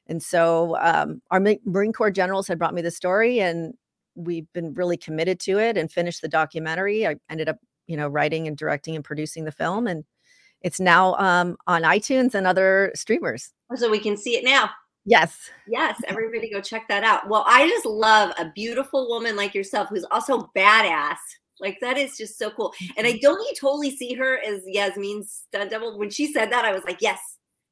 And 0.08 0.24
so 0.24 0.76
um, 0.80 1.22
our 1.30 1.40
Marine 1.66 1.94
Corps 1.94 2.12
generals 2.12 2.48
had 2.48 2.58
brought 2.58 2.74
me 2.74 2.82
the 2.82 2.90
story, 2.90 3.40
and 3.40 3.76
we've 4.16 4.52
been 4.54 4.74
really 4.74 4.98
committed 4.98 5.40
to 5.42 5.60
it 5.60 5.78
and 5.78 5.92
finished 5.92 6.24
the 6.24 6.28
documentary. 6.28 7.06
I 7.06 7.18
ended 7.30 7.48
up, 7.48 7.58
you 7.86 7.96
know, 7.96 8.08
writing 8.08 8.48
and 8.48 8.58
directing 8.58 8.96
and 8.96 9.06
producing 9.06 9.46
the 9.46 9.52
film. 9.52 9.86
And 9.86 10.06
it's 10.62 10.80
now 10.80 11.14
um, 11.16 11.58
on 11.68 11.84
iTunes 11.84 12.34
and 12.34 12.48
other 12.48 12.92
streamers. 12.96 13.54
So 13.76 13.90
we 13.90 14.00
can 14.00 14.18
see 14.18 14.36
it 14.36 14.44
now. 14.44 14.72
Yes. 15.06 15.50
Yes. 15.68 16.00
Everybody 16.08 16.50
go 16.52 16.62
check 16.62 16.88
that 16.90 17.04
out. 17.04 17.28
Well, 17.30 17.44
I 17.48 17.68
just 17.68 17.86
love 17.86 18.32
a 18.38 18.52
beautiful 18.54 19.08
woman 19.10 19.36
like 19.36 19.56
yourself 19.56 19.90
who's 19.90 20.06
also 20.12 20.50
badass. 20.56 21.18
Like 21.60 21.78
that 21.82 21.98
is 21.98 22.18
just 22.18 22.38
so 22.38 22.52
cool. 22.52 22.74
And 22.98 23.06
I 23.06 23.18
don't 23.22 23.40
you 23.42 23.54
totally 23.60 23.96
see 23.96 24.14
her 24.14 24.40
as 24.46 24.62
Yasmine's 24.66 25.46
stunt 25.48 25.72
double. 25.72 25.98
When 25.98 26.10
she 26.10 26.32
said 26.32 26.52
that, 26.52 26.66
I 26.66 26.74
was 26.74 26.84
like, 26.84 27.02
yes, 27.02 27.20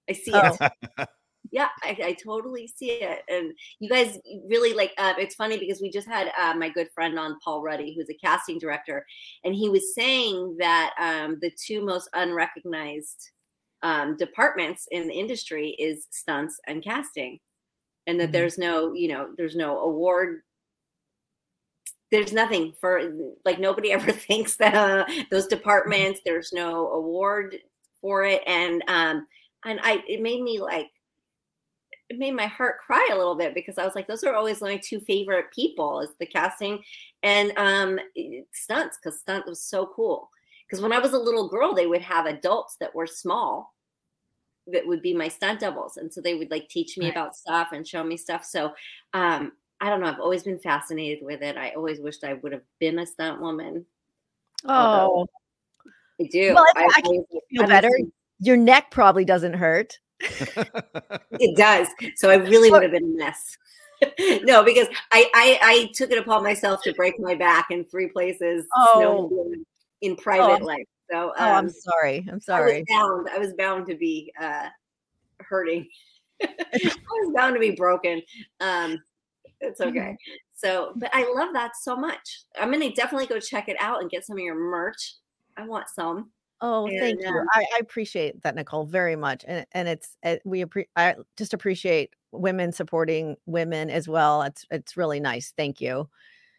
I 0.09 0.13
see 0.13 0.31
Oh. 0.33 0.57
it. 0.59 1.09
yeah, 1.51 1.69
I, 1.83 1.97
I 2.03 2.13
totally 2.13 2.67
see 2.67 2.91
it. 2.91 3.23
And 3.29 3.53
you 3.79 3.89
guys 3.89 4.17
really 4.47 4.73
like. 4.73 4.93
Uh, 4.97 5.13
it's 5.17 5.35
funny 5.35 5.57
because 5.57 5.81
we 5.81 5.89
just 5.89 6.07
had 6.07 6.31
uh, 6.39 6.53
my 6.55 6.69
good 6.69 6.89
friend 6.93 7.17
on, 7.17 7.37
Paul 7.43 7.61
Ruddy, 7.61 7.93
who's 7.95 8.09
a 8.09 8.13
casting 8.13 8.59
director, 8.59 9.05
and 9.43 9.55
he 9.55 9.69
was 9.69 9.95
saying 9.95 10.57
that 10.59 10.93
um, 10.99 11.37
the 11.41 11.51
two 11.51 11.85
most 11.85 12.09
unrecognized 12.13 13.31
um, 13.83 14.17
departments 14.17 14.87
in 14.91 15.07
the 15.07 15.13
industry 15.15 15.69
is 15.79 16.07
stunts 16.11 16.59
and 16.67 16.83
casting, 16.83 17.39
and 18.07 18.19
that 18.19 18.29
Mhm. 18.29 18.33
there's 18.33 18.57
no, 18.57 18.93
you 18.93 19.09
know, 19.09 19.33
there's 19.37 19.55
no 19.55 19.79
award 19.79 20.43
there's 22.11 22.33
nothing 22.33 22.73
for 22.79 23.01
like 23.45 23.59
nobody 23.59 23.91
ever 23.93 24.11
thinks 24.11 24.57
that 24.57 24.73
uh, 24.75 25.05
those 25.31 25.47
departments 25.47 26.21
there's 26.25 26.51
no 26.53 26.89
award 26.91 27.57
for 28.01 28.23
it. 28.23 28.41
And 28.47 28.83
um 28.87 29.27
and 29.65 29.79
i 29.83 30.03
it 30.07 30.21
made 30.21 30.41
me 30.41 30.59
like 30.59 30.87
it 32.09 32.17
made 32.17 32.31
my 32.35 32.45
heart 32.47 32.77
cry 32.79 33.07
a 33.11 33.17
little 33.17 33.35
bit 33.35 33.53
because 33.53 33.77
i 33.77 33.85
was 33.85 33.95
like 33.95 34.07
those 34.07 34.23
are 34.23 34.33
always 34.35 34.61
my 34.61 34.77
two 34.77 34.99
favorite 35.01 35.45
people 35.53 36.01
is 36.01 36.09
the 36.19 36.25
casting 36.25 36.81
and 37.23 37.51
um 37.57 37.99
stunts 38.53 38.97
because 39.01 39.19
stunt 39.19 39.45
was 39.45 39.61
so 39.61 39.85
cool 39.95 40.29
because 40.67 40.81
when 40.81 40.91
i 40.93 40.99
was 40.99 41.13
a 41.13 41.17
little 41.17 41.47
girl 41.49 41.73
they 41.73 41.87
would 41.87 42.01
have 42.01 42.25
adults 42.25 42.75
that 42.79 42.93
were 42.93 43.07
small 43.07 43.73
that 44.67 44.85
would 44.85 45.01
be 45.01 45.13
my 45.13 45.27
stunt 45.29 45.59
doubles 45.61 45.97
and 45.97 46.13
so 46.13 46.19
they 46.21 46.35
would 46.35 46.51
like 46.51 46.67
teach 46.69 46.97
me 46.97 47.05
Right. 47.05 47.13
about 47.13 47.35
stuff 47.37 47.69
and 47.71 47.87
show 47.87 48.03
me 48.03 48.17
stuff 48.17 48.43
so 48.45 48.73
um 49.13 49.53
I 49.79 49.89
don't 49.91 50.01
know. 50.01 50.07
I've 50.07 50.19
always 50.19 50.41
been 50.41 50.57
fascinated 50.57 51.23
with 51.23 51.43
it. 51.43 51.55
I 51.55 51.69
always 51.75 51.99
wished 51.99 52.23
I 52.23 52.33
would 52.33 52.51
have 52.51 52.63
been 52.79 52.97
a 52.97 53.05
stunt 53.05 53.39
woman. 53.39 53.85
Oh, 54.65 55.27
I 56.19 56.23
do. 56.31 56.55
Well, 56.55 56.65
I- 56.75 56.81
I 56.81 56.87
I 56.97 57.01
can 57.01 57.23
feel 57.51 57.67
better. 57.67 57.89
your 58.39 58.57
neck 58.57 58.89
probably 58.89 59.23
doesn't 59.23 59.53
hurt. 59.53 59.99
It 61.39 61.55
does. 61.55 61.87
So 62.15 62.31
I 62.31 62.35
really 62.37 62.71
would 62.71 62.81
have 62.81 62.91
been 62.91 63.03
a 63.03 63.17
mess. 63.19 63.55
no, 64.41 64.63
because 64.63 64.87
I, 65.11 65.29
I 65.35 65.59
I 65.61 65.89
took 65.93 66.09
it 66.09 66.17
upon 66.17 66.41
myself 66.43 66.81
to 66.85 66.93
break 66.93 67.19
my 67.19 67.35
back 67.35 67.67
in 67.69 67.85
three 67.85 68.07
places 68.07 68.65
Oh. 68.75 69.53
In 70.01 70.15
private 70.15 70.61
Oh. 70.61 70.65
life. 70.65 70.85
So 71.11 71.33
Oh, 71.37 71.51
I'm 71.53 71.65
um, 71.65 71.69
sorry. 71.69 72.25
I'm 72.29 72.41
sorry. 72.41 72.75
I 72.75 72.79
was 72.79 72.85
bound. 72.89 73.29
I 73.33 73.37
was 73.37 73.53
bound 73.57 73.87
to 73.87 73.95
be 73.95 74.31
uh, 74.39 74.67
hurting. 75.39 75.87
I 76.43 76.49
was 77.21 77.33
bound 77.35 77.53
to 77.55 77.59
be 77.59 77.71
broken. 77.71 78.21
Um, 78.59 79.01
it's 79.61 79.79
Mm-hmm. 79.81 79.97
okay. 79.97 80.17
So, 80.53 80.93
but 80.95 81.09
I 81.13 81.31
love 81.35 81.49
that 81.53 81.71
so 81.79 81.95
much. 81.95 82.43
I'm 82.59 82.71
gonna 82.71 82.91
definitely 82.91 83.27
go 83.27 83.39
check 83.39 83.69
it 83.69 83.77
out 83.79 84.01
and 84.01 84.09
get 84.09 84.25
some 84.25 84.37
of 84.37 84.43
your 84.43 84.55
merch. 84.55 85.15
I 85.55 85.65
want 85.65 85.87
some. 85.89 86.31
Oh, 86.61 86.87
thank 86.99 87.21
you. 87.21 87.27
um, 87.27 87.47
I, 87.53 87.63
I 87.75 87.79
appreciate 87.79 88.41
that, 88.41 88.55
Nicole, 88.55 88.85
very 88.85 89.15
much. 89.15 89.45
And 89.47 89.65
and 89.73 89.87
it's 89.87 90.17
it, 90.23 90.41
we 90.45 90.63
appre- 90.65 90.87
I 90.95 91.15
just 91.37 91.53
appreciate 91.53 92.11
women 92.31 92.71
supporting 92.71 93.35
women 93.45 93.89
as 93.89 94.07
well. 94.07 94.41
It's 94.41 94.65
it's 94.71 94.97
really 94.97 95.19
nice. 95.19 95.53
Thank 95.55 95.79
you. 95.79 96.09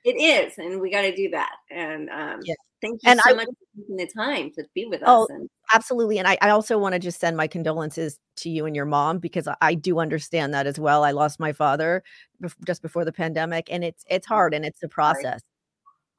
It 0.09 0.21
is, 0.21 0.57
and 0.59 0.81
we 0.81 0.90
got 0.90 1.03
to 1.03 1.14
do 1.14 1.29
that. 1.31 1.53
And 1.71 2.09
um, 2.11 2.40
Yeah. 2.44 2.55
thank 2.81 3.01
you 3.03 3.11
And 3.11 3.21
so 3.21 3.31
I- 3.31 3.35
much 3.35 3.47
for 3.47 3.81
taking 3.83 3.97
the 3.97 4.07
time 4.16 4.51
to 4.57 4.64
be 4.75 4.87
with 4.87 5.03
us. 5.03 5.09
Oh, 5.09 5.27
And 5.31 5.49
Absolutely. 5.75 6.18
And 6.18 6.27
I, 6.27 6.38
I 6.40 6.49
also 6.51 6.79
want 6.79 6.94
to 6.94 6.99
just 6.99 7.21
send 7.21 7.37
my 7.37 7.47
condolences 7.47 8.18
to 8.37 8.49
you 8.49 8.64
and 8.64 8.75
your 8.75 8.87
mom 8.87 9.18
because 9.18 9.47
I, 9.47 9.57
I 9.61 9.75
do 9.75 9.99
understand 9.99 10.55
that 10.55 10.66
as 10.66 10.79
well. 10.79 11.05
I 11.05 11.11
lost 11.11 11.38
my 11.38 11.53
father 11.53 12.03
bef- 12.42 12.55
just 12.66 12.81
before 12.81 13.05
the 13.05 13.12
pandemic 13.12 13.68
and 13.71 13.85
it's 13.85 14.03
it's 14.09 14.27
hard 14.27 14.55
and 14.55 14.64
it's 14.64 14.83
a 14.83 14.88
process. 14.88 15.42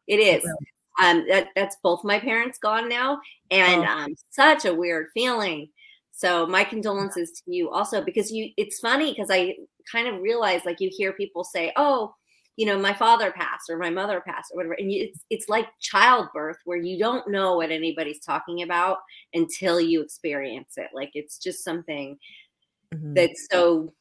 it 0.07 0.19
is. 0.19 0.43
really- 0.43 0.55
Um, 1.01 1.25
that 1.29 1.47
that's 1.55 1.77
both 1.81 2.03
my 2.03 2.19
parents 2.19 2.59
gone 2.59 2.89
now, 2.89 3.21
and 3.49 3.81
Oh. 3.81 3.87
um, 3.87 4.15
such 4.29 4.65
a 4.65 4.73
weird 4.75 5.07
feeling. 5.15 5.69
So 6.11 6.45
my 6.45 6.63
condolences 6.65 7.31
to 7.31 7.51
you 7.55 7.69
also 7.71 8.01
because 8.03 8.29
you. 8.31 8.51
It's 8.57 8.79
funny 8.81 9.11
because 9.13 9.29
I 9.31 9.55
kind 9.91 10.07
of 10.09 10.21
realize 10.21 10.65
like 10.65 10.79
you 10.81 10.89
hear 10.91 11.13
people 11.13 11.43
say, 11.45 11.71
"Oh, 11.77 12.13
you 12.59 12.67
know, 12.67 12.77
my 12.79 12.93
father 12.93 13.31
passed 13.31 13.69
or 13.69 13.77
my 13.77 13.89
mother 13.89 14.21
passed 14.21 14.51
or 14.53 14.57
whatever," 14.57 14.75
and 14.75 14.91
it's 14.91 15.25
it's 15.31 15.49
like 15.49 15.67
childbirth 15.79 16.57
where 16.65 16.77
you 16.77 16.99
don't 16.99 17.27
know 17.29 17.55
what 17.57 17.71
anybody's 17.71 18.19
talking 18.19 18.63
about 18.63 18.99
until 19.33 19.81
you 19.81 20.01
experience 20.01 20.73
it. 20.77 20.89
Like 20.93 21.11
it's 21.15 21.39
just 21.39 21.63
something 21.63 22.19
Mhm. 22.93 23.13
that's 23.15 23.47
so 23.51 23.93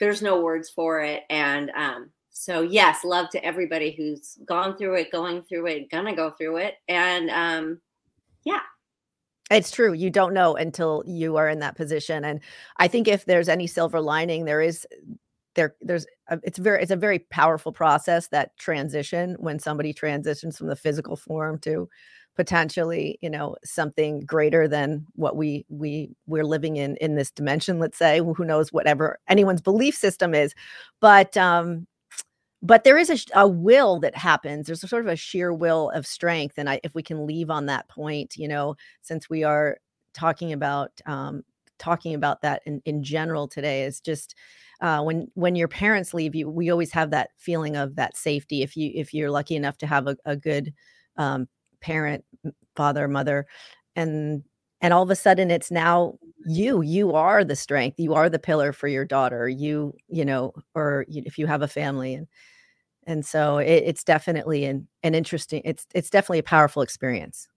there's 0.00 0.22
no 0.22 0.40
words 0.42 0.70
for 0.70 1.00
it 1.00 1.24
and 1.30 1.70
um 1.76 2.10
so 2.30 2.62
yes 2.62 3.04
love 3.04 3.28
to 3.30 3.44
everybody 3.44 3.92
who's 3.92 4.38
gone 4.46 4.76
through 4.76 4.94
it 4.96 5.12
going 5.12 5.42
through 5.42 5.66
it 5.66 5.90
gonna 5.90 6.14
go 6.16 6.30
through 6.30 6.56
it 6.58 6.76
and 6.88 7.30
um 7.30 7.80
yeah 8.44 8.60
It's 9.50 9.70
true. 9.72 9.92
You 9.92 10.10
don't 10.10 10.32
know 10.32 10.54
until 10.56 11.02
you 11.06 11.36
are 11.36 11.48
in 11.48 11.58
that 11.58 11.76
position. 11.76 12.24
And 12.24 12.40
I 12.76 12.86
think 12.86 13.08
if 13.08 13.24
there's 13.24 13.48
any 13.48 13.66
silver 13.66 14.00
lining, 14.00 14.44
there 14.44 14.60
is 14.60 14.86
there 15.54 15.74
there's 15.80 16.06
a, 16.28 16.38
it's 16.42 16.58
very 16.58 16.82
it's 16.82 16.90
a 16.90 16.96
very 16.96 17.20
powerful 17.30 17.72
process 17.72 18.28
that 18.28 18.56
transition 18.58 19.36
when 19.38 19.58
somebody 19.58 19.92
transitions 19.92 20.56
from 20.56 20.68
the 20.68 20.76
physical 20.76 21.16
form 21.16 21.58
to 21.58 21.88
potentially 22.36 23.18
you 23.20 23.28
know 23.28 23.56
something 23.64 24.20
greater 24.20 24.68
than 24.68 25.04
what 25.14 25.36
we 25.36 25.64
we 25.68 26.10
we're 26.26 26.44
living 26.44 26.76
in 26.76 26.96
in 26.96 27.16
this 27.16 27.30
dimension 27.30 27.78
let's 27.78 27.98
say 27.98 28.18
who 28.18 28.44
knows 28.44 28.72
whatever 28.72 29.18
anyone's 29.28 29.60
belief 29.60 29.94
system 29.94 30.34
is. 30.34 30.54
But 31.00 31.36
um 31.36 31.86
but 32.62 32.84
there 32.84 32.98
is 32.98 33.08
a, 33.08 33.40
a 33.40 33.48
will 33.48 34.00
that 34.00 34.14
happens. 34.14 34.66
There's 34.66 34.84
a 34.84 34.88
sort 34.88 35.06
of 35.06 35.10
a 35.10 35.16
sheer 35.16 35.50
will 35.50 35.88
of 35.90 36.06
strength 36.06 36.54
and 36.58 36.68
I, 36.68 36.80
if 36.84 36.94
we 36.94 37.02
can 37.02 37.26
leave 37.26 37.50
on 37.50 37.66
that 37.66 37.88
point 37.88 38.36
you 38.36 38.48
know 38.48 38.76
since 39.02 39.28
we 39.28 39.44
are 39.44 39.78
talking 40.14 40.52
about 40.52 40.92
um, 41.06 41.42
talking 41.78 42.14
about 42.14 42.42
that 42.42 42.62
in, 42.66 42.80
in 42.84 43.02
general 43.02 43.48
today 43.48 43.82
is 43.82 44.00
just 44.00 44.36
uh, 44.80 45.02
when 45.02 45.28
when 45.34 45.56
your 45.56 45.68
parents 45.68 46.14
leave 46.14 46.34
you 46.34 46.48
we 46.48 46.70
always 46.70 46.92
have 46.92 47.10
that 47.10 47.30
feeling 47.36 47.76
of 47.76 47.96
that 47.96 48.16
safety 48.16 48.62
if 48.62 48.76
you 48.76 48.90
if 48.94 49.12
you're 49.14 49.30
lucky 49.30 49.56
enough 49.56 49.78
to 49.78 49.86
have 49.86 50.06
a, 50.08 50.16
a 50.24 50.36
good 50.36 50.72
um, 51.16 51.48
parent 51.80 52.24
father 52.76 53.08
mother 53.08 53.46
and 53.96 54.42
and 54.80 54.92
all 54.94 55.02
of 55.02 55.10
a 55.10 55.16
sudden 55.16 55.50
it's 55.50 55.70
now 55.70 56.14
you 56.46 56.80
you 56.82 57.12
are 57.14 57.44
the 57.44 57.56
strength 57.56 57.98
you 57.98 58.14
are 58.14 58.30
the 58.30 58.38
pillar 58.38 58.72
for 58.72 58.88
your 58.88 59.04
daughter 59.04 59.48
you 59.48 59.94
you 60.08 60.24
know 60.24 60.52
or 60.74 61.04
if 61.08 61.38
you 61.38 61.46
have 61.46 61.62
a 61.62 61.68
family 61.68 62.14
and 62.14 62.26
and 63.06 63.26
so 63.26 63.58
it, 63.58 63.84
it's 63.86 64.04
definitely 64.04 64.66
an, 64.66 64.88
an 65.04 65.14
interesting 65.16 65.62
it's 65.66 65.86
it's 65.94 66.10
definitely 66.10 66.40
a 66.40 66.44
powerful 66.44 66.82
experience 66.82 67.48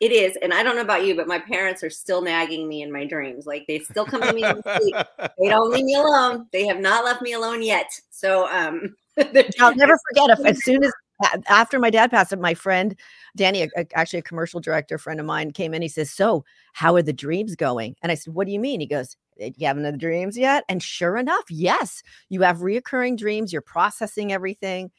it 0.00 0.12
is 0.12 0.36
and 0.42 0.52
i 0.52 0.62
don't 0.62 0.76
know 0.76 0.82
about 0.82 1.04
you 1.06 1.14
but 1.14 1.26
my 1.26 1.38
parents 1.38 1.82
are 1.82 1.90
still 1.90 2.22
nagging 2.22 2.68
me 2.68 2.82
in 2.82 2.92
my 2.92 3.04
dreams 3.04 3.46
like 3.46 3.64
they 3.66 3.78
still 3.78 4.04
come 4.04 4.22
to 4.22 4.32
me 4.32 4.44
in 4.44 4.62
sleep 4.78 4.94
they 5.38 5.48
don't 5.48 5.70
leave 5.70 5.84
me 5.84 5.94
alone 5.94 6.46
they 6.52 6.66
have 6.66 6.80
not 6.80 7.04
left 7.04 7.22
me 7.22 7.32
alone 7.32 7.62
yet 7.62 7.88
so 8.10 8.48
um 8.48 8.94
I'll 9.60 9.74
never 9.74 9.98
forget 10.10 10.38
if 10.38 10.44
as 10.44 10.62
soon 10.62 10.84
as 10.84 10.92
after 11.48 11.78
my 11.78 11.90
dad 11.90 12.10
passed, 12.10 12.36
my 12.36 12.54
friend 12.54 12.94
Danny, 13.36 13.62
a- 13.62 13.70
a- 13.76 13.86
actually 13.94 14.18
a 14.18 14.22
commercial 14.22 14.60
director 14.60 14.98
friend 14.98 15.20
of 15.20 15.26
mine, 15.26 15.52
came 15.52 15.74
in. 15.74 15.82
He 15.82 15.88
says, 15.88 16.10
"So, 16.10 16.44
how 16.72 16.94
are 16.94 17.02
the 17.02 17.12
dreams 17.12 17.56
going?" 17.56 17.96
And 18.02 18.12
I 18.12 18.14
said, 18.14 18.34
"What 18.34 18.46
do 18.46 18.52
you 18.52 18.60
mean?" 18.60 18.80
He 18.80 18.86
goes, 18.86 19.16
"Eh, 19.40 19.50
"You 19.56 19.66
haven't 19.66 19.84
had 19.84 19.94
the 19.94 19.98
dreams 19.98 20.36
yet." 20.36 20.64
And 20.68 20.82
sure 20.82 21.16
enough, 21.16 21.44
yes, 21.50 22.02
you 22.28 22.42
have 22.42 22.58
reoccurring 22.58 23.16
dreams. 23.16 23.52
You're 23.52 23.62
processing 23.62 24.32
everything. 24.32 24.90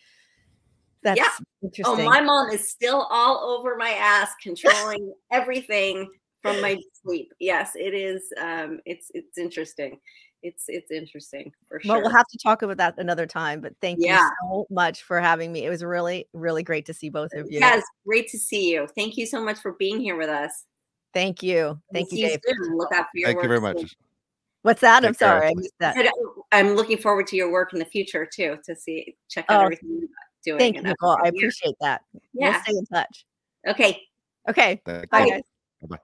That's 1.03 1.21
oh 1.21 1.43
interesting. 1.63 2.05
my 2.05 2.21
mom 2.21 2.49
is 2.49 2.69
still 2.69 3.07
all 3.09 3.57
over 3.57 3.75
my 3.77 3.91
ass 3.91 4.31
controlling 4.41 5.13
everything 5.31 6.09
from 6.41 6.61
my 6.61 6.77
sleep 7.03 7.31
yes 7.39 7.71
it 7.75 7.93
is 7.93 8.31
um 8.39 8.79
it's 8.85 9.09
it's 9.13 9.37
interesting 9.37 9.99
it's 10.43 10.65
it's 10.67 10.91
interesting 10.91 11.51
for 11.67 11.79
sure 11.79 11.93
well, 11.93 12.01
we'll 12.01 12.15
have 12.15 12.27
to 12.27 12.37
talk 12.37 12.61
about 12.61 12.77
that 12.77 12.95
another 12.97 13.25
time. 13.25 13.59
But 13.59 13.73
thank 13.81 13.99
Yeah. 13.99 14.21
you 14.23 14.31
so 14.41 14.67
much 14.69 15.03
for 15.03 15.19
having 15.19 15.51
me. 15.51 15.65
It 15.65 15.69
was 15.69 15.83
really, 15.83 16.27
really 16.33 16.63
great 16.63 16.85
to 16.87 16.93
see 16.93 17.09
both 17.09 17.33
of 17.33 17.51
you. 17.51 17.59
Yes, 17.59 17.83
great 18.05 18.27
to 18.29 18.37
see 18.37 18.71
you. 18.71 18.87
Thank 18.95 19.17
you 19.17 19.25
so 19.25 19.43
much 19.43 19.59
for 19.59 19.73
being 19.73 19.99
here 19.99 20.15
with 20.15 20.29
us. 20.29 20.65
Thank 21.13 21.41
you. 21.41 21.79
We'll 21.91 22.05
Thank 22.05 22.11
you, 22.11 22.17
see 22.17 22.27
Dave. 22.27 22.39
soon. 22.45 22.77
Look 22.77 22.91
out 22.93 23.05
for 23.11 23.17
your 23.17 23.29
Thank 23.29 23.37
you 23.43 23.49
work 23.49 23.61
very 23.61 23.73
soon. 23.75 23.81
much. 23.83 23.97
What's 24.61 24.81
that? 24.81 25.03
I'm 25.03 25.13
Take 25.13 25.19
care. 25.19 25.29
sorry, 25.29 25.47
I 25.47 25.53
missed 25.55 25.73
that. 25.79 25.97
I 25.97 26.03
said, 26.03 26.11
I'm 26.51 26.75
looking 26.75 26.97
forward 26.97 27.27
to 27.27 27.35
your 27.35 27.51
work 27.51 27.73
in 27.73 27.79
the 27.79 27.85
future 27.85 28.27
too, 28.31 28.57
to 28.65 28.75
see 28.75 29.15
check 29.29 29.45
out 29.49 29.61
Oh, 29.61 29.63
everything 29.63 29.89
you're 29.99 30.09
doing. 30.43 30.59
Thank 30.59 30.75
you, 30.75 30.81
Nicole. 30.83 31.17
I 31.23 31.29
appreciate 31.29 31.75
that. 31.81 32.01
Yeah. 32.33 32.51
We'll 32.51 32.61
stay 32.61 32.73
in 32.77 32.85
touch. 32.85 33.25
Okay. 33.67 34.01
Okay. 34.49 34.81
Thank 34.85 35.09
Bye, 35.09 35.25
you. 35.25 35.31
guys. 35.31 35.41
Bye-bye. 35.81 35.99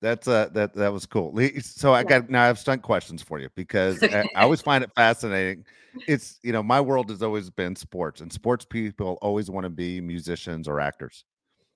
That's 0.00 0.26
uh 0.26 0.48
that 0.52 0.74
that 0.74 0.92
was 0.92 1.06
cool. 1.06 1.32
So 1.60 1.94
I 1.94 2.00
Yeah. 2.00 2.08
got 2.08 2.28
now 2.28 2.42
I 2.42 2.46
have 2.48 2.58
stunt 2.58 2.82
questions 2.82 3.22
for 3.22 3.38
you 3.38 3.48
because 3.54 4.02
I, 4.02 4.24
I 4.34 4.42
always 4.42 4.60
find 4.60 4.82
it 4.82 4.90
fascinating. 4.96 5.64
It's 6.08 6.40
you 6.42 6.52
know 6.52 6.62
my 6.62 6.80
world 6.80 7.08
has 7.10 7.22
always 7.22 7.50
been 7.50 7.76
sports, 7.76 8.20
and 8.20 8.32
sports 8.32 8.64
people 8.64 9.16
always 9.22 9.48
want 9.48 9.64
to 9.64 9.70
be 9.70 10.00
musicians 10.00 10.66
or 10.66 10.80
actors, 10.80 11.24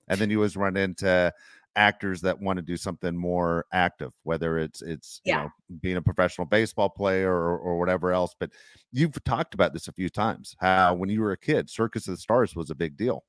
and 0.09 0.19
then 0.19 0.29
you 0.29 0.39
always 0.39 0.57
run 0.57 0.75
into 0.75 1.31
actors 1.77 2.19
that 2.21 2.41
want 2.41 2.57
to 2.57 2.63
do 2.63 2.75
something 2.75 3.15
more 3.15 3.65
active, 3.71 4.11
whether 4.23 4.57
it's 4.57 4.81
it's 4.81 5.21
you 5.23 5.33
know 5.33 5.49
being 5.81 5.97
a 5.97 6.01
professional 6.01 6.45
baseball 6.45 6.89
player 6.89 7.31
or 7.31 7.57
or 7.57 7.79
whatever 7.79 8.11
else. 8.11 8.35
But 8.37 8.51
you've 8.91 9.23
talked 9.23 9.53
about 9.53 9.73
this 9.73 9.87
a 9.87 9.93
few 9.93 10.09
times. 10.09 10.55
How 10.59 10.93
when 10.95 11.09
you 11.09 11.21
were 11.21 11.31
a 11.31 11.37
kid, 11.37 11.69
Circus 11.69 12.07
of 12.07 12.15
the 12.15 12.21
Stars 12.21 12.55
was 12.55 12.69
a 12.69 12.75
big 12.75 12.97
deal. 12.97 13.23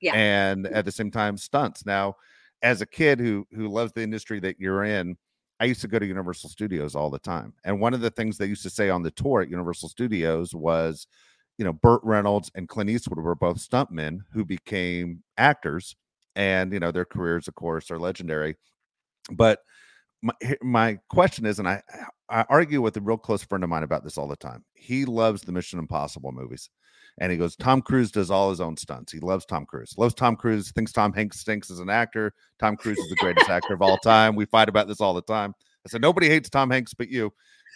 Yeah. 0.00 0.14
and 0.14 0.66
mm-hmm. 0.66 0.74
at 0.74 0.84
the 0.84 0.92
same 0.92 1.10
time 1.10 1.38
stunts. 1.38 1.86
Now, 1.86 2.16
as 2.62 2.82
a 2.82 2.86
kid 2.86 3.18
who 3.18 3.46
who 3.52 3.68
loves 3.68 3.92
the 3.92 4.02
industry 4.02 4.38
that 4.40 4.60
you're 4.60 4.84
in, 4.84 5.16
I 5.60 5.64
used 5.64 5.80
to 5.82 5.88
go 5.88 5.98
to 5.98 6.06
Universal 6.06 6.50
Studios 6.50 6.94
all 6.94 7.10
the 7.10 7.18
time. 7.18 7.54
And 7.64 7.80
one 7.80 7.94
of 7.94 8.00
the 8.00 8.10
things 8.10 8.36
they 8.36 8.46
used 8.46 8.62
to 8.64 8.70
say 8.70 8.90
on 8.90 9.02
the 9.02 9.10
tour 9.12 9.40
at 9.40 9.48
Universal 9.48 9.88
Studios 9.88 10.54
was, 10.54 11.06
you 11.58 11.64
know, 11.64 11.72
Burt 11.72 12.00
Reynolds 12.02 12.50
and 12.54 12.68
Clint 12.68 12.90
Eastwood 12.90 13.18
were 13.18 13.34
both 13.34 13.58
stuntmen 13.58 14.18
who 14.32 14.44
became 14.44 15.22
actors. 15.38 15.96
And, 16.36 16.72
you 16.72 16.80
know, 16.80 16.90
their 16.90 17.04
careers, 17.04 17.48
of 17.48 17.54
course, 17.54 17.90
are 17.90 17.98
legendary. 17.98 18.56
But 19.30 19.60
my, 20.22 20.34
my 20.62 20.98
question 21.08 21.46
is, 21.46 21.58
and 21.58 21.68
I, 21.68 21.82
I 22.28 22.44
argue 22.48 22.80
with 22.80 22.96
a 22.96 23.00
real 23.00 23.18
close 23.18 23.44
friend 23.44 23.62
of 23.62 23.70
mine 23.70 23.82
about 23.82 24.04
this 24.04 24.18
all 24.18 24.28
the 24.28 24.36
time. 24.36 24.64
He 24.74 25.04
loves 25.04 25.42
the 25.42 25.52
Mission 25.52 25.78
Impossible 25.78 26.32
movies. 26.32 26.70
And 27.20 27.30
he 27.30 27.38
goes, 27.38 27.54
Tom 27.54 27.80
Cruise 27.80 28.10
does 28.10 28.30
all 28.30 28.50
his 28.50 28.60
own 28.60 28.76
stunts. 28.76 29.12
He 29.12 29.20
loves 29.20 29.46
Tom 29.46 29.66
Cruise, 29.66 29.94
loves 29.96 30.14
Tom 30.14 30.34
Cruise, 30.34 30.72
thinks 30.72 30.90
Tom 30.90 31.12
Hanks 31.12 31.38
stinks 31.38 31.70
as 31.70 31.78
an 31.78 31.88
actor. 31.88 32.32
Tom 32.58 32.76
Cruise 32.76 32.98
is 32.98 33.08
the 33.08 33.16
greatest 33.16 33.48
actor 33.48 33.74
of 33.74 33.82
all 33.82 33.98
time. 33.98 34.34
We 34.34 34.46
fight 34.46 34.68
about 34.68 34.88
this 34.88 35.00
all 35.00 35.14
the 35.14 35.22
time. 35.22 35.54
I 35.86 35.90
said, 35.90 36.02
nobody 36.02 36.28
hates 36.28 36.50
Tom 36.50 36.70
Hanks 36.70 36.92
but 36.92 37.08
you. 37.08 37.32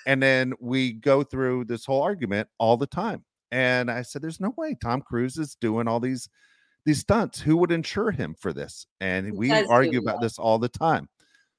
And 0.06 0.20
then 0.20 0.54
we 0.58 0.92
go 0.94 1.22
through 1.22 1.66
this 1.66 1.84
whole 1.84 2.02
argument 2.02 2.48
all 2.58 2.76
the 2.76 2.86
time. 2.86 3.24
And 3.52 3.90
I 3.90 4.02
said, 4.02 4.22
there's 4.22 4.40
no 4.40 4.52
way 4.56 4.74
Tom 4.74 5.02
Cruise 5.02 5.38
is 5.38 5.56
doing 5.60 5.86
all 5.86 6.00
these 6.00 6.28
these 6.84 7.00
stunts. 7.00 7.40
Who 7.40 7.56
would 7.58 7.72
insure 7.72 8.10
him 8.10 8.34
for 8.38 8.52
this? 8.52 8.86
And 9.00 9.36
we 9.36 9.52
argue 9.52 10.00
about 10.00 10.20
this 10.20 10.38
all 10.38 10.58
the 10.58 10.68
time. 10.68 11.08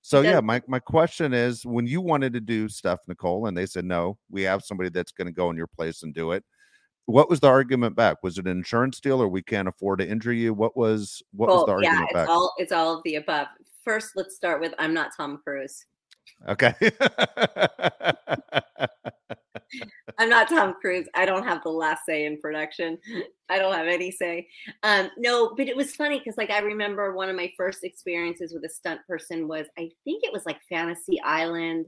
So 0.01 0.21
yeah, 0.21 0.39
my 0.39 0.61
my 0.67 0.79
question 0.79 1.33
is 1.33 1.65
when 1.65 1.85
you 1.85 2.01
wanted 2.01 2.33
to 2.33 2.39
do 2.39 2.69
stuff, 2.69 2.99
Nicole, 3.07 3.47
and 3.47 3.57
they 3.57 3.65
said 3.65 3.85
no, 3.85 4.17
we 4.29 4.43
have 4.43 4.63
somebody 4.63 4.89
that's 4.89 5.11
going 5.11 5.27
to 5.27 5.33
go 5.33 5.49
in 5.49 5.57
your 5.57 5.67
place 5.67 6.03
and 6.03 6.13
do 6.13 6.31
it. 6.31 6.43
What 7.05 7.29
was 7.29 7.39
the 7.39 7.47
argument 7.47 7.95
back? 7.95 8.17
Was 8.23 8.37
it 8.37 8.45
an 8.45 8.51
insurance 8.51 8.99
deal 8.99 9.21
or 9.21 9.27
we 9.27 9.41
can't 9.41 9.67
afford 9.67 9.99
to 9.99 10.07
injure 10.07 10.31
you? 10.31 10.53
What 10.53 10.77
was 10.77 11.21
what 11.33 11.49
was 11.49 11.65
the 11.65 11.73
Well, 11.73 11.83
yeah, 11.83 12.03
it's 12.03 12.13
back? 12.13 12.29
all 12.29 12.53
it's 12.57 12.71
all 12.71 12.97
of 12.97 13.03
the 13.03 13.15
above. 13.15 13.47
First, 13.83 14.11
let's 14.15 14.35
start 14.35 14.61
with 14.61 14.73
I'm 14.79 14.93
not 14.93 15.11
Tom 15.17 15.41
Cruise. 15.43 15.85
Okay. 16.47 16.73
I'm 20.17 20.29
not 20.29 20.49
Tom 20.49 20.75
Cruise. 20.81 21.07
I 21.15 21.25
don't 21.25 21.43
have 21.43 21.63
the 21.63 21.69
last 21.69 22.05
say 22.05 22.25
in 22.25 22.39
production. 22.39 22.97
I 23.49 23.57
don't 23.57 23.73
have 23.73 23.87
any 23.87 24.11
say. 24.11 24.47
Um, 24.83 25.09
no, 25.17 25.53
but 25.55 25.67
it 25.67 25.75
was 25.75 25.95
funny 25.95 26.19
because 26.19 26.37
like 26.37 26.49
I 26.51 26.59
remember 26.59 27.13
one 27.13 27.29
of 27.29 27.35
my 27.35 27.51
first 27.57 27.83
experiences 27.83 28.53
with 28.53 28.63
a 28.65 28.69
stunt 28.69 29.01
person 29.07 29.47
was 29.47 29.67
I 29.77 29.89
think 30.03 30.23
it 30.23 30.33
was 30.33 30.45
like 30.45 30.59
Fantasy 30.69 31.19
Island, 31.21 31.87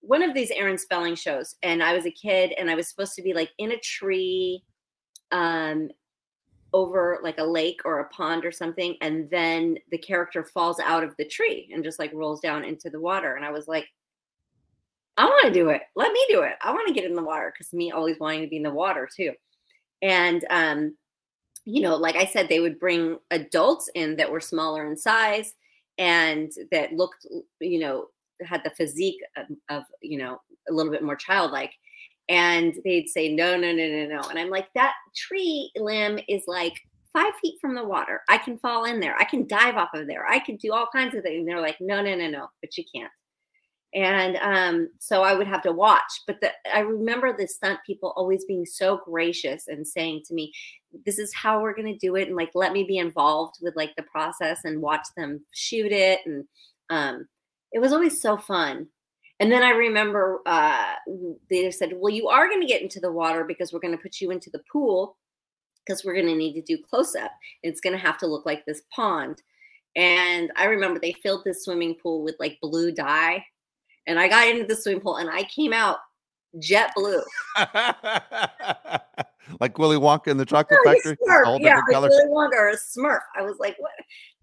one 0.00 0.22
of 0.22 0.34
these 0.34 0.50
Aaron 0.50 0.78
Spelling 0.78 1.14
shows, 1.14 1.56
and 1.62 1.82
I 1.82 1.94
was 1.94 2.06
a 2.06 2.10
kid 2.10 2.52
and 2.58 2.70
I 2.70 2.74
was 2.74 2.88
supposed 2.88 3.14
to 3.16 3.22
be 3.22 3.34
like 3.34 3.50
in 3.58 3.72
a 3.72 3.78
tree, 3.80 4.62
um, 5.32 5.90
over 6.72 7.18
like 7.22 7.38
a 7.38 7.44
lake 7.44 7.80
or 7.84 7.98
a 7.98 8.08
pond 8.10 8.44
or 8.44 8.52
something, 8.52 8.96
and 9.00 9.28
then 9.30 9.76
the 9.90 9.98
character 9.98 10.44
falls 10.44 10.78
out 10.80 11.02
of 11.02 11.14
the 11.18 11.24
tree 11.26 11.68
and 11.74 11.82
just 11.84 11.98
like 11.98 12.12
rolls 12.14 12.40
down 12.40 12.64
into 12.64 12.90
the 12.90 13.00
water, 13.00 13.34
and 13.34 13.44
I 13.44 13.50
was 13.50 13.66
like. 13.68 13.86
I 15.20 15.26
want 15.26 15.44
to 15.48 15.52
do 15.52 15.68
it. 15.68 15.82
Let 15.96 16.12
me 16.12 16.26
do 16.30 16.40
it. 16.42 16.54
I 16.62 16.72
want 16.72 16.88
to 16.88 16.94
get 16.94 17.04
in 17.04 17.14
the 17.14 17.22
water 17.22 17.52
because 17.52 17.74
me 17.74 17.90
always 17.92 18.18
wanting 18.18 18.40
to 18.40 18.48
be 18.48 18.56
in 18.56 18.62
the 18.62 18.70
water 18.70 19.06
too. 19.14 19.32
And 20.00 20.46
um, 20.48 20.96
you 21.66 21.82
know, 21.82 21.94
like 21.96 22.16
I 22.16 22.24
said, 22.24 22.48
they 22.48 22.60
would 22.60 22.80
bring 22.80 23.18
adults 23.30 23.90
in 23.94 24.16
that 24.16 24.32
were 24.32 24.40
smaller 24.40 24.86
in 24.86 24.96
size 24.96 25.52
and 25.98 26.50
that 26.72 26.94
looked, 26.94 27.26
you 27.60 27.80
know, 27.80 28.06
had 28.42 28.62
the 28.64 28.70
physique 28.70 29.20
of, 29.36 29.44
of 29.68 29.82
you 30.00 30.16
know, 30.16 30.40
a 30.70 30.72
little 30.72 30.90
bit 30.90 31.02
more 31.02 31.16
childlike. 31.16 31.72
And 32.30 32.72
they'd 32.82 33.10
say, 33.10 33.30
no, 33.30 33.58
no, 33.58 33.72
no, 33.72 33.88
no, 33.88 34.06
no. 34.06 34.22
And 34.30 34.38
I'm 34.38 34.48
like, 34.48 34.68
that 34.74 34.94
tree 35.14 35.70
limb 35.76 36.18
is 36.28 36.44
like 36.46 36.80
five 37.12 37.34
feet 37.42 37.58
from 37.60 37.74
the 37.74 37.84
water. 37.84 38.22
I 38.30 38.38
can 38.38 38.56
fall 38.56 38.84
in 38.84 39.00
there. 39.00 39.16
I 39.18 39.24
can 39.24 39.46
dive 39.46 39.76
off 39.76 39.90
of 39.92 40.06
there. 40.06 40.26
I 40.26 40.38
can 40.38 40.56
do 40.56 40.72
all 40.72 40.86
kinds 40.90 41.14
of 41.14 41.24
things. 41.24 41.40
And 41.40 41.48
they're 41.48 41.60
like, 41.60 41.76
no, 41.78 42.00
no, 42.02 42.14
no, 42.16 42.30
no, 42.30 42.48
but 42.62 42.78
you 42.78 42.84
can't 42.94 43.12
and 43.92 44.36
um, 44.36 44.90
so 44.98 45.22
I 45.22 45.34
would 45.34 45.48
have 45.48 45.62
to 45.62 45.72
watch. 45.72 46.22
But 46.26 46.40
the, 46.40 46.50
I 46.72 46.80
remember 46.80 47.36
the 47.36 47.48
stunt 47.48 47.80
people 47.84 48.12
always 48.16 48.44
being 48.44 48.64
so 48.64 49.00
gracious 49.04 49.66
and 49.66 49.86
saying 49.86 50.22
to 50.26 50.34
me, 50.34 50.52
"This 51.04 51.18
is 51.18 51.34
how 51.34 51.60
we're 51.60 51.74
going 51.74 51.92
to 51.92 51.98
do 51.98 52.14
it," 52.16 52.28
and 52.28 52.36
like 52.36 52.50
let 52.54 52.72
me 52.72 52.84
be 52.84 52.98
involved 52.98 53.56
with 53.60 53.74
like 53.76 53.94
the 53.96 54.04
process 54.04 54.60
and 54.64 54.80
watch 54.80 55.06
them 55.16 55.44
shoot 55.52 55.90
it, 55.90 56.20
and 56.24 56.44
um, 56.88 57.26
it 57.72 57.80
was 57.80 57.92
always 57.92 58.20
so 58.20 58.36
fun. 58.36 58.86
And 59.40 59.50
then 59.50 59.62
I 59.62 59.70
remember 59.70 60.40
uh, 60.46 60.94
they 61.48 61.70
said, 61.72 61.94
"Well, 61.96 62.14
you 62.14 62.28
are 62.28 62.48
going 62.48 62.60
to 62.60 62.68
get 62.68 62.82
into 62.82 63.00
the 63.00 63.12
water 63.12 63.44
because 63.44 63.72
we're 63.72 63.80
going 63.80 63.96
to 63.96 64.02
put 64.02 64.20
you 64.20 64.30
into 64.30 64.50
the 64.50 64.62
pool." 64.72 65.16
Because 65.86 66.04
we're 66.04 66.14
going 66.14 66.26
to 66.26 66.36
need 66.36 66.52
to 66.52 66.62
do 66.62 66.80
close 66.88 67.16
up. 67.16 67.32
It's 67.62 67.80
going 67.80 67.94
to 67.94 67.98
have 67.98 68.18
to 68.18 68.26
look 68.26 68.44
like 68.44 68.64
this 68.64 68.82
pond. 68.94 69.42
And 69.96 70.52
I 70.54 70.66
remember 70.66 71.00
they 71.00 71.14
filled 71.14 71.42
this 71.42 71.64
swimming 71.64 71.96
pool 72.00 72.22
with 72.22 72.36
like 72.38 72.58
blue 72.60 72.92
dye 72.92 73.42
and 74.06 74.18
I 74.18 74.28
got 74.28 74.48
into 74.48 74.64
the 74.64 74.76
swimming 74.76 75.00
pool 75.00 75.16
and 75.16 75.30
I 75.30 75.44
came 75.44 75.72
out 75.72 75.98
jet 76.58 76.92
blue. 76.96 77.22
like 79.60 79.78
Willy 79.78 79.96
Wonka 79.96 80.28
in 80.28 80.36
the 80.36 80.44
chocolate 80.44 80.80
factory. 80.84 81.16
Smurf. 81.16 81.46
All 81.46 81.60
Yeah, 81.60 81.80
like. 81.88 82.10
Willy 82.10 82.28
Wonka 82.28 82.52
or 82.54 82.70
a 82.70 82.76
Smurf. 82.76 83.20
I 83.36 83.42
was 83.42 83.56
like, 83.58 83.76
what 83.78 83.92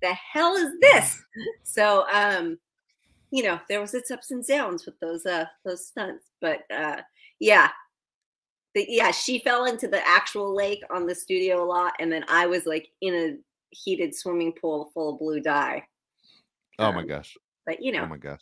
the 0.02 0.13
hell 0.13 0.56
is 0.56 0.72
this? 0.82 1.22
So, 1.63 2.06
um, 2.12 2.58
you 3.30 3.43
know, 3.43 3.60
there 3.70 3.80
was 3.82 3.93
its 3.93 4.10
ups 4.10 4.32
and 4.32 4.43
downs 4.46 4.86
with 4.86 5.00
those 5.00 5.26
uh 5.26 5.46
those 5.65 5.86
stunts, 5.86 6.32
but 6.41 6.62
uh, 6.74 7.02
yeah. 7.39 7.70
The, 8.74 8.86
yeah, 8.89 9.12
she 9.12 9.39
fell 9.39 9.65
into 9.65 9.88
the 9.88 10.06
actual 10.08 10.56
lake 10.56 10.82
on 10.89 11.06
the 11.06 11.13
studio 11.15 11.63
a 11.63 11.65
lot, 11.65 11.93
and 12.00 12.12
then 12.12 12.26
I 12.30 12.48
was 12.48 12.65
like 12.65 12.89
in 13.02 13.13
a 13.13 13.38
heated 13.70 14.15
swimming 14.15 14.54
pool 14.54 14.91
full 14.93 15.13
of 15.13 15.20
blue 15.20 15.39
dye. 15.41 15.84
Oh 16.80 16.91
my 16.91 17.02
Um, 17.02 17.08
gosh. 17.08 17.38
But 17.65 17.82
you 17.84 17.91
know, 17.91 18.04
Oh 18.04 18.08
my 18.08 18.17
gosh. 18.17 18.41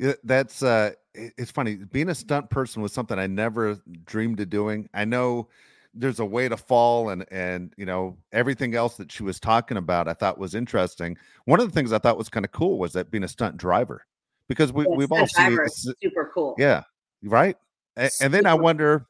Yeah, 0.00 0.14
that's 0.24 0.62
uh 0.62 0.92
it's 1.14 1.50
funny. 1.50 1.76
Being 1.76 2.08
a 2.08 2.14
stunt 2.14 2.48
person 2.48 2.80
was 2.80 2.92
something 2.92 3.18
I 3.18 3.26
never 3.26 3.78
dreamed 4.06 4.40
of 4.40 4.48
doing. 4.48 4.88
I 4.94 5.04
know 5.04 5.48
there's 5.92 6.20
a 6.20 6.24
way 6.24 6.48
to 6.48 6.56
fall 6.56 7.10
and 7.10 7.26
and 7.30 7.74
you 7.76 7.84
know 7.84 8.16
everything 8.32 8.74
else 8.74 8.96
that 8.96 9.12
she 9.12 9.22
was 9.22 9.38
talking 9.38 9.76
about 9.76 10.08
I 10.08 10.14
thought 10.14 10.38
was 10.38 10.54
interesting. 10.54 11.18
One 11.44 11.60
of 11.60 11.68
the 11.68 11.74
things 11.74 11.92
I 11.92 11.98
thought 11.98 12.16
was 12.16 12.30
kind 12.30 12.46
of 12.46 12.52
cool 12.52 12.78
was 12.78 12.94
that 12.94 13.10
being 13.10 13.24
a 13.24 13.28
stunt 13.28 13.58
driver 13.58 14.06
because 14.48 14.72
we 14.72 14.84
yeah, 14.84 14.96
we've 14.96 15.12
all 15.12 15.26
seen 15.26 15.58
super 16.02 16.30
cool. 16.34 16.54
yeah, 16.56 16.84
right? 17.22 17.56
And 17.96 18.32
then 18.32 18.46
I 18.46 18.54
wonder 18.54 19.06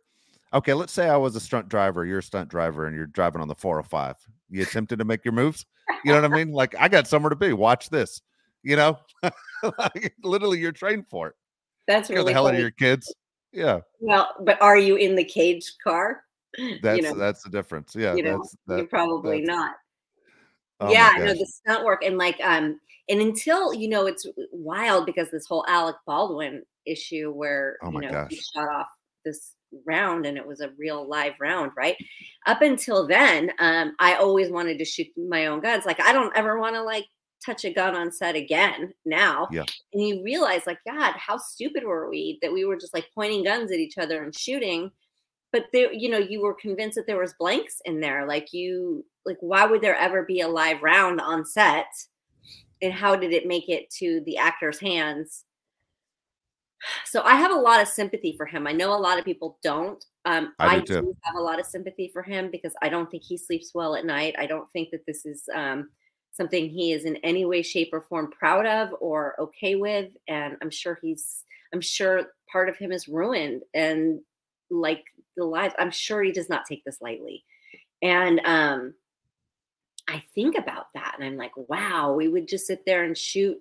okay, 0.52 0.74
let's 0.74 0.92
say 0.92 1.08
I 1.08 1.16
was 1.16 1.36
a 1.36 1.40
stunt 1.40 1.68
driver, 1.68 2.04
you're 2.04 2.18
a 2.18 2.22
stunt 2.22 2.48
driver 2.48 2.86
and 2.86 2.96
you're 2.96 3.06
driving 3.06 3.40
on 3.40 3.46
the 3.46 3.54
405. 3.54 4.16
You 4.48 4.62
attempted 4.62 4.98
to 4.98 5.04
make 5.04 5.24
your 5.24 5.34
moves? 5.34 5.66
You 6.04 6.12
know 6.12 6.20
what 6.20 6.32
I 6.32 6.34
mean? 6.34 6.50
Like 6.50 6.74
I 6.76 6.88
got 6.88 7.06
somewhere 7.06 7.30
to 7.30 7.36
be. 7.36 7.52
Watch 7.52 7.90
this. 7.90 8.22
You 8.62 8.76
know? 8.76 8.98
like, 9.78 10.14
literally 10.22 10.58
you're 10.58 10.72
trained 10.72 11.06
for 11.10 11.28
it. 11.28 11.34
That's 11.86 12.08
Scare 12.08 12.18
really 12.18 12.30
the 12.30 12.34
hell 12.34 12.46
out 12.46 12.54
of 12.54 12.60
your 12.60 12.70
kids. 12.70 13.12
Yeah, 13.52 13.80
Well, 13.98 14.28
but 14.44 14.60
are 14.62 14.78
you 14.78 14.94
in 14.96 15.16
the 15.16 15.24
cage 15.24 15.72
car? 15.82 16.22
that's 16.82 16.96
you 16.98 17.02
know, 17.02 17.14
that's 17.14 17.42
the 17.42 17.50
difference. 17.50 17.94
Yeah, 17.96 18.14
you 18.14 18.22
know, 18.22 18.38
that's 18.66 18.78
you're 18.78 18.86
probably 18.88 19.44
that's- 19.44 19.56
not. 19.56 19.74
oh 20.80 20.92
yeah, 20.92 21.12
no, 21.18 21.32
the 21.32 21.46
stunt 21.46 21.84
work 21.84 22.04
and 22.04 22.16
like 22.16 22.40
um 22.42 22.78
and 23.08 23.20
until 23.20 23.74
you 23.74 23.88
know 23.88 24.06
it's 24.06 24.24
wild 24.52 25.04
because 25.06 25.30
this 25.30 25.46
whole 25.46 25.64
Alec 25.68 25.96
Baldwin 26.06 26.62
issue 26.86 27.32
where 27.32 27.76
Oh 27.82 27.90
my 27.90 28.02
you 28.02 28.10
know 28.10 28.26
he 28.30 28.36
gosh. 28.36 28.44
shot 28.54 28.68
off 28.68 28.86
this 29.24 29.54
round 29.84 30.26
and 30.26 30.36
it 30.36 30.46
was 30.46 30.60
a 30.60 30.70
real 30.78 31.08
live 31.08 31.34
round, 31.40 31.72
right? 31.76 31.96
Up 32.46 32.62
until 32.62 33.06
then, 33.06 33.50
um, 33.58 33.94
I 33.98 34.14
always 34.14 34.50
wanted 34.50 34.78
to 34.78 34.84
shoot 34.84 35.08
my 35.16 35.46
own 35.46 35.60
guns. 35.60 35.86
Like 35.86 36.00
I 36.00 36.12
don't 36.12 36.36
ever 36.36 36.58
want 36.58 36.74
to 36.76 36.82
like 36.82 37.06
touch 37.44 37.64
a 37.64 37.72
gun 37.72 37.94
on 37.94 38.12
set 38.12 38.36
again 38.36 38.92
now. 39.04 39.48
Yeah. 39.50 39.64
And 39.92 40.06
you 40.06 40.22
realize 40.22 40.62
like, 40.66 40.78
God, 40.86 41.14
how 41.16 41.38
stupid 41.38 41.84
were 41.84 42.08
we 42.08 42.38
that 42.42 42.52
we 42.52 42.64
were 42.64 42.76
just 42.76 42.94
like 42.94 43.08
pointing 43.14 43.44
guns 43.44 43.70
at 43.70 43.78
each 43.78 43.98
other 43.98 44.22
and 44.22 44.36
shooting. 44.36 44.90
But 45.52 45.66
there, 45.72 45.92
you 45.92 46.08
know, 46.08 46.18
you 46.18 46.42
were 46.42 46.54
convinced 46.54 46.96
that 46.96 47.06
there 47.06 47.18
was 47.18 47.34
blanks 47.38 47.76
in 47.84 48.00
there. 48.00 48.26
Like 48.26 48.52
you, 48.52 49.04
like, 49.26 49.38
why 49.40 49.66
would 49.66 49.80
there 49.80 49.96
ever 49.96 50.22
be 50.22 50.40
a 50.40 50.48
live 50.48 50.82
round 50.82 51.20
on 51.20 51.44
set? 51.44 51.86
And 52.82 52.92
how 52.92 53.16
did 53.16 53.32
it 53.32 53.46
make 53.46 53.68
it 53.68 53.90
to 53.98 54.22
the 54.24 54.36
actor's 54.36 54.78
hands? 54.78 55.44
So 57.04 57.22
I 57.22 57.34
have 57.34 57.50
a 57.50 57.58
lot 57.58 57.82
of 57.82 57.88
sympathy 57.88 58.34
for 58.36 58.46
him. 58.46 58.66
I 58.66 58.72
know 58.72 58.94
a 58.94 58.96
lot 58.96 59.18
of 59.18 59.24
people 59.24 59.58
don't. 59.62 60.02
Um, 60.24 60.54
I 60.58 60.76
I, 60.76 60.78
do 60.80 60.86
too. 60.86 61.00
do 61.02 61.16
have 61.22 61.36
a 61.36 61.42
lot 61.42 61.60
of 61.60 61.66
sympathy 61.66 62.10
for 62.12 62.22
him 62.22 62.50
because 62.50 62.72
I 62.80 62.88
don't 62.88 63.10
think 63.10 63.22
he 63.22 63.36
sleeps 63.36 63.72
well 63.74 63.94
at 63.96 64.06
night. 64.06 64.34
I 64.38 64.46
don't 64.46 64.70
think 64.72 64.90
that 64.90 65.04
this 65.06 65.26
is 65.26 65.44
um, 65.54 65.90
something 66.32 66.68
he 66.68 66.92
is 66.92 67.04
in 67.04 67.16
any 67.16 67.44
way, 67.44 67.62
shape, 67.62 67.90
or 67.92 68.00
form 68.00 68.30
proud 68.30 68.66
of 68.66 68.94
or 69.00 69.34
okay 69.40 69.74
with. 69.74 70.12
And 70.28 70.56
I'm 70.62 70.70
sure 70.70 70.98
he's, 71.02 71.44
I'm 71.72 71.80
sure 71.80 72.26
part 72.50 72.68
of 72.68 72.76
him 72.76 72.92
is 72.92 73.08
ruined 73.08 73.62
and 73.74 74.20
like 74.70 75.04
the 75.36 75.44
lives. 75.44 75.74
I'm 75.78 75.90
sure 75.90 76.22
he 76.22 76.32
does 76.32 76.48
not 76.48 76.66
take 76.66 76.84
this 76.84 77.00
lightly. 77.00 77.44
And 78.02 78.40
um, 78.44 78.94
I 80.08 80.22
think 80.34 80.56
about 80.56 80.86
that 80.94 81.16
and 81.18 81.24
I'm 81.24 81.36
like, 81.36 81.52
wow, 81.56 82.12
we 82.12 82.28
would 82.28 82.48
just 82.48 82.66
sit 82.66 82.84
there 82.86 83.04
and 83.04 83.16
shoot 83.16 83.58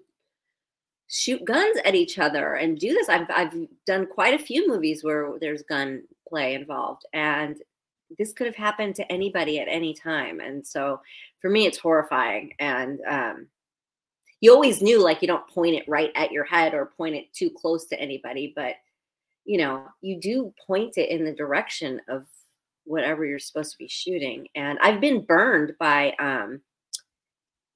shoot 1.11 1.43
guns 1.43 1.79
at 1.85 1.95
each 1.95 2.19
other 2.19 2.53
and 2.53 2.77
do 2.77 2.93
this. 2.93 3.09
I've 3.09 3.29
I've 3.31 3.67
done 3.85 4.05
quite 4.05 4.39
a 4.39 4.43
few 4.43 4.67
movies 4.67 5.03
where 5.03 5.33
there's 5.41 5.63
gun 5.63 6.03
play 6.27 6.53
involved 6.53 7.03
and 7.13 7.57
this 8.17 8.33
could 8.33 8.47
have 8.47 8.55
happened 8.55 8.95
to 8.95 9.11
anybody 9.11 9.59
at 9.59 9.67
any 9.67 9.93
time. 9.93 10.39
And 10.39 10.65
so 10.65 11.01
for 11.39 11.49
me, 11.49 11.65
it's 11.65 11.77
horrifying. 11.77 12.53
And 12.59 12.99
um, 13.07 13.47
you 14.41 14.53
always 14.53 14.81
knew 14.81 15.03
like 15.03 15.21
you 15.21 15.27
don't 15.27 15.47
point 15.47 15.75
it 15.75 15.87
right 15.87 16.11
at 16.15 16.31
your 16.31 16.45
head 16.45 16.73
or 16.73 16.93
point 16.97 17.15
it 17.15 17.31
too 17.33 17.49
close 17.49 17.85
to 17.87 17.99
anybody, 17.99 18.53
but 18.55 18.75
you 19.45 19.57
know, 19.57 19.85
you 20.01 20.19
do 20.19 20.53
point 20.65 20.97
it 20.97 21.09
in 21.09 21.25
the 21.25 21.33
direction 21.33 22.01
of 22.07 22.25
whatever 22.85 23.25
you're 23.25 23.39
supposed 23.39 23.71
to 23.71 23.77
be 23.77 23.87
shooting. 23.87 24.47
And 24.55 24.77
I've 24.79 25.01
been 25.01 25.25
burned 25.25 25.73
by 25.79 26.13
um, 26.19 26.61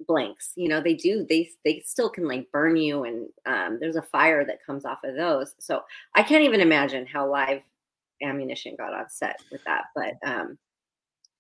blanks. 0.07 0.51
You 0.55 0.69
know, 0.69 0.81
they 0.81 0.93
do. 0.93 1.25
They 1.27 1.49
they 1.65 1.81
still 1.85 2.09
can 2.09 2.27
like 2.27 2.51
burn 2.51 2.75
you, 2.75 3.03
and 3.03 3.27
um, 3.45 3.77
there's 3.79 3.95
a 3.95 4.01
fire 4.01 4.45
that 4.45 4.65
comes 4.65 4.85
off 4.85 5.03
of 5.03 5.15
those. 5.15 5.55
So 5.59 5.81
I 6.15 6.23
can't 6.23 6.43
even 6.43 6.61
imagine 6.61 7.05
how 7.05 7.29
live 7.29 7.61
ammunition 8.23 8.75
got 8.77 8.93
on 8.93 9.09
set 9.09 9.39
with 9.51 9.63
that. 9.65 9.85
But 9.95 10.15
um, 10.25 10.57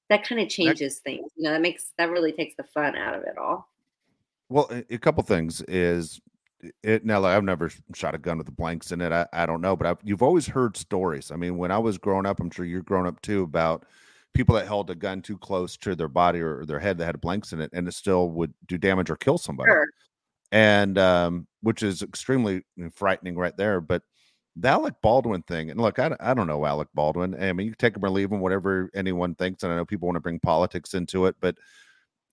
that 0.09 0.25
kind 0.25 0.41
of 0.41 0.49
changes 0.49 0.97
that, 0.97 1.03
things. 1.03 1.31
You 1.35 1.43
know, 1.43 1.51
that 1.51 1.61
makes 1.61 1.93
that 1.97 2.09
really 2.09 2.31
takes 2.31 2.55
the 2.55 2.63
fun 2.63 2.95
out 2.95 3.15
of 3.15 3.23
it 3.23 3.37
all. 3.37 3.69
Well, 4.49 4.69
a, 4.89 4.97
couple 4.97 5.23
things 5.23 5.61
is 5.61 6.21
it 6.83 7.05
now 7.05 7.19
like, 7.21 7.35
I've 7.35 7.43
never 7.43 7.71
shot 7.95 8.13
a 8.13 8.19
gun 8.19 8.37
with 8.37 8.45
the 8.45 8.53
blanks 8.53 8.91
in 8.91 9.01
it. 9.01 9.11
I, 9.11 9.25
I 9.33 9.45
don't 9.45 9.61
know, 9.61 9.75
but 9.75 9.87
I've, 9.87 9.97
you've 10.03 10.21
always 10.21 10.45
heard 10.45 10.77
stories. 10.77 11.31
I 11.31 11.35
mean, 11.35 11.57
when 11.57 11.71
I 11.71 11.79
was 11.79 11.97
growing 11.97 12.25
up, 12.25 12.39
I'm 12.39 12.51
sure 12.51 12.65
you're 12.65 12.81
growing 12.81 13.07
up 13.07 13.21
too 13.21 13.41
about 13.43 13.85
people 14.33 14.55
that 14.55 14.67
held 14.67 14.89
a 14.89 14.95
gun 14.95 15.21
too 15.21 15.37
close 15.37 15.77
to 15.77 15.95
their 15.95 16.07
body 16.07 16.39
or 16.39 16.65
their 16.65 16.79
head 16.79 16.97
that 16.97 17.05
had 17.05 17.21
blanks 17.21 17.53
in 17.53 17.61
it, 17.61 17.71
and 17.73 17.87
it 17.87 17.93
still 17.93 18.29
would 18.31 18.53
do 18.67 18.77
damage 18.77 19.09
or 19.09 19.15
kill 19.15 19.37
somebody. 19.37 19.69
Sure. 19.69 19.87
And 20.51 20.97
um, 20.99 21.47
which 21.61 21.81
is 21.81 22.03
extremely 22.03 22.63
frightening 22.93 23.35
right 23.35 23.57
there. 23.57 23.81
But 23.81 24.03
the 24.55 24.67
Alec 24.67 24.95
Baldwin 25.01 25.41
thing, 25.43 25.71
and 25.71 25.79
look, 25.79 25.99
I, 25.99 26.15
I 26.19 26.33
don't 26.33 26.47
know 26.47 26.65
Alec 26.65 26.89
Baldwin. 26.93 27.35
I 27.41 27.53
mean, 27.53 27.67
you 27.67 27.73
take 27.75 27.95
him 27.95 28.05
or 28.05 28.09
leave 28.09 28.31
him, 28.31 28.39
whatever 28.39 28.89
anyone 28.93 29.35
thinks. 29.35 29.63
And 29.63 29.73
I 29.73 29.75
know 29.75 29.85
people 29.85 30.07
want 30.07 30.15
to 30.17 30.21
bring 30.21 30.39
politics 30.39 30.93
into 30.93 31.25
it, 31.25 31.35
but 31.41 31.55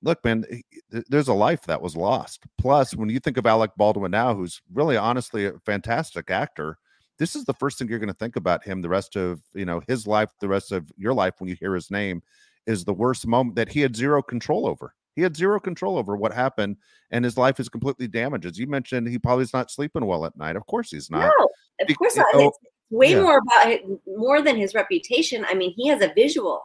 look, 0.02 0.22
man, 0.24 0.44
there's 0.90 1.28
a 1.28 1.34
life 1.34 1.62
that 1.62 1.80
was 1.80 1.96
lost. 1.96 2.44
Plus, 2.58 2.94
when 2.94 3.08
you 3.08 3.20
think 3.20 3.36
of 3.36 3.46
Alec 3.46 3.72
Baldwin 3.76 4.10
now, 4.10 4.34
who's 4.34 4.60
really 4.72 4.96
honestly 4.96 5.46
a 5.46 5.58
fantastic 5.64 6.30
actor, 6.30 6.76
this 7.20 7.36
is 7.36 7.44
the 7.44 7.54
first 7.54 7.78
thing 7.78 7.86
you're 7.88 7.98
going 7.98 8.08
to 8.08 8.14
think 8.14 8.36
about 8.36 8.64
him 8.64 8.80
the 8.80 8.88
rest 8.88 9.14
of 9.14 9.42
you 9.54 9.66
know 9.66 9.80
his 9.86 10.06
life 10.06 10.30
the 10.40 10.48
rest 10.48 10.72
of 10.72 10.90
your 10.96 11.12
life 11.12 11.34
when 11.38 11.48
you 11.48 11.56
hear 11.60 11.74
his 11.74 11.90
name 11.90 12.22
is 12.66 12.84
the 12.84 12.94
worst 12.94 13.26
moment 13.26 13.54
that 13.54 13.68
he 13.68 13.80
had 13.80 13.94
zero 13.94 14.22
control 14.22 14.66
over 14.66 14.94
he 15.20 15.24
had 15.24 15.36
zero 15.36 15.60
control 15.60 15.98
over 15.98 16.16
what 16.16 16.32
happened 16.32 16.76
and 17.10 17.24
his 17.24 17.36
life 17.36 17.60
is 17.60 17.68
completely 17.68 18.08
damaged 18.08 18.46
as 18.46 18.58
you 18.58 18.66
mentioned 18.66 19.08
he 19.08 19.18
probably 19.18 19.42
is 19.42 19.52
not 19.52 19.70
sleeping 19.70 20.06
well 20.06 20.24
at 20.24 20.36
night 20.36 20.56
of 20.56 20.66
course 20.66 20.90
he's 20.90 21.10
not 21.10 21.30
no 21.38 21.48
of 21.88 21.96
course 21.96 22.16
not 22.16 22.26
oh, 22.34 22.48
it's 22.48 22.58
way 22.90 23.12
yeah. 23.12 23.22
more 23.22 23.38
about 23.38 23.70
it 23.70 23.82
more 24.06 24.42
than 24.42 24.56
his 24.56 24.74
reputation 24.74 25.44
i 25.48 25.54
mean 25.54 25.72
he 25.76 25.86
has 25.86 26.02
a 26.02 26.12
visual 26.14 26.62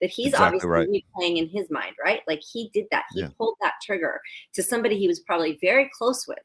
that 0.00 0.10
he's 0.10 0.28
exactly 0.28 0.46
obviously 0.46 0.68
right. 0.68 0.88
replaying 0.88 1.38
in 1.38 1.48
his 1.48 1.70
mind 1.70 1.94
right 2.02 2.20
like 2.26 2.40
he 2.52 2.70
did 2.72 2.86
that 2.90 3.04
he 3.12 3.20
yeah. 3.20 3.28
pulled 3.38 3.56
that 3.60 3.74
trigger 3.82 4.20
to 4.54 4.62
somebody 4.62 4.98
he 4.98 5.08
was 5.08 5.20
probably 5.20 5.58
very 5.60 5.90
close 5.98 6.26
with 6.26 6.38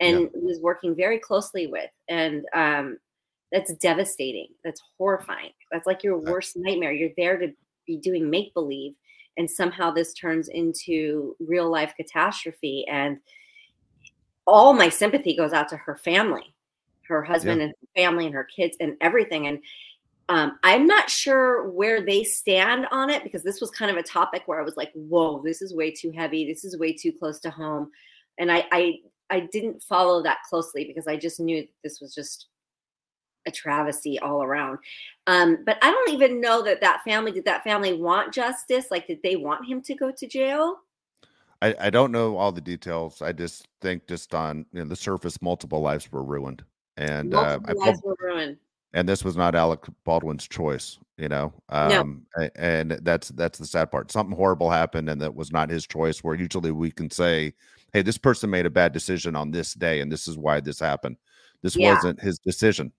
and 0.00 0.20
yeah. 0.20 0.28
was 0.34 0.58
working 0.60 0.94
very 0.94 1.18
closely 1.18 1.66
with. 1.66 1.90
And 2.08 2.44
um, 2.54 2.98
that's 3.52 3.72
devastating. 3.74 4.48
That's 4.64 4.82
horrifying. 4.98 5.50
That's 5.70 5.86
like 5.86 6.02
your 6.02 6.18
worst 6.18 6.56
nightmare. 6.56 6.92
You're 6.92 7.10
there 7.16 7.38
to 7.38 7.52
be 7.86 7.98
doing 7.98 8.30
make 8.30 8.52
believe, 8.54 8.94
and 9.36 9.50
somehow 9.50 9.90
this 9.90 10.12
turns 10.12 10.48
into 10.48 11.36
real 11.40 11.70
life 11.70 11.94
catastrophe. 11.96 12.86
And 12.88 13.18
all 14.46 14.72
my 14.72 14.88
sympathy 14.88 15.36
goes 15.36 15.52
out 15.52 15.68
to 15.68 15.76
her 15.76 15.96
family, 15.96 16.54
her 17.08 17.22
husband 17.22 17.60
yeah. 17.60 17.66
and 17.66 17.74
family, 17.96 18.26
and 18.26 18.34
her 18.34 18.44
kids, 18.44 18.76
and 18.80 18.96
everything. 19.00 19.46
And 19.46 19.60
um, 20.28 20.58
I'm 20.62 20.86
not 20.86 21.10
sure 21.10 21.68
where 21.70 22.04
they 22.04 22.22
stand 22.22 22.86
on 22.92 23.10
it 23.10 23.24
because 23.24 23.42
this 23.42 23.60
was 23.60 23.70
kind 23.70 23.90
of 23.90 23.96
a 23.96 24.02
topic 24.02 24.42
where 24.46 24.60
I 24.60 24.64
was 24.64 24.76
like, 24.76 24.92
"Whoa, 24.94 25.42
this 25.42 25.60
is 25.62 25.74
way 25.74 25.90
too 25.90 26.12
heavy. 26.12 26.46
This 26.46 26.64
is 26.64 26.78
way 26.78 26.92
too 26.92 27.12
close 27.12 27.40
to 27.40 27.50
home." 27.50 27.90
And 28.38 28.50
I, 28.50 28.64
I 28.70 28.94
I 29.30 29.40
didn't 29.52 29.82
follow 29.82 30.22
that 30.22 30.38
closely 30.48 30.84
because 30.84 31.06
I 31.06 31.16
just 31.16 31.40
knew 31.40 31.66
this 31.82 32.00
was 32.00 32.14
just 32.14 32.46
a 33.46 33.50
travesty 33.50 34.18
all 34.18 34.42
around. 34.42 34.78
Um, 35.26 35.58
but 35.64 35.78
I 35.82 35.90
don't 35.90 36.10
even 36.10 36.40
know 36.40 36.62
that 36.62 36.80
that 36.80 37.02
family 37.04 37.32
did 37.32 37.44
that 37.44 37.64
family 37.64 37.94
want 37.94 38.34
justice? 38.34 38.86
Like, 38.90 39.06
did 39.06 39.20
they 39.22 39.36
want 39.36 39.66
him 39.66 39.82
to 39.82 39.94
go 39.94 40.10
to 40.10 40.26
jail? 40.26 40.78
I, 41.62 41.74
I 41.78 41.90
don't 41.90 42.12
know 42.12 42.36
all 42.36 42.52
the 42.52 42.60
details. 42.60 43.20
I 43.20 43.32
just 43.32 43.68
think 43.80 44.06
just 44.06 44.34
on 44.34 44.64
you 44.72 44.80
know, 44.80 44.88
the 44.88 44.96
surface, 44.96 45.40
multiple 45.42 45.80
lives 45.80 46.10
were 46.10 46.24
ruined, 46.24 46.64
and 46.96 47.34
uh, 47.34 47.58
lives 47.74 48.00
were 48.02 48.16
ruined. 48.20 48.56
And 48.92 49.08
this 49.08 49.24
was 49.24 49.36
not 49.36 49.54
Alec 49.54 49.84
Baldwin's 50.04 50.48
choice, 50.48 50.98
you 51.16 51.28
know. 51.28 51.52
Um, 51.68 52.26
no. 52.36 52.48
and 52.56 52.92
that's 53.02 53.28
that's 53.28 53.58
the 53.58 53.66
sad 53.66 53.90
part. 53.90 54.10
Something 54.10 54.34
horrible 54.34 54.70
happened, 54.70 55.10
and 55.10 55.20
that 55.20 55.34
was 55.34 55.52
not 55.52 55.70
his 55.70 55.86
choice. 55.86 56.24
Where 56.24 56.34
usually 56.34 56.72
we 56.72 56.90
can 56.90 57.10
say, 57.10 57.52
hey, 57.92 58.02
this 58.02 58.18
person 58.18 58.50
made 58.50 58.66
a 58.66 58.70
bad 58.70 58.92
decision 58.92 59.36
on 59.36 59.50
this 59.50 59.74
day, 59.74 60.00
and 60.00 60.10
this 60.10 60.26
is 60.26 60.38
why 60.38 60.60
this 60.60 60.80
happened. 60.80 61.16
This 61.62 61.76
yeah. 61.76 61.94
wasn't 61.94 62.20
his 62.20 62.38
decision 62.38 62.90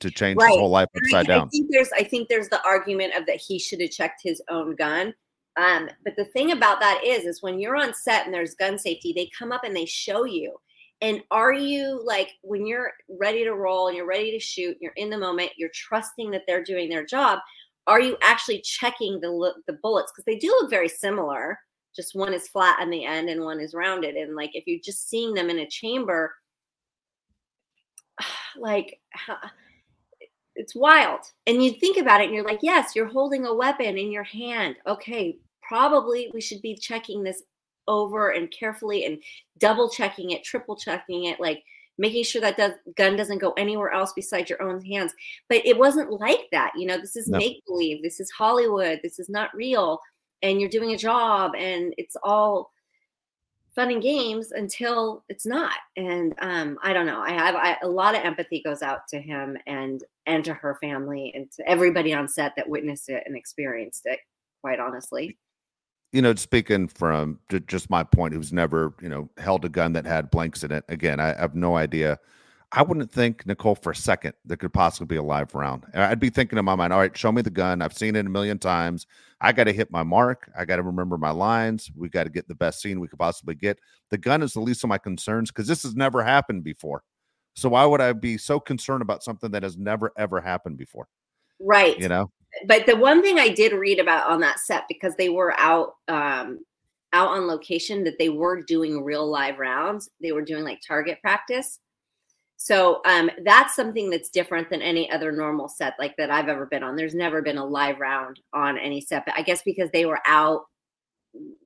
to 0.00 0.10
change 0.10 0.38
right. 0.38 0.48
his 0.48 0.58
whole 0.58 0.70
life 0.70 0.88
upside 0.96 1.30
I, 1.30 1.34
down. 1.36 1.46
I 1.46 1.50
think 1.50 1.70
there's 1.70 1.90
I 1.92 2.02
think 2.02 2.28
there's 2.28 2.48
the 2.48 2.62
argument 2.64 3.14
of 3.16 3.26
that 3.26 3.36
he 3.36 3.58
should 3.58 3.80
have 3.80 3.90
checked 3.90 4.20
his 4.22 4.42
own 4.50 4.74
gun. 4.76 5.14
Um, 5.56 5.88
but 6.04 6.14
the 6.16 6.24
thing 6.26 6.52
about 6.52 6.80
that 6.80 7.02
is, 7.04 7.24
is 7.24 7.42
when 7.42 7.58
you're 7.58 7.76
on 7.76 7.92
set 7.92 8.24
and 8.24 8.32
there's 8.32 8.54
gun 8.54 8.78
safety, 8.78 9.12
they 9.14 9.28
come 9.36 9.52
up 9.52 9.64
and 9.64 9.74
they 9.74 9.84
show 9.84 10.24
you. 10.24 10.56
And 11.02 11.22
are 11.30 11.52
you 11.52 12.00
like 12.04 12.30
when 12.42 12.66
you're 12.66 12.92
ready 13.08 13.44
to 13.44 13.54
roll 13.54 13.88
and 13.88 13.96
you're 13.96 14.06
ready 14.06 14.30
to 14.30 14.38
shoot, 14.38 14.76
you're 14.80 14.92
in 14.96 15.10
the 15.10 15.18
moment, 15.18 15.52
you're 15.56 15.70
trusting 15.74 16.30
that 16.30 16.42
they're 16.46 16.64
doing 16.64 16.88
their 16.88 17.04
job. 17.04 17.40
Are 17.86 18.00
you 18.00 18.16
actually 18.22 18.60
checking 18.60 19.20
the 19.20 19.54
the 19.66 19.78
bullets 19.82 20.12
because 20.12 20.24
they 20.24 20.38
do 20.38 20.48
look 20.48 20.70
very 20.70 20.88
similar? 20.88 21.58
just 21.94 22.14
one 22.14 22.32
is 22.32 22.48
flat 22.48 22.78
on 22.80 22.90
the 22.90 23.04
end 23.04 23.28
and 23.28 23.42
one 23.42 23.60
is 23.60 23.74
rounded 23.74 24.14
and 24.14 24.36
like 24.36 24.50
if 24.54 24.64
you're 24.66 24.80
just 24.82 25.08
seeing 25.08 25.34
them 25.34 25.50
in 25.50 25.58
a 25.58 25.68
chamber 25.68 26.34
like 28.56 29.00
it's 30.60 30.74
wild. 30.74 31.20
And 31.46 31.64
you 31.64 31.72
think 31.72 31.96
about 31.96 32.20
it 32.20 32.26
and 32.26 32.34
you're 32.34 32.44
like 32.44 32.60
yes 32.62 32.94
you're 32.94 33.06
holding 33.06 33.46
a 33.46 33.54
weapon 33.54 33.98
in 33.98 34.12
your 34.12 34.24
hand. 34.24 34.76
Okay 34.86 35.38
probably 35.70 36.30
we 36.34 36.40
should 36.40 36.60
be 36.62 36.74
checking 36.74 37.22
this 37.22 37.44
over 37.86 38.30
and 38.30 38.50
carefully 38.50 39.04
and 39.04 39.22
double 39.58 39.88
checking 39.88 40.30
it 40.30 40.42
triple 40.42 40.76
checking 40.76 41.24
it 41.26 41.38
like 41.38 41.62
making 41.96 42.24
sure 42.24 42.40
that 42.40 42.56
does, 42.56 42.72
gun 42.96 43.14
doesn't 43.14 43.38
go 43.38 43.52
anywhere 43.52 43.90
else 43.90 44.12
besides 44.16 44.48
your 44.48 44.60
own 44.62 44.82
hands. 44.84 45.12
But 45.48 45.64
it 45.64 45.78
wasn't 45.78 46.10
like 46.12 46.48
that 46.50 46.72
you 46.76 46.86
know 46.86 46.98
this 46.98 47.16
is 47.16 47.28
no. 47.28 47.38
make 47.38 47.62
believe 47.66 48.02
this 48.02 48.20
is 48.20 48.30
hollywood 48.30 49.00
this 49.02 49.18
is 49.18 49.28
not 49.28 49.54
real 49.54 50.00
and 50.42 50.60
you're 50.60 50.70
doing 50.70 50.92
a 50.92 50.98
job 50.98 51.52
and 51.56 51.94
it's 51.98 52.16
all 52.22 52.70
fun 53.74 53.90
and 53.90 54.02
games 54.02 54.52
until 54.52 55.24
it's 55.28 55.46
not 55.46 55.74
and 55.96 56.34
um, 56.40 56.78
i 56.82 56.92
don't 56.92 57.06
know 57.06 57.20
i 57.20 57.30
have 57.30 57.54
I, 57.54 57.76
a 57.82 57.88
lot 57.88 58.14
of 58.14 58.24
empathy 58.24 58.62
goes 58.62 58.82
out 58.82 59.06
to 59.08 59.20
him 59.20 59.56
and 59.66 60.02
and 60.26 60.44
to 60.44 60.54
her 60.54 60.76
family 60.80 61.32
and 61.34 61.50
to 61.52 61.68
everybody 61.68 62.12
on 62.12 62.28
set 62.28 62.54
that 62.56 62.68
witnessed 62.68 63.08
it 63.08 63.22
and 63.26 63.36
experienced 63.36 64.06
it 64.06 64.20
quite 64.60 64.80
honestly 64.80 65.38
you 66.12 66.22
know 66.22 66.34
speaking 66.34 66.88
from 66.88 67.38
just 67.66 67.90
my 67.90 68.02
point 68.02 68.34
who's 68.34 68.52
never 68.52 68.94
you 69.00 69.08
know 69.08 69.28
held 69.38 69.64
a 69.64 69.68
gun 69.68 69.92
that 69.92 70.04
had 70.04 70.30
blanks 70.30 70.64
in 70.64 70.72
it 70.72 70.84
again 70.88 71.20
i 71.20 71.34
have 71.34 71.54
no 71.54 71.76
idea 71.76 72.18
I 72.72 72.82
wouldn't 72.82 73.10
think 73.10 73.46
Nicole 73.46 73.74
for 73.74 73.90
a 73.90 73.96
second 73.96 74.34
there 74.44 74.56
could 74.56 74.72
possibly 74.72 75.06
be 75.06 75.18
a 75.18 75.22
live 75.22 75.54
round. 75.54 75.84
I'd 75.92 76.20
be 76.20 76.30
thinking 76.30 76.58
in 76.58 76.64
my 76.64 76.76
mind, 76.76 76.92
all 76.92 77.00
right, 77.00 77.16
show 77.16 77.32
me 77.32 77.42
the 77.42 77.50
gun. 77.50 77.82
I've 77.82 77.96
seen 77.96 78.14
it 78.14 78.26
a 78.26 78.28
million 78.30 78.58
times. 78.58 79.06
I 79.40 79.52
got 79.52 79.64
to 79.64 79.72
hit 79.72 79.90
my 79.90 80.02
mark. 80.02 80.50
I 80.56 80.64
got 80.64 80.76
to 80.76 80.82
remember 80.82 81.16
my 81.16 81.30
lines. 81.30 81.90
We 81.96 82.08
got 82.08 82.24
to 82.24 82.30
get 82.30 82.46
the 82.46 82.54
best 82.54 82.80
scene 82.82 83.00
we 83.00 83.08
could 83.08 83.18
possibly 83.18 83.54
get. 83.54 83.78
The 84.10 84.18
gun 84.18 84.42
is 84.42 84.52
the 84.52 84.60
least 84.60 84.84
of 84.84 84.88
my 84.88 84.98
concerns 84.98 85.50
because 85.50 85.66
this 85.66 85.82
has 85.82 85.94
never 85.94 86.22
happened 86.22 86.62
before. 86.62 87.02
So 87.54 87.70
why 87.70 87.84
would 87.84 88.00
I 88.00 88.12
be 88.12 88.38
so 88.38 88.60
concerned 88.60 89.02
about 89.02 89.22
something 89.24 89.50
that 89.52 89.62
has 89.62 89.76
never 89.76 90.12
ever 90.16 90.40
happened 90.40 90.76
before? 90.76 91.08
Right. 91.58 91.98
You 91.98 92.08
know. 92.08 92.30
But 92.66 92.86
the 92.86 92.96
one 92.96 93.22
thing 93.22 93.38
I 93.38 93.48
did 93.48 93.72
read 93.72 93.98
about 93.98 94.30
on 94.30 94.40
that 94.40 94.60
set 94.60 94.84
because 94.88 95.14
they 95.16 95.28
were 95.28 95.58
out 95.58 95.94
um 96.08 96.60
out 97.12 97.30
on 97.30 97.46
location 97.46 98.04
that 98.04 98.18
they 98.18 98.28
were 98.28 98.62
doing 98.62 99.02
real 99.02 99.28
live 99.28 99.58
rounds. 99.58 100.08
They 100.20 100.32
were 100.32 100.44
doing 100.44 100.64
like 100.64 100.80
target 100.86 101.20
practice 101.22 101.80
so 102.62 103.00
um, 103.06 103.30
that's 103.42 103.74
something 103.74 104.10
that's 104.10 104.28
different 104.28 104.68
than 104.68 104.82
any 104.82 105.10
other 105.10 105.32
normal 105.32 105.66
set 105.66 105.94
like 105.98 106.14
that 106.18 106.30
I've 106.30 106.50
ever 106.50 106.66
been 106.66 106.82
on. 106.82 106.94
There's 106.94 107.14
never 107.14 107.40
been 107.40 107.56
a 107.56 107.64
live 107.64 107.98
round 107.98 108.38
on 108.52 108.76
any 108.76 109.00
set, 109.00 109.24
but 109.24 109.34
I 109.34 109.40
guess 109.40 109.62
because 109.62 109.88
they 109.92 110.04
were 110.04 110.20
out, 110.26 110.66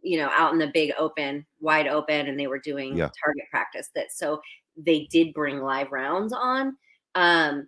you 0.02 0.18
know, 0.18 0.30
out 0.32 0.52
in 0.52 0.60
the 0.60 0.70
big 0.72 0.92
open, 0.96 1.44
wide 1.58 1.88
open, 1.88 2.28
and 2.28 2.38
they 2.38 2.46
were 2.46 2.60
doing 2.60 2.96
yeah. 2.96 3.08
target 3.24 3.42
practice. 3.50 3.90
That 3.96 4.12
so 4.12 4.40
they 4.76 5.08
did 5.10 5.34
bring 5.34 5.58
live 5.58 5.90
rounds 5.90 6.32
on. 6.32 6.76
Um, 7.16 7.66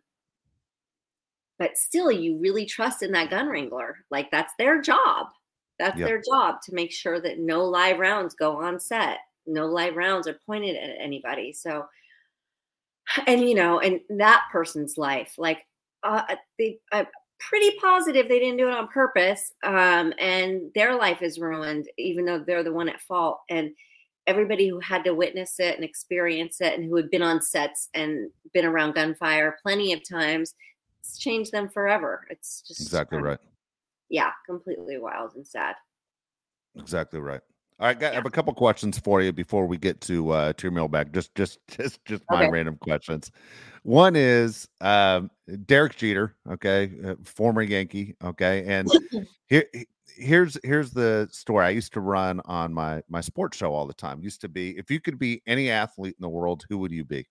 but 1.59 1.77
still, 1.77 2.13
you 2.13 2.39
really 2.39 2.65
trust 2.65 3.03
in 3.03 3.11
that 3.11 3.31
gun 3.31 3.49
wrangler. 3.49 3.97
Like 4.09 4.31
that's 4.31 4.53
their 4.57 4.81
job. 4.81 5.27
That's 5.81 5.99
their 5.99 6.23
job 6.23 6.63
to 6.67 6.75
make 6.75 6.93
sure 6.93 7.21
that 7.21 7.41
no 7.41 7.65
live 7.65 7.99
rounds 7.99 8.37
go 8.37 8.63
on 8.63 8.79
set. 8.79 9.19
No 9.49 9.67
live 9.67 9.97
rounds 9.97 10.29
are 10.29 10.39
pointed 10.47 10.77
at 10.77 10.97
anybody. 11.01 11.53
So 11.53 11.87
and 13.27 13.49
you 13.49 13.55
know 13.55 13.81
and 13.81 14.01
that 14.11 14.43
person's 14.53 14.99
life 14.99 15.35
like 15.39 15.65
uh, 16.03 16.23
they, 16.59 16.79
I, 16.93 17.07
pretty 17.39 17.77
positive 17.81 18.29
they 18.29 18.39
didn't 18.39 18.59
do 18.59 18.69
it 18.69 18.75
on 18.75 18.89
purpose. 18.89 19.53
Um, 19.63 20.13
and 20.19 20.71
their 20.75 20.97
life 20.97 21.23
is 21.23 21.39
ruined, 21.39 21.89
even 21.99 22.25
though 22.25 22.39
they're 22.39 22.63
the 22.63 22.73
one 22.73 22.89
at 22.89 23.01
fault. 23.01 23.41
And 23.51 23.71
everybody 24.27 24.69
who 24.69 24.81
had 24.81 25.05
to 25.05 25.15
witness 25.15 25.59
it 25.59 25.77
and 25.77 25.85
experience 25.85 26.61
it 26.61 26.75
and 26.75 26.85
who 26.85 26.97
had 26.97 27.11
been 27.11 27.23
on 27.23 27.43
sets 27.43 27.89
and 27.95 28.31
been 28.55 28.65
around 28.65 28.95
gunfire 28.95 29.59
plenty 29.63 29.93
of 29.93 30.09
times, 30.09 30.55
it's 31.01 31.19
changed 31.19 31.53
them 31.53 31.69
forever. 31.69 32.27
It's 32.31 32.63
just 32.67 32.81
exactly 32.81 33.19
right. 33.19 33.39
Yeah, 34.09 34.31
completely 34.47 34.99
wild 34.99 35.35
and 35.35 35.47
sad. 35.47 35.75
Exactly 36.77 37.21
right. 37.21 37.41
All 37.79 37.87
right, 37.89 38.03
I 38.03 38.15
have 38.15 38.25
a 38.25 38.31
couple 38.31 38.55
questions 38.55 38.99
for 38.99 39.21
you 39.21 39.33
before 39.33 39.67
we 39.67 39.77
get 39.77 40.01
to 40.03 40.31
uh 40.31 40.53
to 40.55 40.63
your 40.65 40.73
mailbag. 40.73 41.13
Just 41.13 41.35
just 41.35 41.59
just 41.69 42.03
just 42.07 42.23
my 42.31 42.43
Okay. 42.43 42.51
random 42.51 42.77
questions. 42.79 43.31
One 43.83 44.17
is 44.17 44.67
um 44.81 45.31
Derek 45.67 45.97
Jeter, 45.97 46.35
okay, 46.51 46.93
uh, 47.05 47.17
former 47.25 47.63
Yankee, 47.63 48.17
okay, 48.25 48.65
and 48.67 48.91
here 49.49 49.67
here's 50.17 50.59
here's 50.65 50.91
the 50.93 51.29
story. 51.33 51.67
I 51.67 51.71
used 51.71 51.93
to 51.95 52.01
run 52.01 52.41
on 52.47 52.73
my 52.73 53.03
my 53.09 53.21
sports 53.21 53.59
show 53.59 53.75
all 53.75 53.87
the 53.87 53.95
time. 53.95 54.23
Used 54.23 54.41
to 54.43 54.49
be 54.49 54.79
if 54.79 54.91
you 54.91 55.01
could 55.01 55.19
be 55.19 55.43
any 55.47 55.71
athlete 55.71 56.17
in 56.19 56.23
the 56.23 56.31
world, 56.31 56.65
who 56.71 56.79
would 56.79 56.93
you 56.93 57.05
be? 57.05 57.27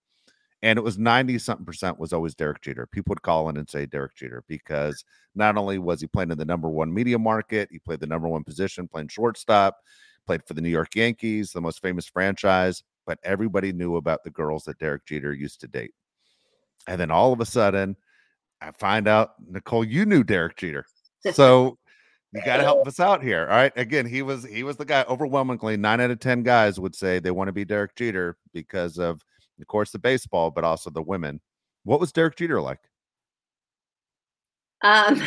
And 0.62 0.80
it 0.80 0.82
was 0.84 0.98
90 0.98 1.38
something 1.38 1.66
percent 1.66 2.00
was 2.00 2.14
always 2.14 2.34
Derek 2.36 2.62
Jeter. 2.62 2.88
People 2.88 3.12
would 3.12 3.22
call 3.22 3.50
in 3.50 3.58
and 3.58 3.70
say 3.70 3.86
Derek 3.86 4.16
Jeter 4.16 4.44
because 4.48 5.04
not 5.36 5.58
only 5.58 5.78
was 5.78 6.02
he 6.02 6.08
playing 6.08 6.32
in 6.32 6.38
the 6.38 6.46
number 6.46 6.70
one 6.70 6.94
media 6.94 7.20
market, 7.20 7.70
he 7.72 7.80
played 7.80 8.00
the 8.00 8.08
number 8.08 8.28
one 8.28 8.44
position, 8.44 8.88
playing 8.88 9.10
shortstop, 9.10 9.78
played 10.26 10.44
for 10.46 10.54
the 10.54 10.62
New 10.62 10.70
York 10.70 10.96
Yankees, 10.96 11.52
the 11.52 11.62
most 11.62 11.82
famous 11.82 12.08
franchise, 12.08 12.84
but 13.06 13.20
everybody 13.24 13.72
knew 13.72 13.96
about 13.96 14.24
the 14.24 14.30
girls 14.30 14.64
that 14.64 14.80
Derek 14.80 15.06
Jeter 15.06 15.34
used 15.34 15.62
to 15.62 15.68
date. 15.68 15.94
And 16.88 17.00
then 17.00 17.12
all 17.12 17.34
of 17.34 17.40
a 17.40 17.46
sudden, 17.46 17.96
I 18.62 18.72
find 18.72 19.08
out, 19.08 19.32
Nicole, 19.48 19.84
you 19.84 20.06
knew 20.06 20.24
Derek 20.24 20.58
Jeter. 20.58 20.86
So 21.34 21.78
you 22.34 22.42
got 22.44 22.58
to 22.58 22.64
help 22.64 22.88
us 22.88 23.00
out 23.00 23.24
here. 23.24 23.48
All 23.50 23.56
right. 23.56 23.72
Again, 23.76 24.06
he 24.06 24.22
was 24.22 24.44
he 24.44 24.64
was 24.64 24.78
the 24.78 24.86
guy. 24.86 25.06
Overwhelmingly, 25.08 25.78
nine 25.78 26.02
out 26.02 26.12
of 26.12 26.20
ten 26.20 26.44
guys 26.44 26.80
would 26.80 26.96
say 26.96 27.20
they 27.20 27.32
want 27.32 27.48
to 27.48 27.54
be 27.54 27.66
Derek 27.66 27.96
Jeter 27.96 28.38
because 28.54 28.98
of, 28.98 29.22
of 29.60 29.68
course, 29.68 29.92
the 29.92 30.00
baseball, 30.00 30.52
but 30.52 30.64
also 30.64 30.90
the 30.90 31.02
women. 31.02 31.40
What 31.84 32.00
was 32.00 32.12
Derek 32.12 32.36
Jeter 32.36 32.62
like? 32.62 32.80
Um, 34.84 35.22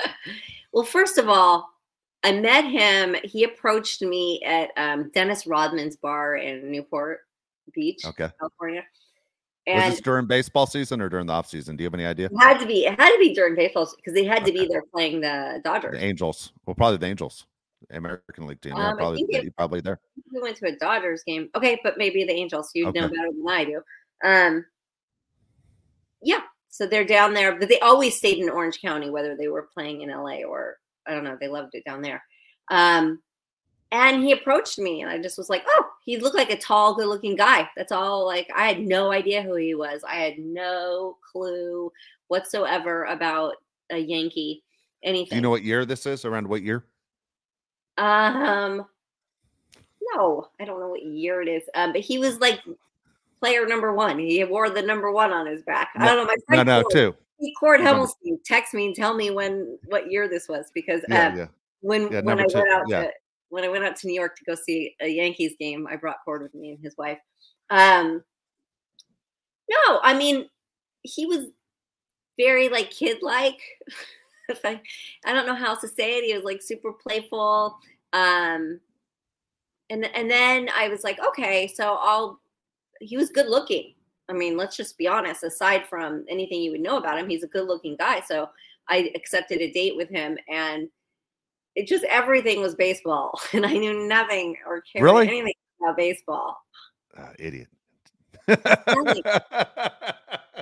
well, 0.72 0.84
first 0.84 1.18
of 1.18 1.28
all, 1.28 1.68
I 2.24 2.32
met 2.32 2.64
him. 2.64 3.16
He 3.24 3.44
approached 3.44 4.02
me 4.02 4.40
at 4.44 4.70
um, 4.76 5.10
Dennis 5.14 5.46
Rodman's 5.46 5.96
bar 5.96 6.36
in 6.36 6.70
Newport 6.70 7.20
Beach, 7.74 8.04
Okay. 8.06 8.28
California, 8.38 8.82
was 9.66 9.82
and 9.82 9.92
this 9.92 10.00
during 10.00 10.26
baseball 10.26 10.66
season 10.66 11.00
or 11.00 11.08
during 11.08 11.26
the 11.26 11.32
off 11.32 11.48
season? 11.48 11.76
Do 11.76 11.82
you 11.82 11.86
have 11.86 11.94
any 11.94 12.06
idea? 12.06 12.26
it 12.26 12.36
had 12.38 12.58
to 12.60 12.66
be. 12.66 12.84
It 12.86 12.98
had 12.98 13.10
to 13.10 13.18
be 13.18 13.34
during 13.34 13.54
baseball 13.56 13.88
because 13.96 14.14
they 14.14 14.24
had 14.24 14.44
to 14.44 14.52
be 14.52 14.66
there 14.66 14.82
playing 14.92 15.20
the 15.20 15.60
Dodgers. 15.64 15.92
The 15.98 16.04
Angels. 16.04 16.52
Well, 16.66 16.74
probably 16.74 16.98
the 16.98 17.06
Angels. 17.06 17.46
American 17.90 18.46
League 18.46 18.60
team. 18.60 18.74
Yeah, 18.76 18.90
Um, 18.90 18.96
probably 18.96 19.24
it- 19.28 19.56
probably 19.56 19.80
there. 19.80 20.00
we 20.32 20.40
went 20.40 20.56
to 20.58 20.66
a 20.68 20.76
Dodgers 20.76 21.22
game. 21.24 21.48
Okay, 21.56 21.78
but 21.82 21.98
maybe 21.98 22.22
the 22.24 22.32
Angels. 22.32 22.70
You 22.74 22.84
know 22.84 22.92
better 22.92 23.10
than 23.10 23.44
I 23.48 23.64
do. 23.64 23.82
Um, 24.24 24.64
yeah, 26.22 26.40
so 26.68 26.86
they're 26.86 27.04
down 27.04 27.34
there, 27.34 27.56
but 27.58 27.68
they 27.68 27.80
always 27.80 28.16
stayed 28.16 28.38
in 28.38 28.48
Orange 28.48 28.80
County, 28.80 29.10
whether 29.10 29.36
they 29.36 29.48
were 29.48 29.68
playing 29.74 30.02
in 30.02 30.10
LA 30.10 30.44
or 30.44 30.78
I 31.06 31.14
don't 31.14 31.24
know. 31.24 31.36
They 31.40 31.48
loved 31.48 31.74
it 31.74 31.84
down 31.84 32.02
there. 32.02 32.22
Um, 32.70 33.20
and 33.90 34.22
he 34.22 34.32
approached 34.32 34.78
me, 34.78 35.02
and 35.02 35.10
I 35.10 35.20
just 35.20 35.36
was 35.36 35.50
like, 35.50 35.64
"Oh, 35.66 35.84
he 36.04 36.16
looked 36.16 36.36
like 36.36 36.50
a 36.50 36.56
tall, 36.56 36.94
good-looking 36.94 37.36
guy." 37.36 37.68
That's 37.76 37.92
all. 37.92 38.24
Like 38.24 38.48
I 38.54 38.66
had 38.66 38.80
no 38.80 39.12
idea 39.12 39.42
who 39.42 39.54
he 39.56 39.74
was. 39.74 40.02
I 40.08 40.14
had 40.14 40.38
no 40.38 41.18
clue 41.30 41.92
whatsoever 42.28 43.04
about 43.04 43.56
a 43.90 43.98
Yankee. 43.98 44.64
Anything. 45.02 45.30
Do 45.30 45.36
you 45.36 45.42
know 45.42 45.50
what 45.50 45.64
year 45.64 45.84
this 45.84 46.06
is? 46.06 46.24
Around 46.24 46.48
what 46.48 46.62
year? 46.62 46.84
Um, 47.98 48.86
no, 50.14 50.48
I 50.58 50.64
don't 50.64 50.80
know 50.80 50.88
what 50.88 51.02
year 51.02 51.42
it 51.42 51.48
is. 51.48 51.62
Um, 51.74 51.92
but 51.92 52.00
he 52.00 52.18
was 52.18 52.38
like 52.38 52.60
player 53.40 53.66
number 53.66 53.92
one. 53.92 54.18
He 54.18 54.42
wore 54.44 54.70
the 54.70 54.82
number 54.82 55.12
one 55.12 55.32
on 55.32 55.46
his 55.46 55.62
back. 55.62 55.90
I 55.96 56.06
don't 56.06 56.26
know. 56.26 56.34
My 56.48 56.56
No, 56.56 56.62
no, 56.62 56.82
Cord, 56.82 57.16
two. 57.46 57.52
Cord 57.58 57.80
number- 57.80 58.06
text 58.44 58.74
me 58.74 58.86
and 58.86 58.94
tell 58.94 59.14
me 59.14 59.30
when 59.30 59.78
what 59.86 60.10
year 60.10 60.28
this 60.28 60.48
was 60.48 60.70
because 60.74 61.02
Yeah, 61.08 61.28
um, 61.28 61.36
yeah. 61.38 61.46
when 61.80 62.10
Yeah, 62.12 62.20
when 62.20 62.40
I 62.40 62.46
two, 62.46 62.58
went 62.58 62.70
out 62.70 62.88
to 62.88 63.12
when 63.48 63.64
I 63.64 63.68
went 63.68 63.84
out 63.84 63.96
to 63.96 64.06
New 64.06 64.14
York 64.14 64.36
to 64.38 64.44
go 64.44 64.54
see 64.54 64.94
a 65.00 65.08
Yankees 65.08 65.54
game, 65.60 65.86
I 65.86 65.96
brought 65.96 66.16
Cord 66.24 66.42
with 66.42 66.54
me 66.54 66.70
and 66.70 66.78
his 66.82 66.96
wife. 66.96 67.18
Um, 67.70 68.22
no, 69.68 70.00
I 70.02 70.14
mean 70.16 70.48
he 71.02 71.26
was 71.26 71.46
very 72.38 72.68
like 72.68 72.90
kid 72.90 73.18
like. 73.22 73.58
I 74.64 74.80
I 75.24 75.32
don't 75.32 75.46
know 75.46 75.54
how 75.54 75.68
else 75.68 75.80
to 75.80 75.88
say 75.88 76.18
it. 76.18 76.24
He 76.24 76.34
was 76.34 76.44
like 76.44 76.60
super 76.62 76.92
playful. 76.92 77.78
Um, 78.12 78.80
and 79.88 80.04
and 80.14 80.30
then 80.30 80.68
I 80.74 80.88
was 80.88 81.04
like, 81.04 81.18
okay, 81.28 81.68
so 81.68 81.96
I'll. 82.00 82.40
He 83.00 83.16
was 83.16 83.30
good 83.30 83.48
looking. 83.48 83.94
I 84.28 84.32
mean, 84.32 84.56
let's 84.56 84.76
just 84.76 84.96
be 84.98 85.08
honest. 85.08 85.42
Aside 85.42 85.86
from 85.88 86.24
anything 86.28 86.60
you 86.62 86.70
would 86.70 86.80
know 86.80 86.96
about 86.96 87.18
him, 87.18 87.28
he's 87.28 87.42
a 87.42 87.48
good 87.48 87.66
looking 87.66 87.96
guy. 87.96 88.20
So 88.20 88.48
I 88.88 89.10
accepted 89.14 89.60
a 89.60 89.72
date 89.72 89.96
with 89.96 90.08
him, 90.08 90.38
and 90.48 90.88
it 91.74 91.86
just 91.86 92.04
everything 92.04 92.60
was 92.60 92.74
baseball, 92.74 93.38
and 93.52 93.66
I 93.66 93.72
knew 93.72 94.06
nothing 94.06 94.56
or 94.66 94.82
cared 94.82 95.04
Really? 95.04 95.28
anything 95.28 95.54
about 95.80 95.96
baseball. 95.96 96.56
Ah, 97.16 97.32
idiot. 97.38 97.68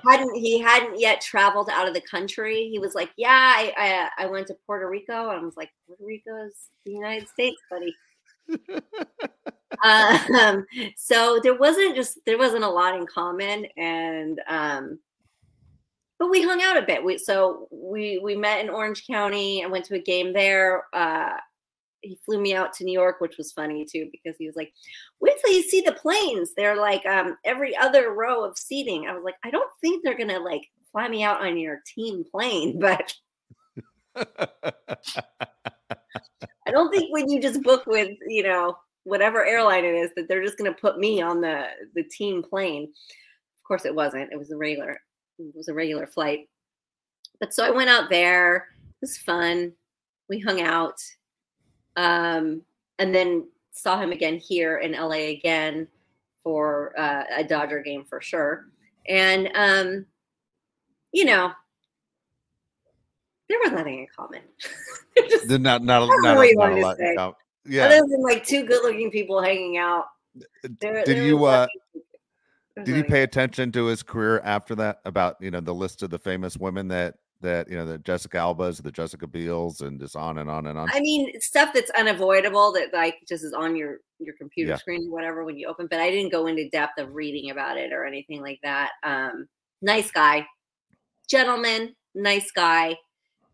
hadn't 0.05 0.35
he 0.35 0.59
hadn't 0.61 0.99
yet 0.99 1.21
traveled 1.21 1.69
out 1.71 1.89
of 1.89 1.95
the 1.95 2.01
country. 2.03 2.69
He 2.71 2.79
was 2.79 2.95
like, 2.95 3.11
"Yeah, 3.17 3.29
I 3.31 4.09
I, 4.19 4.25
I 4.25 4.27
went 4.27 4.47
to 4.49 4.57
Puerto 4.67 4.89
Rico," 4.89 5.31
and 5.31 5.41
I 5.41 5.45
was 5.45 5.57
like, 5.57 5.71
"Puerto 5.87 6.05
Rico 6.05 6.45
is 6.47 6.55
the 6.85 6.93
United 6.93 7.29
States, 7.29 7.61
buddy." 7.71 7.95
Um, 9.84 10.66
so 10.97 11.41
there 11.43 11.57
wasn't 11.57 11.95
just 11.95 12.18
there 12.26 12.38
wasn't 12.38 12.64
a 12.64 12.68
lot 12.68 12.97
in 12.97 13.07
common, 13.07 13.66
and 13.76 14.41
um, 14.49 14.99
but 16.18 16.30
we 16.30 16.43
hung 16.43 16.62
out 16.62 16.76
a 16.76 16.82
bit. 16.82 17.05
We 17.05 17.18
so 17.18 17.68
we 17.70 18.18
we 18.18 18.36
met 18.36 18.61
in 18.61 18.70
Orange 18.70 19.07
County. 19.07 19.64
I 19.64 19.68
went 19.68 19.84
to 19.86 19.95
a 19.95 20.03
game 20.03 20.32
there. 20.32 20.84
Uh, 20.93 21.36
he 22.03 22.18
flew 22.24 22.41
me 22.41 22.55
out 22.55 22.72
to 22.74 22.84
New 22.84 22.93
York, 22.93 23.20
which 23.20 23.36
was 23.36 23.53
funny 23.53 23.84
too, 23.84 24.09
because 24.11 24.36
he 24.38 24.47
was 24.47 24.57
like, 24.57 24.72
wait 25.20 25.34
till 25.41 25.53
you 25.53 25.62
see 25.62 25.80
the 25.80 25.93
planes. 25.93 26.51
They're 26.57 26.76
like 26.76 27.05
um, 27.07 27.36
every 27.45 27.76
other 27.76 28.12
row 28.12 28.45
of 28.45 28.59
seating. 28.59 29.07
I 29.07 29.14
was 29.14 29.24
like, 29.24 29.36
I 29.45 29.51
don't 29.51 29.70
think 29.80 30.03
they're 30.03 30.18
gonna 30.18 30.41
like 30.41 30.62
fly 30.93 31.09
me 31.09 31.22
out 31.22 31.41
on 31.43 31.59
your 31.59 31.80
team 31.86 32.24
plane, 32.30 32.78
but 32.80 33.14
I 36.67 36.71
don't 36.71 36.91
think 36.91 37.13
when 37.13 37.31
you 37.31 37.41
just 37.41 37.63
book 37.63 37.87
with 37.87 38.17
you 38.27 38.43
know 38.43 38.77
whatever 39.05 39.45
airline 39.45 39.85
it 39.85 39.95
is 39.95 40.11
that 40.17 40.29
they're 40.29 40.43
just 40.43 40.59
gonna 40.59 40.73
put 40.73 40.99
me 40.99 41.21
on 41.21 41.41
the 41.41 41.67
the 41.95 42.05
team 42.05 42.43
plane. 42.43 42.85
Of 42.85 43.65
course, 43.67 43.85
it 43.85 43.95
wasn't. 43.95 44.33
It 44.33 44.39
was 44.39 44.51
a 44.51 44.57
regular. 44.57 45.01
It 45.39 45.55
was 45.55 45.69
a 45.69 45.75
regular 45.75 46.07
flight. 46.07 46.49
But 47.39 47.55
so 47.55 47.65
I 47.65 47.71
went 47.71 47.91
out 47.91 48.11
there. 48.11 48.69
It 48.79 49.01
was 49.01 49.17
fun. 49.17 49.73
We 50.29 50.39
hung 50.39 50.61
out 50.61 51.01
um, 51.97 52.63
and 52.99 53.15
then 53.15 53.49
saw 53.73 53.99
him 53.99 54.13
again 54.13 54.37
here 54.37 54.79
in 54.79 54.93
LA 54.93 55.31
again 55.31 55.89
for 56.43 56.99
uh, 56.99 57.25
a 57.37 57.45
Dodger 57.45 57.83
game 57.83 58.05
for 58.05 58.21
sure. 58.21 58.67
And 59.09 59.51
um, 59.55 60.07
you 61.13 61.25
know, 61.25 61.53
there 63.49 63.59
was 63.63 63.73
nothing 63.73 64.01
in 64.01 64.07
common. 64.15 64.43
Just- 65.29 65.49
Did 65.49 65.61
not 65.63 65.83
not, 65.83 66.09
not, 66.23 66.37
what 66.37 66.55
not 66.55 66.73
a 66.73 66.83
lot. 67.15 67.37
Yeah. 67.67 67.87
Other 67.87 68.01
than 68.09 68.23
like 68.23 68.45
two 68.47 68.65
good-looking 68.65 69.11
people 69.11 69.43
hanging 69.43 69.77
out. 69.77 70.07
There, 70.81 71.05
Did 71.05 71.19
you 71.25 71.45
uh 71.45 71.67
nothing- 71.67 72.03
there 72.77 72.85
was 72.85 72.87
did 72.87 72.97
you 72.97 73.05
pay 73.05 73.23
attention 73.23 73.73
to 73.73 73.87
his 73.87 74.03
career 74.03 74.41
after 74.45 74.75
that 74.77 75.01
about 75.05 75.37
you 75.41 75.51
know 75.51 75.61
the 75.61 75.75
list 75.75 76.03
of 76.03 76.11
the 76.11 76.19
famous 76.19 76.57
women 76.57 76.89
that 76.89 77.17
that 77.43 77.69
you 77.69 77.77
know 77.77 77.85
the 77.85 77.99
Jessica 77.99 78.39
Alba's, 78.39 78.79
the 78.79 78.93
Jessica 78.93 79.27
Biels, 79.27 79.81
and 79.83 79.99
just 79.99 80.15
on 80.15 80.39
and 80.39 80.49
on 80.49 80.67
and 80.67 80.79
on? 80.79 80.89
I 80.93 81.01
mean, 81.01 81.33
stuff 81.41 81.71
that's 81.75 81.91
unavoidable 81.91 82.73
that 82.73 82.93
like 82.93 83.17
just 83.29 83.45
is 83.45 83.53
on 83.53 83.77
your 83.77 83.99
your 84.19 84.35
computer 84.35 84.71
Yeah. 84.71 84.77
screen 84.77 85.09
or 85.09 85.13
whatever 85.13 85.45
when 85.45 85.57
you 85.59 85.67
open. 85.67 85.89
But 85.91 86.01
I 86.01 86.11
didn't 86.11 86.33
go 86.33 86.47
into 86.47 86.69
depth 86.71 86.99
of 86.99 87.13
reading 87.15 87.51
about 87.51 87.77
it 87.77 87.93
or 87.93 88.05
anything 88.07 88.41
like 88.41 88.61
that. 88.63 88.91
Um, 89.03 89.49
nice 89.83 90.11
guy, 90.11 90.47
gentleman, 91.29 91.95
nice 92.15 92.51
guy, 92.53 92.97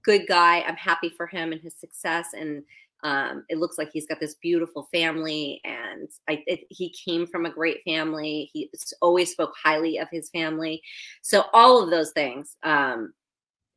good 0.07 0.27
guy. 0.27 0.61
I'm 0.61 0.77
happy 0.77 1.11
for 1.11 1.27
him 1.27 1.53
and 1.53 1.61
his 1.61 1.75
success. 1.75 2.29
And 2.33 2.63
um, 3.03 3.45
it 3.51 3.59
looks 3.59 3.77
like 3.77 3.91
he's 3.93 4.07
got 4.07 4.21
this 4.21 4.37
beautiful 4.37 4.89
family, 4.91 5.61
and 5.65 6.09
I, 6.29 6.43
it, 6.47 6.61
he 6.71 6.89
came 6.89 7.27
from 7.27 7.45
a 7.45 7.51
great 7.51 7.83
family. 7.85 8.49
He 8.53 8.71
always 9.03 9.31
spoke 9.31 9.53
highly 9.63 9.99
of 9.99 10.09
his 10.11 10.31
family. 10.31 10.81
So 11.21 11.45
all 11.53 11.83
of 11.83 11.91
those 11.91 12.13
things. 12.13 12.57
Um, 12.63 13.13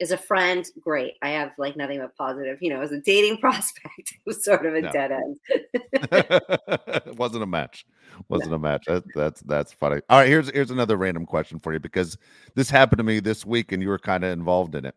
as 0.02 0.12
a 0.12 0.18
friend, 0.18 0.66
great. 0.80 1.16
I 1.22 1.32
have 1.32 1.52
like 1.58 1.76
nothing 1.76 2.00
but 2.00 2.16
positive. 2.16 2.60
You 2.62 2.70
know, 2.70 2.82
as 2.82 2.94
a 2.94 3.02
dating 3.02 3.38
prospect, 3.42 3.98
it 3.98 4.22
was 4.26 4.46
sort 4.46 4.66
of 4.66 4.74
a 4.74 4.82
Yeah. 4.84 4.92
dead 4.92 5.12
end. 5.12 5.38
it 5.92 7.16
wasn't 7.18 7.44
a 7.44 7.46
match. 7.46 7.86
Wasn't 8.30 8.54
a 8.54 8.58
match. 8.60 8.86
That, 8.86 9.04
that's 9.14 9.42
that's 9.42 9.74
funny. 9.74 10.00
All 10.10 10.20
right, 10.20 10.28
here's 10.30 10.50
here's 10.52 10.72
another 10.72 10.96
random 10.96 11.26
question 11.26 11.60
for 11.60 11.74
you 11.74 11.80
because 11.80 12.18
this 12.56 12.70
happened 12.70 13.00
to 13.00 13.04
me 13.04 13.20
this 13.20 13.46
week 13.46 13.74
and 13.74 13.84
you 13.84 13.90
were 13.90 14.00
kind 14.00 14.24
of 14.24 14.32
involved 14.32 14.76
in 14.76 14.86
it. 14.86 14.96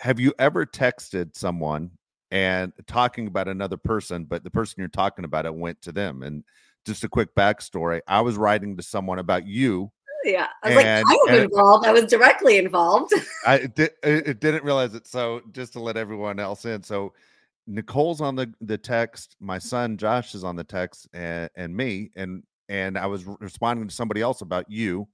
Have 0.00 0.18
you 0.18 0.32
ever 0.38 0.64
texted 0.64 1.36
someone 1.36 1.90
and 2.30 2.72
talking 2.86 3.26
about 3.26 3.48
another 3.48 3.76
person, 3.76 4.24
but 4.24 4.42
the 4.42 4.50
person 4.50 4.76
you're 4.78 4.88
talking 4.88 5.26
about 5.26 5.44
it 5.44 5.54
went 5.54 5.82
to 5.82 5.92
them? 5.92 6.22
And 6.22 6.42
just 6.86 7.04
a 7.04 7.08
quick 7.08 7.34
backstory: 7.34 8.00
I 8.08 8.22
was 8.22 8.36
writing 8.36 8.76
to 8.78 8.82
someone 8.82 9.18
about 9.18 9.46
you. 9.46 9.92
Yeah, 10.24 10.48
I 10.62 10.74
was 10.74 10.84
and, 10.84 11.06
like, 11.06 11.28
I 11.28 11.32
was 11.32 11.42
involved. 11.42 11.86
I 11.86 11.92
was 11.92 12.04
directly 12.06 12.56
involved. 12.56 13.12
I 13.46 13.66
did, 13.66 13.90
it 14.02 14.40
didn't 14.40 14.64
realize 14.64 14.94
it. 14.94 15.06
So 15.06 15.42
just 15.52 15.74
to 15.74 15.80
let 15.80 15.98
everyone 15.98 16.38
else 16.38 16.64
in, 16.64 16.82
so 16.82 17.12
Nicole's 17.66 18.22
on 18.22 18.36
the 18.36 18.52
the 18.62 18.78
text, 18.78 19.36
my 19.38 19.58
son 19.58 19.98
Josh 19.98 20.34
is 20.34 20.44
on 20.44 20.56
the 20.56 20.64
text, 20.64 21.08
and, 21.12 21.50
and 21.56 21.76
me, 21.76 22.10
and 22.16 22.42
and 22.70 22.96
I 22.96 23.06
was 23.06 23.26
responding 23.26 23.86
to 23.86 23.94
somebody 23.94 24.22
else 24.22 24.40
about 24.40 24.64
you, 24.70 25.08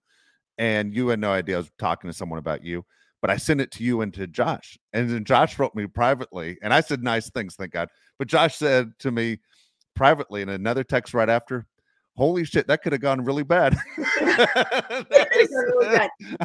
and 0.59 0.95
you 0.95 1.09
had 1.09 1.19
no 1.19 1.33
idea 1.33 1.57
I 1.57 1.59
was 1.59 1.71
talking 1.77 2.09
to 2.09 2.17
someone 2.17 2.39
about 2.39 2.63
you 2.63 2.85
but 3.27 3.33
I 3.33 3.39
sent 3.39 3.61
it 3.61 3.73
to 3.73 3.83
you 3.83 4.03
and 4.03 4.15
to 4.15 4.29
Josh. 4.29 4.79
And 4.93 5.11
then 5.11 5.25
Josh 5.25 5.59
wrote 5.59 5.75
me 5.75 5.89
privately, 5.89 6.59
and 6.63 6.73
I 6.73 6.81
said 6.81 7.03
nice 7.03 7.29
things, 7.29 7.57
thank 7.57 7.73
God. 7.73 7.89
But 8.21 8.29
Josh 8.29 8.55
said 8.55 8.93
to 9.01 9.11
me 9.11 9.41
privately 9.97 10.43
in 10.43 10.49
another 10.49 10.85
text 10.85 11.13
right 11.13 11.29
after, 11.29 11.67
Holy 12.17 12.45
shit, 12.45 12.69
that 12.69 12.85
could 12.85 12.93
have 12.93 13.01
gone 13.01 13.25
really 13.25 13.43
bad. 13.43 13.77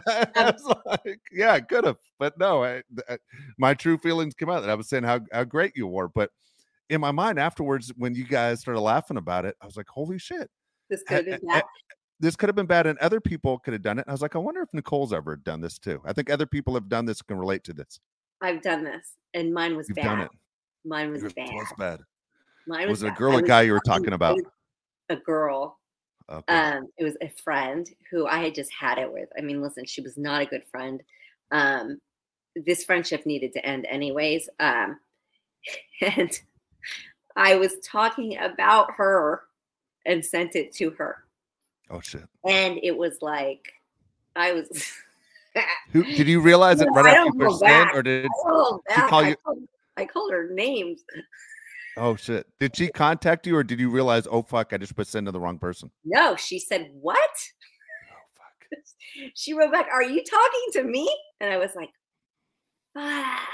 I 0.07 0.25
was 0.35 0.75
like, 0.87 1.19
yeah, 1.31 1.53
I 1.53 1.59
could 1.59 1.85
have, 1.85 1.97
but 2.17 2.35
no, 2.39 2.63
I, 2.63 2.81
I, 3.07 3.13
uh, 3.13 3.17
my 3.59 3.75
true 3.75 3.99
feelings 3.99 4.33
came 4.33 4.49
out 4.49 4.61
that 4.61 4.71
I 4.71 4.75
was 4.75 4.89
saying 4.89 5.03
how, 5.03 5.19
how 5.31 5.43
great 5.43 5.73
you 5.75 5.85
were. 5.85 6.07
But 6.07 6.31
in 6.89 6.99
my 6.99 7.11
mind 7.11 7.37
afterwards, 7.37 7.93
when 7.95 8.15
you 8.15 8.25
guys 8.25 8.61
started 8.61 8.81
laughing 8.81 9.17
about 9.17 9.45
it, 9.45 9.55
I 9.61 9.67
was 9.67 9.77
like, 9.77 9.87
holy 9.87 10.17
shit. 10.17 10.49
This 10.89 11.03
could 11.03 11.27
have 11.27 11.63
this 12.21 12.35
could 12.35 12.47
have 12.47 12.55
been 12.55 12.67
bad 12.67 12.85
and 12.85 12.97
other 12.99 13.19
people 13.19 13.59
could 13.59 13.73
have 13.73 13.81
done 13.81 13.97
it. 13.97 14.01
And 14.01 14.09
I 14.09 14.13
was 14.13 14.21
like, 14.21 14.35
I 14.35 14.39
wonder 14.39 14.61
if 14.61 14.69
Nicole's 14.73 15.11
ever 15.11 15.35
done 15.35 15.59
this 15.59 15.77
too. 15.79 16.01
I 16.05 16.13
think 16.13 16.29
other 16.29 16.45
people 16.45 16.75
have 16.75 16.87
done 16.87 17.05
this 17.05 17.21
can 17.21 17.37
relate 17.37 17.63
to 17.65 17.73
this. 17.73 17.99
I've 18.41 18.61
done 18.61 18.83
this 18.83 19.15
and 19.33 19.53
mine 19.53 19.75
was 19.75 19.89
You've 19.89 19.97
bad. 19.97 20.03
Done 20.03 20.19
it. 20.21 20.29
Mine 20.85 21.11
was 21.11 21.21
bad. 21.33 21.49
Was 21.51 21.73
bad. 21.77 21.99
Mine 22.67 22.87
was, 22.87 23.01
was 23.01 23.03
it 23.03 23.13
a 23.13 23.15
girl 23.15 23.37
or 23.37 23.41
guy 23.41 23.63
you 23.63 23.73
were 23.73 23.81
talking 23.85 24.13
about? 24.13 24.39
A 25.09 25.15
girl. 25.15 25.79
Okay. 26.29 26.53
Um, 26.53 26.87
it 26.97 27.03
was 27.03 27.17
a 27.21 27.29
friend 27.43 27.89
who 28.09 28.27
I 28.27 28.37
had 28.37 28.55
just 28.55 28.71
had 28.71 28.97
it 28.97 29.11
with. 29.11 29.29
I 29.37 29.41
mean, 29.41 29.61
listen, 29.61 29.85
she 29.85 30.01
was 30.01 30.17
not 30.17 30.41
a 30.41 30.45
good 30.45 30.63
friend. 30.71 31.01
Um, 31.51 31.99
this 32.55 32.83
friendship 32.83 33.25
needed 33.25 33.53
to 33.53 33.65
end 33.65 33.85
anyways. 33.89 34.47
Um, 34.59 34.99
and 36.01 36.31
I 37.35 37.55
was 37.55 37.75
talking 37.83 38.37
about 38.37 38.91
her 38.95 39.41
and 40.05 40.23
sent 40.23 40.55
it 40.55 40.73
to 40.75 40.91
her. 40.91 41.20
Oh 41.91 41.99
shit! 41.99 42.23
And 42.47 42.79
it 42.81 42.97
was 42.97 43.17
like, 43.21 43.73
I 44.35 44.53
was. 44.53 44.67
Who 45.91 46.03
did 46.03 46.27
you 46.27 46.39
realize 46.39 46.79
it 46.79 46.87
right 46.93 47.13
after 47.13 47.25
you 47.25 47.49
first 47.49 47.61
or 47.93 48.01
did 48.01 48.23
she 48.23 49.01
call 49.01 49.23
you? 49.23 49.31
I 49.31 49.35
called, 49.43 49.59
I 49.97 50.05
called 50.05 50.31
her 50.31 50.49
names. 50.51 51.03
Oh 51.97 52.15
shit! 52.15 52.47
Did 52.57 52.73
she 52.73 52.87
contact 52.87 53.45
you, 53.45 53.53
or 53.53 53.65
did 53.65 53.77
you 53.77 53.89
realize? 53.89 54.25
Oh 54.31 54.41
fuck! 54.43 54.71
I 54.71 54.77
just 54.77 54.95
put 54.95 55.07
send 55.07 55.25
to 55.25 55.31
the 55.33 55.41
wrong 55.41 55.57
person. 55.57 55.91
No, 56.05 56.37
she 56.37 56.57
said 56.57 56.89
what? 56.93 57.19
Oh 57.19 58.23
fuck! 58.37 58.79
she 59.35 59.53
wrote 59.53 59.73
back, 59.73 59.87
"Are 59.91 60.01
you 60.01 60.23
talking 60.23 60.67
to 60.71 60.83
me?" 60.85 61.13
And 61.41 61.51
I 61.51 61.57
was 61.57 61.75
like, 61.75 61.89
ah, 62.95 63.45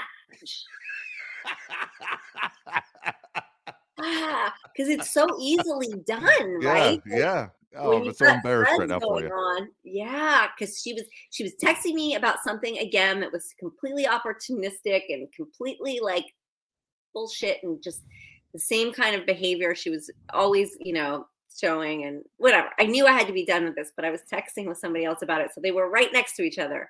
ah, 4.00 4.54
because 4.72 4.88
it's 4.88 5.10
so 5.10 5.26
easily 5.40 5.94
done, 6.06 6.62
yeah, 6.62 6.72
right? 6.72 7.02
Yeah. 7.06 7.48
Oh, 7.76 8.02
I'm 8.02 8.12
so 8.14 8.26
embarrassed 8.26 8.72
right 8.78 8.88
now 8.88 8.98
for 8.98 9.20
you. 9.20 9.28
On. 9.28 9.68
Yeah, 9.84 10.46
because 10.56 10.80
she 10.80 10.94
was 10.94 11.04
she 11.30 11.42
was 11.42 11.54
texting 11.62 11.94
me 11.94 12.14
about 12.14 12.42
something 12.42 12.78
again 12.78 13.20
that 13.20 13.30
was 13.30 13.54
completely 13.58 14.06
opportunistic 14.06 15.02
and 15.10 15.30
completely 15.32 16.00
like 16.02 16.24
bullshit 17.12 17.58
and 17.62 17.82
just 17.82 18.02
the 18.54 18.58
same 18.58 18.92
kind 18.92 19.14
of 19.14 19.26
behavior 19.26 19.74
she 19.74 19.90
was 19.90 20.10
always, 20.32 20.76
you 20.80 20.94
know, 20.94 21.26
showing 21.54 22.04
and 22.04 22.22
whatever. 22.38 22.68
I 22.78 22.84
knew 22.84 23.06
I 23.06 23.12
had 23.12 23.26
to 23.26 23.32
be 23.32 23.44
done 23.44 23.64
with 23.64 23.74
this, 23.74 23.92
but 23.94 24.04
I 24.04 24.10
was 24.10 24.22
texting 24.32 24.66
with 24.66 24.78
somebody 24.78 25.04
else 25.04 25.22
about 25.22 25.42
it. 25.42 25.50
So 25.54 25.60
they 25.60 25.72
were 25.72 25.90
right 25.90 26.12
next 26.12 26.36
to 26.36 26.42
each 26.42 26.58
other. 26.58 26.88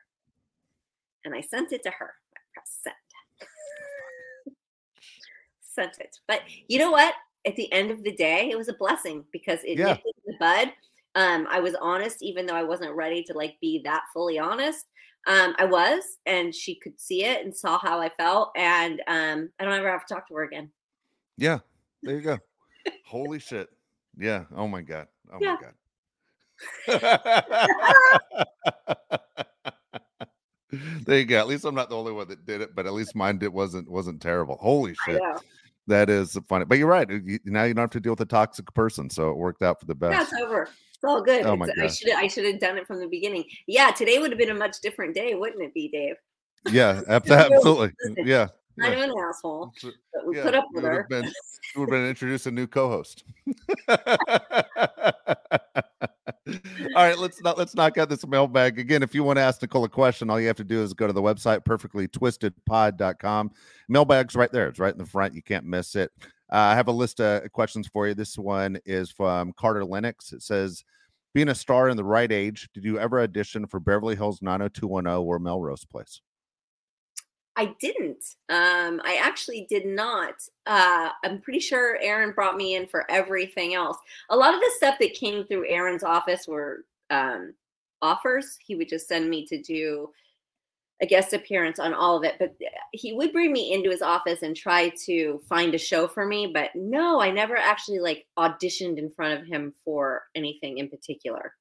And 1.25 1.35
I 1.35 1.41
sent 1.41 1.73
it 1.73 1.83
to 1.83 1.91
her. 1.91 2.15
I 2.37 2.41
pressed 2.55 2.85
send. 2.85 2.95
sent 5.61 5.99
it. 5.99 6.19
But 6.29 6.43
you 6.69 6.79
know 6.79 6.93
what? 6.93 7.15
At 7.49 7.57
the 7.57 7.73
end 7.73 7.91
of 7.91 8.05
the 8.05 8.13
day, 8.13 8.51
it 8.51 8.59
was 8.59 8.69
a 8.69 8.75
blessing 8.75 9.25
because 9.33 9.61
it 9.65 9.79
yeah. 9.79 9.87
nipped 9.87 10.05
the 10.27 10.35
bud. 10.39 10.69
Um, 11.15 11.47
I 11.51 11.61
was 11.61 11.75
honest, 11.81 12.23
even 12.23 12.45
though 12.45 12.55
I 12.55 12.63
wasn't 12.63 12.95
ready 12.95 13.23
to 13.25 13.33
like 13.33 13.57
be 13.61 13.81
that 13.85 14.03
fully 14.13 14.39
honest. 14.39 14.87
Um, 15.27 15.55
I 15.59 15.65
was, 15.65 16.03
and 16.27 16.55
she 16.55 16.77
could 16.77 17.01
see 17.01 17.25
it 17.25 17.45
and 17.45 17.57
saw 17.57 17.79
how 17.79 17.99
I 18.01 18.09
felt, 18.11 18.53
and 18.57 19.01
um, 19.09 19.51
I 19.59 19.65
don't 19.65 19.73
ever 19.73 19.91
have 19.91 20.07
to 20.07 20.15
talk 20.15 20.29
to 20.29 20.35
her 20.35 20.45
again. 20.45 20.71
Yeah, 21.37 21.59
there 22.03 22.17
you 22.17 22.21
go. 22.21 22.39
Holy 23.05 23.39
shit! 23.39 23.69
Yeah. 24.17 24.45
Oh 24.55 24.69
my 24.69 24.81
god. 24.83 25.09
Oh 25.33 25.39
yeah. 25.41 25.57
my 25.57 25.61
god. 25.61 25.75
there 31.07 31.19
you 31.19 31.25
go. 31.25 31.39
At 31.39 31.49
least 31.49 31.65
I'm 31.65 31.75
not 31.75 31.91
the 31.91 31.97
only 31.97 32.13
one 32.13 32.29
that 32.29 32.47
did 32.47 32.61
it, 32.61 32.75
but 32.75 32.87
at 32.87 32.93
least 32.93 33.17
mine 33.17 33.39
did 33.39 33.49
wasn't 33.49 33.91
wasn't 33.91 34.23
terrible. 34.23 34.57
Holy 34.61 34.95
shit 35.05 35.21
that 35.89 36.09
is 36.09 36.39
funny. 36.49 36.65
But 36.65 36.79
you're 36.79 36.89
right. 36.89 37.09
You, 37.11 37.39
now 37.45 37.65
you 37.65 37.75
don't 37.75 37.83
have 37.83 37.91
to 37.91 38.01
deal 38.01 38.13
with 38.13 38.21
a 38.21 38.27
toxic 38.27 38.73
person, 38.75 39.11
so 39.11 39.31
it 39.31 39.37
worked 39.37 39.63
out 39.63 39.81
for 39.81 39.87
the 39.87 39.95
best. 39.95 40.13
Yeah, 40.13 40.23
it's 40.23 40.33
over. 40.45 40.63
It's 40.63 41.05
all 41.05 41.23
good. 41.23 41.45
Oh 41.47 41.57
my 41.57 41.67
God. 41.67 41.79
I 41.81 41.87
should 41.89 42.11
I 42.11 42.27
should 42.27 42.45
have 42.45 42.61
done 42.61 42.77
it 42.79 42.87
from 42.87 43.01
the 43.01 43.07
beginning. 43.07 43.45
Yeah, 43.67 43.91
today 43.91 44.19
would 44.19 44.31
have 44.31 44.39
been 44.39 44.51
a 44.51 44.55
much 44.55 44.81
different 44.81 45.15
day, 45.15 45.35
wouldn't 45.35 45.63
it 45.63 45.75
be, 45.75 45.89
Dave? 45.89 46.17
Yeah, 46.71 47.03
absolutely. 47.09 47.93
yeah. 48.25 48.49
I'm 48.81 48.99
an 48.99 49.13
asshole, 49.29 49.73
but 49.83 50.27
we 50.27 50.37
yeah, 50.37 50.45
put 50.45 50.55
up 50.55 50.67
with 50.73 50.85
her. 50.85 51.05
Been, 51.09 51.25
would 51.77 51.89
have 51.89 51.91
been 51.91 52.07
introduced 52.07 52.47
a 52.47 52.51
new 52.51 52.67
co-host. 52.67 53.25
all 56.49 57.05
right, 57.05 57.19
let's 57.19 57.43
not 57.43 57.59
let's 57.59 57.75
knock 57.75 57.99
out 57.99 58.09
this 58.09 58.27
mailbag 58.27 58.79
again. 58.79 59.03
If 59.03 59.15
you 59.15 59.25
want 59.25 59.37
to 59.37 59.43
ask 59.43 59.61
Nicole 59.61 59.85
a 59.85 59.89
question, 59.89 60.31
all 60.31 60.41
you 60.41 60.47
have 60.47 60.57
to 60.57 60.65
do 60.65 60.83
is 60.83 60.95
go 60.95 61.07
to 61.07 61.13
the 61.13 61.23
website 61.23 61.61
perfectlytwistedpod.com. 61.61 63.51
Mailbag's 63.89 64.35
right 64.35 64.53
there. 64.53 64.69
It's 64.69 64.79
right 64.79 64.93
in 64.93 64.99
the 64.99 65.07
front. 65.07 65.35
You 65.35 65.43
can't 65.43 65.65
miss 65.65 65.97
it. 65.97 66.11
Uh, 66.51 66.57
I 66.57 66.75
have 66.75 66.89
a 66.89 66.93
list 66.93 67.21
of 67.21 67.51
questions 67.53 67.89
for 67.89 68.09
you. 68.09 68.15
This 68.15 68.39
one 68.39 68.79
is 68.87 69.11
from 69.11 69.53
Carter 69.53 69.85
Lennox. 69.85 70.33
It 70.33 70.43
says, 70.43 70.85
"Being 71.35 71.49
a 71.49 71.55
star 71.55 71.89
in 71.89 71.97
the 71.97 72.05
right 72.05 72.31
age, 72.33 72.69
did 72.73 72.85
you 72.85 72.99
ever 72.99 73.21
audition 73.21 73.67
for 73.67 73.81
Beverly 73.81 74.17
Hills 74.17 74.41
90210 74.41 75.25
or 75.25 75.39
Melrose 75.39 75.85
Place?" 75.85 76.21
I 77.59 77.75
didn't. 77.81 78.37
Um, 78.49 79.01
I 79.05 79.21
actually 79.21 79.67
did 79.69 79.85
not. 79.85 80.35
Uh, 80.65 81.09
I'm 81.25 81.41
pretty 81.41 81.59
sure 81.59 81.99
Aaron 82.01 82.31
brought 82.33 82.57
me 82.57 82.77
in 82.77 82.87
for 82.87 83.05
everything 83.11 83.75
else. 83.75 83.99
A 84.31 84.37
lot 84.37 84.55
of 84.55 84.61
the 84.61 84.71
stuff 84.77 84.95
that 85.01 85.15
came 85.15 85.45
through 85.45 85.69
Aaron's 85.69 86.05
office 86.05 86.47
were 86.47 86.85
um, 87.11 87.55
offers. 88.01 88.57
He 88.65 88.77
would 88.77 88.89
just 88.89 89.09
send 89.09 89.29
me 89.29 89.45
to 89.47 89.61
do 89.61 90.09
a 91.03 91.07
guest 91.07 91.33
appearance 91.33 91.81
on 91.81 91.95
all 91.95 92.17
of 92.17 92.23
it. 92.23 92.37
But 92.39 92.55
he 92.93 93.13
would 93.13 93.33
bring 93.33 93.53
me 93.53 93.73
into 93.73 93.91
his 93.91 94.03
office 94.03 94.43
and 94.43 94.55
try 94.55 94.91
to 95.07 95.41
find 95.49 95.75
a 95.75 95.79
show 95.79 96.07
for 96.07 96.25
me. 96.25 96.47
But 96.47 96.71
no, 96.77 97.21
I 97.21 97.33
never 97.33 97.57
actually 97.57 97.99
like 97.99 98.25
auditioned 98.39 98.99
in 98.99 99.11
front 99.11 99.41
of 99.41 99.49
him 99.49 99.75
for 99.85 100.27
anything 100.37 100.79
in 100.79 100.89
particular. 100.89 101.55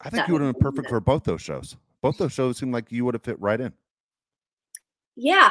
I 0.00 0.10
think 0.10 0.22
that 0.22 0.28
you 0.28 0.34
would 0.34 0.42
have 0.42 0.54
been 0.54 0.60
perfect 0.60 0.88
for 0.88 0.98
both 0.98 1.22
those 1.22 1.42
shows. 1.42 1.76
Both 2.02 2.18
those 2.18 2.32
shows 2.32 2.58
seem 2.58 2.72
like 2.72 2.90
you 2.90 3.04
would 3.04 3.14
have 3.14 3.22
fit 3.22 3.40
right 3.40 3.60
in. 3.60 3.72
Yeah. 5.18 5.50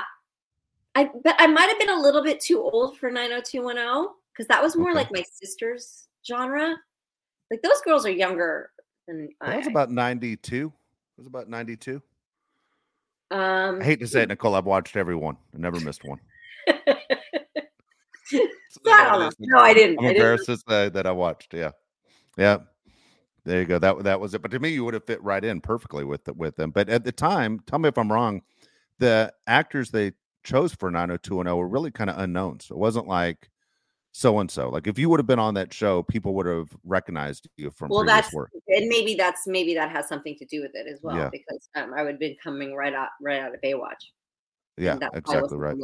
I 0.96 1.12
but 1.24 1.36
I 1.38 1.46
might 1.46 1.68
have 1.68 1.78
been 1.78 1.90
a 1.90 2.00
little 2.00 2.24
bit 2.24 2.40
too 2.40 2.62
old 2.62 2.98
for 2.98 3.12
90210 3.12 4.16
because 4.32 4.48
that 4.48 4.64
was 4.64 4.78
more 4.78 4.92
okay. 4.92 5.00
like 5.00 5.12
my 5.12 5.24
sister's 5.30 6.08
genre. 6.26 6.76
Like 7.52 7.62
those 7.62 7.82
girls 7.84 8.06
are 8.06 8.12
younger 8.12 8.72
than 9.08 9.30
that 9.42 9.50
I 9.50 9.58
was 9.58 9.68
about 9.68 9.92
92. 9.92 10.68
It 10.68 11.20
was 11.20 11.28
about 11.28 11.50
92. 11.50 12.02
Um 13.30 13.82
I 13.82 13.84
hate 13.84 14.00
to 14.00 14.08
say 14.08 14.24
it, 14.24 14.30
Nicole. 14.30 14.56
I've 14.56 14.66
watched 14.66 14.96
every 14.96 15.16
one. 15.16 15.36
I 15.54 15.58
never 15.58 15.82
missed 15.82 16.06
one. 16.06 16.20
so 18.24 18.40
no, 18.86 19.60
I 19.60 19.74
didn't. 19.74 20.00
I'm 20.00 20.06
embarrassed 20.06 20.46
to 20.46 20.58
say 20.58 20.88
that 20.90 21.06
I 21.06 21.12
watched. 21.12 21.54
Yeah. 21.54 21.72
Yeah. 22.38 22.60
There 23.44 23.60
you 23.60 23.66
go. 23.66 23.80
That 23.80 24.02
that 24.06 24.22
was 24.22 24.34
it. 24.34 24.42
But 24.42 24.52
to 24.52 24.60
me, 24.60 24.70
you 24.70 24.86
would 24.86 24.94
have 24.94 25.06
fit 25.06 25.22
right 25.22 25.44
in 25.44 25.60
perfectly 25.60 26.06
with 26.06 26.24
the, 26.24 26.34
with 26.34 26.56
them. 26.56 26.72
But 26.72 26.88
at 26.88 27.04
the 27.04 27.12
time, 27.12 27.60
tell 27.68 27.80
me 27.80 27.90
if 27.90 27.98
I'm 27.98 28.12
wrong 28.12 28.42
the 29.00 29.34
actors 29.46 29.92
they 29.92 30.14
chose 30.44 30.74
for 30.74 30.90
90210 30.90 31.58
were 31.58 31.68
really 31.68 31.92
kind 31.92 32.10
of 32.10 32.18
unknown. 32.20 32.60
So 32.60 32.76
it 32.76 32.80
wasn't 32.80 33.08
like 33.08 33.50
so 34.12 34.40
and 34.40 34.50
so. 34.50 34.70
Like 34.70 34.88
if 34.88 34.98
you 34.98 35.10
would 35.10 35.20
have 35.20 35.28
been 35.28 35.40
on 35.40 35.54
that 35.56 35.74
show, 35.74 36.04
people 36.04 36.34
would 36.36 36.46
have 36.46 36.70
recognized 36.84 37.48
you 37.58 37.70
from 37.70 37.90
well, 37.90 38.06
that's 38.06 38.34
work. 38.34 38.50
and 38.68 38.88
maybe 38.88 39.16
that's 39.16 39.46
maybe 39.46 39.74
that 39.76 39.92
has 39.92 40.08
something 40.08 40.36
to 40.38 40.46
do 40.46 40.62
with 40.62 40.72
it 40.74 40.88
as 40.92 41.00
well 41.04 41.16
yeah. 41.16 41.30
because 41.32 41.70
um, 41.76 41.94
I 41.96 42.02
would 42.02 42.14
have 42.14 42.20
been 42.20 42.36
coming 42.44 42.74
right 42.74 42.94
out 42.94 43.10
right 43.22 43.42
out 43.42 43.54
of 43.54 43.62
Baywatch. 43.62 44.12
Yeah, 44.78 44.98
exactly 45.14 45.58
right. 45.58 45.76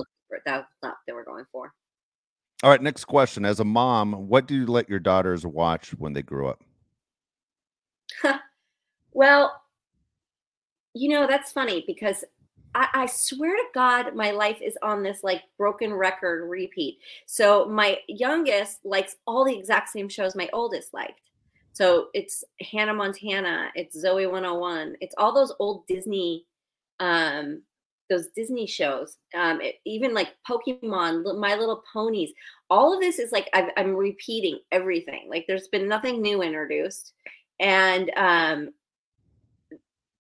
That's 0.46 0.68
not 0.82 0.96
they 1.08 1.14
were 1.14 1.24
going 1.24 1.46
for. 1.52 1.74
All 2.64 2.70
right, 2.70 2.82
next 2.82 3.06
question. 3.06 3.44
As 3.44 3.60
a 3.60 3.66
mom, 3.66 4.14
what 4.14 4.48
do 4.48 4.56
you 4.56 4.66
let 4.66 4.90
your 4.90 5.00
daughters 5.00 5.46
watch 5.46 5.90
when 5.92 6.14
they 6.14 6.22
grew 6.22 6.48
up? 6.48 6.64
well, 9.12 9.62
you 10.94 11.10
know, 11.10 11.28
that's 11.28 11.52
funny 11.52 11.84
because 11.86 12.24
I, 12.76 12.88
I 12.94 13.06
swear 13.06 13.56
to 13.56 13.64
God, 13.74 14.16
my 14.16 14.32
life 14.32 14.60
is 14.62 14.78
on 14.82 15.04
this 15.04 15.24
like 15.24 15.44
broken 15.58 15.94
record 15.94 16.48
repeat. 16.48 17.00
So 17.26 17.66
my 17.66 18.00
youngest 18.08 18.80
likes 18.84 19.16
all 19.28 19.46
the 19.46 19.58
exact 19.58 19.90
same 19.90 20.10
shows 20.10 20.36
my 20.36 20.50
oldest 20.54 20.94
liked. 20.94 21.30
So 21.74 22.08
it's 22.14 22.44
Hannah 22.62 22.94
Montana, 22.94 23.70
it's 23.76 24.04
Zoey 24.04 24.30
101, 24.30 24.96
it's 25.02 25.16
all 25.18 25.34
those 25.34 25.54
old 25.60 25.88
Disney, 25.88 26.46
um, 27.00 27.64
those 28.10 28.28
Disney 28.36 28.68
shows, 28.68 29.18
um, 29.36 29.60
it, 29.60 29.76
even 29.84 30.14
like 30.14 30.36
Pokemon, 30.48 31.40
My 31.40 31.56
Little 31.56 31.84
Ponies. 31.92 32.32
All 32.70 32.94
of 32.94 33.00
this 33.00 33.18
is 33.18 33.32
like 33.32 33.50
i 33.54 33.72
am 33.76 33.96
repeating 33.96 34.60
everything. 34.72 35.28
Like 35.30 35.46
there's 35.48 35.68
been 35.70 35.88
nothing 35.88 36.22
new 36.22 36.44
introduced, 36.44 37.14
and 37.60 38.12
um, 38.18 38.70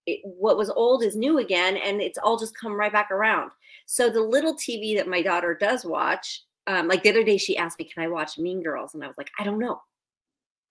it, 0.06 0.22
what 0.24 0.58
was 0.58 0.70
old 0.70 1.04
is 1.04 1.16
new 1.16 1.40
again, 1.40 1.78
and 1.78 2.02
it's 2.02 2.18
all 2.18 2.38
just 2.38 2.58
come 2.58 2.74
right 2.74 2.92
back 2.92 3.12
around. 3.12 3.52
So 3.86 4.10
the 4.10 4.22
little 4.22 4.56
TV 4.56 4.96
that 4.98 5.08
my 5.08 5.22
daughter 5.22 5.56
does 5.60 5.86
watch, 5.86 6.44
um, 6.68 6.88
like 6.88 7.04
the 7.04 7.10
other 7.10 7.24
day, 7.24 7.38
she 7.38 7.58
asked 7.58 7.80
me, 7.80 7.86
"Can 7.86 8.04
I 8.04 8.08
watch 8.08 8.38
Mean 8.38 8.62
Girls?" 8.62 8.94
And 8.94 9.04
I 9.04 9.08
was 9.08 9.18
like, 9.18 9.32
"I 9.40 9.44
don't 9.44 9.60
know, 9.60 9.82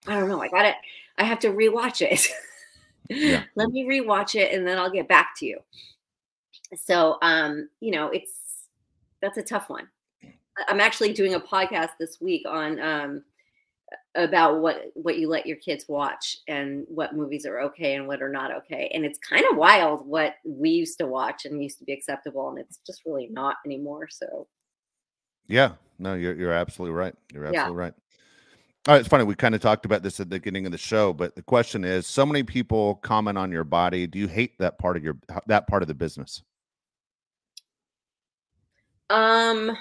I 0.07 0.19
don't 0.19 0.29
know. 0.29 0.43
I 0.43 0.49
got 0.49 0.65
it. 0.65 0.77
I 1.19 1.25
have 1.25 1.39
to 1.41 1.49
rewatch 1.49 2.01
it. 2.03 2.27
yeah. 3.09 3.45
Let 3.55 3.71
me 3.71 3.85
rewatch 3.85 4.35
it, 4.35 4.55
and 4.55 4.67
then 4.67 4.79
I'll 4.79 4.91
get 4.91 5.09
back 5.09 5.35
to 5.39 5.47
you." 5.47 5.59
So, 6.77 7.19
um, 7.23 7.69
you 7.81 7.91
know, 7.91 8.09
it's 8.09 8.31
that's 9.21 9.39
a 9.39 9.43
tough 9.43 9.69
one. 9.69 9.89
I'm 10.69 10.81
actually 10.81 11.13
doing 11.13 11.35
a 11.35 11.41
podcast 11.41 11.91
this 11.99 12.21
week 12.21 12.45
on 12.47 12.81
um, 12.81 13.25
about 14.15 14.61
what 14.61 14.91
what 14.95 15.19
you 15.19 15.29
let 15.29 15.47
your 15.47 15.57
kids 15.57 15.87
watch 15.89 16.39
and 16.49 16.85
what 16.89 17.15
movies 17.15 17.47
are 17.47 17.61
okay 17.61 17.95
and 17.95 18.07
what 18.07 18.23
are 18.23 18.29
not 18.29 18.55
okay 18.55 18.91
and 18.93 19.05
it's 19.05 19.19
kind 19.19 19.45
of 19.51 19.57
wild 19.57 20.07
what 20.07 20.35
we 20.45 20.71
used 20.71 20.99
to 20.99 21.07
watch 21.07 21.45
and 21.45 21.63
used 21.63 21.79
to 21.79 21.85
be 21.85 21.93
acceptable 21.93 22.49
and 22.51 22.59
it's 22.59 22.79
just 22.87 23.03
really 23.07 23.29
not 23.31 23.57
anymore 23.65 24.09
so 24.11 24.47
yeah 25.49 25.73
no 25.99 26.15
you're, 26.15 26.35
you're 26.35 26.53
absolutely 26.53 26.95
right 26.95 27.15
you're 27.33 27.47
absolutely 27.47 27.75
yeah. 27.75 27.85
right 27.85 27.95
all 28.89 28.95
right, 28.95 28.99
it's 28.99 29.09
funny. 29.09 29.23
We 29.23 29.37
kind 29.37 29.55
of 29.55 29.61
talked 29.61 29.85
about 29.85 30.03
this 30.03 30.19
at 30.19 30.29
the 30.29 30.41
beginning 30.41 30.67
of 30.67 30.73
the 30.73 30.79
show, 30.79 31.13
but 31.13 31.37
the 31.37 31.43
question 31.43 31.85
is: 31.85 32.05
so 32.05 32.27
many 32.27 32.43
people 32.43 32.97
comment 32.97 33.39
on 33.39 33.53
your 33.53 33.63
body. 33.63 34.09
Do 34.09 34.19
you 34.19 34.27
hate 34.27 34.59
that 34.59 34.77
part 34.81 34.97
of 34.97 35.05
your 35.05 35.19
that 35.47 35.69
part 35.69 35.83
of 35.83 35.87
the 35.87 35.95
business? 35.95 36.43
Um, 39.09 39.77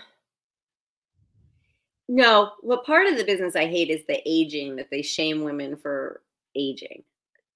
no, 2.14 2.52
what 2.60 2.86
part 2.86 3.08
of 3.08 3.16
the 3.16 3.24
business 3.24 3.56
I 3.56 3.68
hate 3.68 3.90
is 3.90 4.04
the 4.06 4.22
aging 4.26 4.76
that 4.76 4.90
they 4.92 5.02
shame 5.02 5.46
women 5.46 5.78
for 5.78 6.22
aging. 6.58 7.04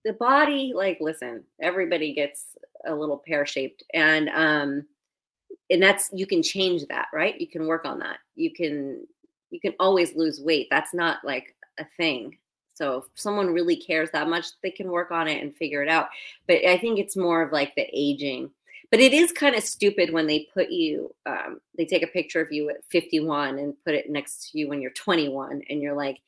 The 0.05 0.13
body, 0.13 0.71
like, 0.73 0.97
listen, 1.01 1.43
everybody 1.61 2.13
gets 2.13 2.45
a 2.87 2.95
little 2.95 3.17
pear 3.17 3.45
shaped, 3.45 3.83
and 3.93 4.29
um, 4.29 4.85
and 5.69 5.83
that's 5.83 6.09
you 6.13 6.25
can 6.25 6.41
change 6.41 6.85
that, 6.87 7.07
right? 7.11 7.37
You 7.37 7.49
can 7.49 7.67
work 7.67 7.83
on 7.83 7.99
that. 7.99 8.19
You 8.35 8.53
can 8.53 9.05
you 9.49 9.59
can 9.59 9.73
always 9.77 10.15
lose 10.15 10.39
weight. 10.39 10.67
That's 10.71 10.93
not 10.93 11.17
like 11.25 11.53
a 11.77 11.85
thing. 11.97 12.37
So 12.75 12.99
if 12.99 13.05
someone 13.15 13.53
really 13.53 13.75
cares 13.75 14.09
that 14.11 14.29
much, 14.29 14.45
they 14.63 14.71
can 14.71 14.89
work 14.89 15.11
on 15.11 15.27
it 15.27 15.43
and 15.43 15.53
figure 15.53 15.83
it 15.83 15.89
out. 15.89 16.07
But 16.47 16.63
I 16.63 16.77
think 16.77 16.97
it's 16.97 17.17
more 17.17 17.41
of 17.41 17.51
like 17.51 17.75
the 17.75 17.89
aging 17.91 18.51
but 18.95 19.01
it 19.01 19.11
is 19.11 19.33
kind 19.33 19.55
of 19.55 19.63
stupid 19.63 20.13
when 20.13 20.25
they 20.25 20.47
put 20.53 20.69
you 20.69 21.13
um, 21.25 21.59
they 21.77 21.83
take 21.83 22.01
a 22.01 22.07
picture 22.07 22.39
of 22.39 22.49
you 22.49 22.69
at 22.69 22.81
51 22.85 23.59
and 23.59 23.73
put 23.83 23.93
it 23.93 24.09
next 24.09 24.51
to 24.51 24.57
you 24.57 24.69
when 24.69 24.81
you're 24.81 24.91
21 24.91 25.63
and 25.69 25.81
you're 25.81 25.93
like 25.93 26.21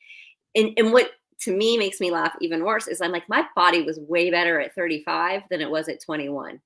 and, 0.54 0.74
and 0.76 0.92
what 0.92 1.12
to 1.40 1.56
me 1.56 1.78
makes 1.78 1.98
me 1.98 2.10
laugh 2.10 2.36
even 2.42 2.62
worse 2.62 2.86
is 2.86 3.00
i'm 3.00 3.10
like 3.10 3.26
my 3.26 3.42
body 3.56 3.80
was 3.80 3.98
way 4.00 4.30
better 4.30 4.60
at 4.60 4.74
35 4.74 5.44
than 5.48 5.62
it 5.62 5.70
was 5.70 5.88
at 5.88 6.02
21 6.02 6.60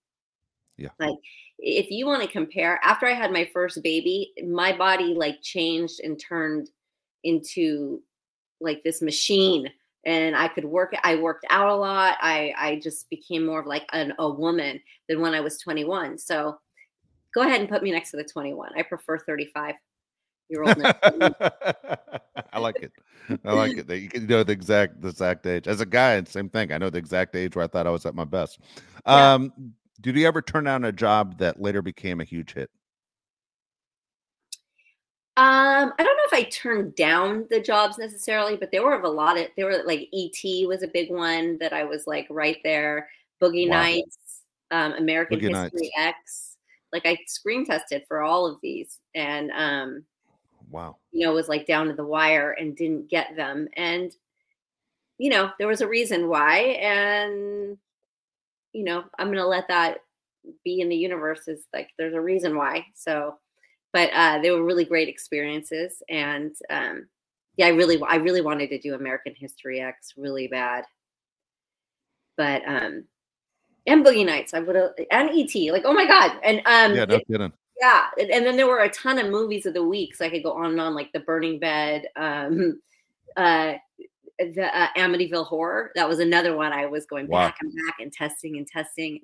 yeah. 0.77 0.89
Like 0.99 1.15
if 1.61 1.89
you 1.89 2.05
want 2.07 2.23
to 2.23 2.29
compare 2.29 2.81
after 2.83 3.07
i 3.07 3.13
had 3.13 3.31
my 3.31 3.49
first 3.53 3.81
baby 3.81 4.33
my 4.45 4.77
body 4.77 5.15
like 5.15 5.41
changed 5.41 6.01
and 6.03 6.19
turned 6.19 6.69
into 7.23 8.03
like 8.61 8.83
this 8.83 9.03
machine 9.03 9.71
and 10.05 10.37
I 10.37 10.49
could 10.49 10.65
work. 10.65 10.95
I 11.03 11.17
worked 11.17 11.47
out 11.51 11.69
a 11.69 11.75
lot. 11.75 12.17
I 12.21 12.55
I 12.57 12.81
just 12.83 13.09
became 13.11 13.47
more 13.47 13.61
of 13.61 13.67
like 13.67 13.87
an, 13.93 14.13
a 14.19 14.29
woman 14.29 14.81
than 15.09 15.21
when 15.21 15.35
I 15.35 15.41
was 15.41 15.59
21. 15.59 16.19
So 16.19 16.59
go 17.35 17.43
ahead 17.43 17.61
and 17.61 17.69
put 17.69 17.83
me 17.83 17.91
next 17.91 18.11
to 18.11 18.17
the 18.17 18.25
21. 18.25 18.71
I 18.77 18.83
prefer 18.83 19.19
35 19.19 19.75
year 20.49 20.63
old. 20.63 20.77
I 22.53 22.59
like 22.59 22.83
it. 22.83 22.93
I 23.45 23.53
like 23.53 23.79
it 23.79 23.87
that 23.87 23.99
you 23.99 24.09
can 24.09 24.27
know 24.27 24.43
the 24.43 24.53
exact 24.53 25.01
the 25.01 25.09
exact 25.09 25.47
age. 25.47 25.67
As 25.67 25.81
a 25.81 25.87
guy, 25.87 26.23
same 26.25 26.49
thing. 26.49 26.73
I 26.73 26.79
know 26.79 26.91
the 26.91 26.99
exact 26.99 27.35
age 27.37 27.57
where 27.57 27.65
I 27.65 27.69
thought 27.69 27.87
I 27.87 27.91
was 27.91 28.07
at 28.07 28.15
my 28.15 28.25
best. 28.25 28.59
Yeah. 29.07 29.35
Um, 29.35 29.53
did 30.01 30.17
you 30.17 30.27
ever 30.27 30.43
turn 30.43 30.65
down 30.65 30.85
a 30.85 30.93
job 30.93 31.39
that 31.39 31.61
later 31.61 31.81
became 31.81 32.21
a 32.21 32.25
huge 32.25 32.55
hit? 32.55 32.71
Um, 35.35 35.95
I 35.99 36.03
don't 36.03 36.17
know 36.17 36.25
if 36.27 36.35
I 36.35 36.43
turned 36.51 36.95
down 36.95 37.47
the 37.49 37.59
jobs 37.59 37.97
necessarily, 37.97 38.57
but 38.57 38.71
there 38.71 38.85
were 38.85 39.01
a 39.01 39.09
lot 39.09 39.39
of 39.39 39.47
there 39.57 39.65
were 39.65 39.83
like 39.87 40.11
ET 40.13 40.69
was 40.69 40.83
a 40.83 40.89
big 40.89 41.11
one 41.11 41.57
that 41.59 41.73
I 41.73 41.85
was 41.85 42.07
like 42.07 42.27
right 42.29 42.59
there. 42.65 43.09
Boogie 43.41 43.67
wow. 43.67 43.81
Nights, 43.81 44.43
um, 44.71 44.93
American 44.93 45.39
Boogie 45.39 45.49
History 45.49 45.91
Nights. 45.97 46.19
X. 46.19 46.57
Like 46.93 47.07
I 47.07 47.19
screen 47.27 47.65
tested 47.65 48.05
for 48.07 48.21
all 48.21 48.45
of 48.45 48.61
these, 48.61 48.99
and 49.15 49.51
um, 49.53 50.05
wow, 50.71 50.99
you 51.13 51.25
know, 51.27 51.33
was 51.33 51.49
like 51.49 51.67
down 51.67 51.87
to 51.87 51.95
the 51.95 52.05
wire 52.05 52.53
and 52.53 52.77
didn't 52.77 53.09
get 53.09 53.35
them, 53.35 53.69
and 53.79 54.15
you 55.17 55.31
know, 55.31 55.51
there 55.59 55.69
was 55.69 55.81
a 55.81 55.89
reason 55.89 56.29
why, 56.29 56.59
and 56.59 57.79
you 58.75 58.85
know, 58.85 59.05
I'm 59.19 59.29
gonna 59.29 59.47
let 59.47 59.69
that 59.69 60.01
be 60.63 60.83
in 60.83 60.91
the 60.91 60.97
universe. 60.97 61.49
Is 61.49 61.65
like 61.73 61.89
there's 61.97 62.13
a 62.13 62.21
reason 62.21 62.55
why. 62.55 62.85
So 62.95 63.39
but 63.93 64.11
uh, 64.13 64.39
they 64.41 64.51
were 64.51 64.65
really 64.65 64.85
great 64.85 65.09
experiences. 65.09 66.03
And 66.09 66.55
um, 66.71 67.07
yeah, 67.57 67.67
I 67.67 67.71
really, 67.71 68.01
I 68.03 68.17
really 68.17 68.41
wanted 68.41 68.71
to 68.71 68.79
do 68.79 68.95
American 68.95 69.35
History 69.37 69.81
X 69.81 70.15
really 70.17 70.49
bad. 70.49 70.85
But 72.37 72.63
um, 72.67 73.05
and 73.87 74.05
Boogie 74.05 74.25
Nights, 74.25 74.55
I 74.55 74.61
would 74.61 74.77
have, 74.77 74.93
and 75.11 75.31
ET, 75.31 75.55
like 75.73 75.83
oh 75.85 75.93
my 75.93 76.07
god, 76.07 76.39
and 76.43 76.59
um, 76.61 76.95
yeah, 76.97 77.05
no 77.05 77.17
it, 77.17 77.27
kidding. 77.27 77.53
Yeah, 77.81 78.07
and, 78.19 78.31
and, 78.31 78.47
then 78.47 78.57
there 78.57 78.69
were 78.69 78.81
a 78.81 78.89
ton 78.91 79.19
of 79.19 79.31
movies 79.31 79.67
of 79.67 79.75
the 79.75 79.83
week, 79.83 80.15
so 80.15 80.25
I 80.25 80.31
could 80.31 80.45
go 80.45 80.53
on 80.53 80.71
and 80.71 80.81
on, 80.81 80.95
like 80.95 81.11
The 81.13 81.21
Burning 81.21 81.59
Bed, 81.59 82.07
um, 82.17 82.81
uh, 83.37 83.75
the 84.39 84.71
uh, 84.73 84.89
Amityville 84.97 85.47
Horror. 85.47 85.91
That 85.97 86.09
was 86.09 86.21
another 86.21 86.57
one 86.57 86.73
I 86.73 86.87
was 86.87 87.07
going 87.07 87.27
wow. 87.27 87.49
back 87.49 87.57
and 87.61 87.73
back 87.87 87.97
and 87.99 88.13
testing 88.13 88.57
and 88.57 88.67
testing. 88.67 89.21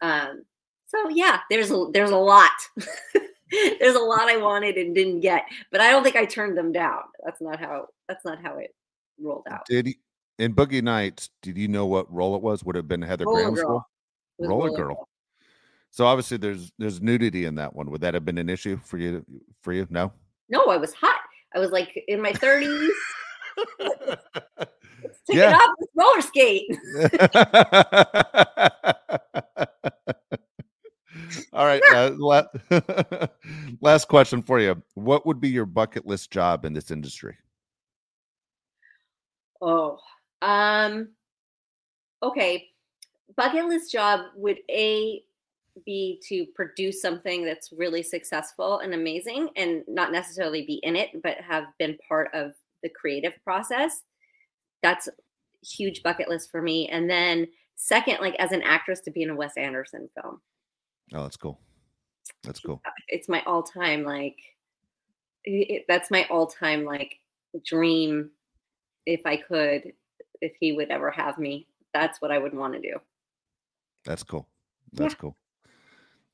Um, 0.00 0.44
so 0.86 1.08
yeah, 1.08 1.40
there's 1.50 1.70
a, 1.70 1.86
there's 1.92 2.10
a 2.10 2.16
lot. 2.16 2.50
there's 3.80 3.94
a 3.94 4.00
lot 4.00 4.28
I 4.28 4.36
wanted 4.36 4.76
and 4.76 4.94
didn't 4.94 5.20
get, 5.20 5.44
but 5.70 5.80
I 5.80 5.90
don't 5.90 6.02
think 6.02 6.16
I 6.16 6.24
turned 6.24 6.56
them 6.56 6.72
down. 6.72 7.00
That's 7.24 7.40
not 7.40 7.60
how 7.60 7.86
that's 8.08 8.24
not 8.24 8.40
how 8.42 8.58
it 8.58 8.74
rolled 9.20 9.46
out. 9.50 9.66
Did 9.66 9.86
he, 9.86 9.98
in 10.38 10.54
Boogie 10.54 10.82
Nights? 10.82 11.30
Did 11.42 11.56
you 11.56 11.68
know 11.68 11.86
what 11.86 12.12
role 12.12 12.36
it 12.36 12.42
was? 12.42 12.64
Would 12.64 12.76
it 12.76 12.80
have 12.80 12.88
been 12.88 13.02
Heather 13.02 13.24
Roller 13.24 13.40
Graham's 13.40 13.60
role? 13.62 13.82
Roller, 14.38 14.50
Roller 14.50 14.76
Girl. 14.76 14.94
Girl. 14.94 15.08
So 15.90 16.06
obviously 16.06 16.36
there's 16.36 16.72
there's 16.78 17.00
nudity 17.00 17.44
in 17.44 17.56
that 17.56 17.74
one. 17.74 17.90
Would 17.90 18.02
that 18.02 18.14
have 18.14 18.24
been 18.24 18.38
an 18.38 18.48
issue 18.48 18.78
for 18.84 18.98
you? 18.98 19.24
For 19.62 19.72
you? 19.72 19.86
No. 19.90 20.12
No, 20.48 20.64
I 20.66 20.76
was 20.76 20.92
hot. 20.94 21.20
I 21.54 21.58
was 21.58 21.70
like 21.70 22.04
in 22.08 22.20
my 22.20 22.32
30s. 22.32 22.88
Take 25.26 25.36
yeah. 25.36 25.50
it 25.50 25.54
off 25.54 25.70
roller 25.94 26.20
skate. 26.22 26.66
All 31.52 31.66
right. 31.66 31.82
Uh, 31.92 32.12
last 33.80 34.08
question 34.08 34.42
for 34.42 34.60
you. 34.60 34.82
What 34.94 35.26
would 35.26 35.40
be 35.40 35.48
your 35.48 35.66
bucket 35.66 36.06
list 36.06 36.30
job 36.30 36.64
in 36.64 36.72
this 36.72 36.90
industry? 36.90 37.36
Oh, 39.60 39.98
um, 40.42 41.08
okay. 42.22 42.68
Bucket 43.36 43.66
list 43.66 43.92
job 43.92 44.26
would 44.36 44.58
a 44.70 45.22
be 45.86 46.20
to 46.26 46.46
produce 46.54 47.00
something 47.00 47.44
that's 47.44 47.72
really 47.72 48.02
successful 48.02 48.80
and 48.80 48.94
amazing, 48.94 49.50
and 49.56 49.82
not 49.86 50.12
necessarily 50.12 50.64
be 50.66 50.80
in 50.82 50.96
it, 50.96 51.22
but 51.22 51.36
have 51.38 51.66
been 51.78 51.96
part 52.08 52.30
of 52.34 52.52
the 52.82 52.88
creative 52.88 53.34
process. 53.44 54.02
That's 54.82 55.08
huge 55.62 56.02
bucket 56.02 56.28
list 56.28 56.50
for 56.50 56.62
me. 56.62 56.88
And 56.88 57.08
then 57.08 57.46
second, 57.76 58.18
like 58.20 58.34
as 58.36 58.52
an 58.52 58.62
actress, 58.62 59.00
to 59.00 59.10
be 59.10 59.22
in 59.22 59.30
a 59.30 59.36
Wes 59.36 59.56
Anderson 59.56 60.08
film. 60.20 60.40
Oh, 61.14 61.22
that's 61.22 61.36
cool. 61.36 61.60
That's 62.42 62.60
cool. 62.60 62.82
It's 63.08 63.28
my 63.28 63.42
all 63.46 63.62
time 63.62 64.04
like 64.04 64.36
it, 65.44 65.84
that's 65.88 66.10
my 66.10 66.26
all 66.30 66.46
time 66.46 66.84
like 66.84 67.18
dream 67.64 68.30
if 69.06 69.24
I 69.24 69.36
could 69.36 69.92
if 70.40 70.52
he 70.60 70.72
would 70.72 70.90
ever 70.90 71.10
have 71.10 71.38
me. 71.38 71.66
That's 71.94 72.20
what 72.20 72.30
I 72.30 72.38
would 72.38 72.54
want 72.54 72.74
to 72.74 72.80
do. 72.80 72.96
That's 74.04 74.22
cool. 74.22 74.48
That's 74.92 75.14
yeah. 75.14 75.18
cool. 75.18 75.36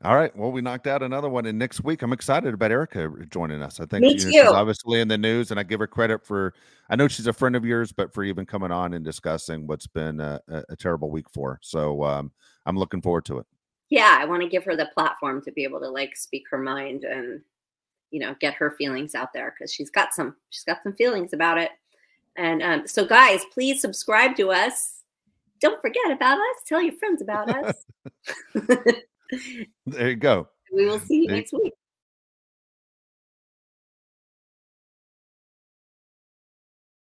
All 0.05 0.17
right. 0.17 0.37
Well, 0.37 0.53
we 0.53 0.61
knocked 0.61 0.87
out 0.87 1.03
another 1.03 1.31
one. 1.31 1.47
And 1.47 1.59
next 1.59 1.83
week, 1.83 2.03
I'm 2.03 2.13
excited 2.13 2.53
about 2.53 2.71
Erika 2.71 3.11
joining 3.31 3.63
us. 3.63 3.81
I 3.81 3.87
think 3.87 4.03
Me 4.03 4.09
you 4.11 4.15
know, 4.17 4.31
she's 4.31 4.53
obviously 4.53 5.01
in 5.01 5.09
the 5.09 5.17
news, 5.17 5.51
and 5.51 5.59
I 5.59 5.63
give 5.63 5.81
her 5.81 5.87
credit 5.87 6.27
for, 6.27 6.53
I 6.91 6.97
know 6.97 7.09
she's 7.09 7.27
a 7.27 7.33
friend 7.33 7.57
of 7.57 7.65
yours, 7.65 7.91
but 7.91 8.13
for 8.13 8.23
even 8.23 8.45
coming 8.45 8.71
on 8.71 8.93
and 8.93 9.03
discussing 9.03 9.67
what's 9.67 9.87
been 9.87 10.21
a, 10.21 10.41
a, 10.49 10.65
a 10.71 10.77
terrible 10.77 11.11
week 11.11 11.31
for 11.33 11.53
her. 11.53 11.59
So 11.63 12.05
um, 12.05 12.33
I'm 12.67 12.77
looking 12.77 13.01
forward 13.01 13.25
to 13.27 13.39
it. 13.39 13.47
Yeah, 13.91 14.17
I 14.21 14.25
want 14.25 14.43
to 14.43 14.49
give 14.49 14.65
her 14.65 14.77
the 14.77 14.91
platform 14.95 15.43
to 15.43 15.53
be 15.53 15.65
able 15.65 15.81
to 15.81 15.89
like 15.89 16.17
speak 16.17 16.45
her 16.51 16.59
mind 16.59 17.05
and 17.05 17.41
you 18.11 18.21
know 18.21 18.35
get 18.41 18.55
her 18.55 18.73
feelings 18.73 19.15
out 19.15 19.33
there 19.33 19.55
because 19.57 19.73
she's 19.73 19.91
got 19.91 20.15
some 20.15 20.37
she's 20.51 20.65
got 20.65 20.83
some 20.83 20.95
feelings 20.95 21.33
about 21.33 21.59
it. 21.59 21.71
And 22.37 22.63
um, 22.63 22.87
so, 22.87 23.05
guys, 23.05 23.45
please 23.53 23.81
subscribe 23.81 24.37
to 24.37 24.51
us. 24.51 25.03
Don't 25.61 25.81
forget 25.81 26.11
about 26.11 26.39
us. 26.39 26.57
Tell 26.67 26.83
your 26.83 26.95
friends 26.95 27.23
about 27.23 27.49
us. 27.49 27.85
there 29.87 30.11
you 30.11 30.17
go. 30.17 30.49
We 30.73 30.87
will 30.87 30.99
see 30.99 31.23
you 31.23 31.27
There- 31.29 31.37
next 31.37 31.53
week. 31.53 31.73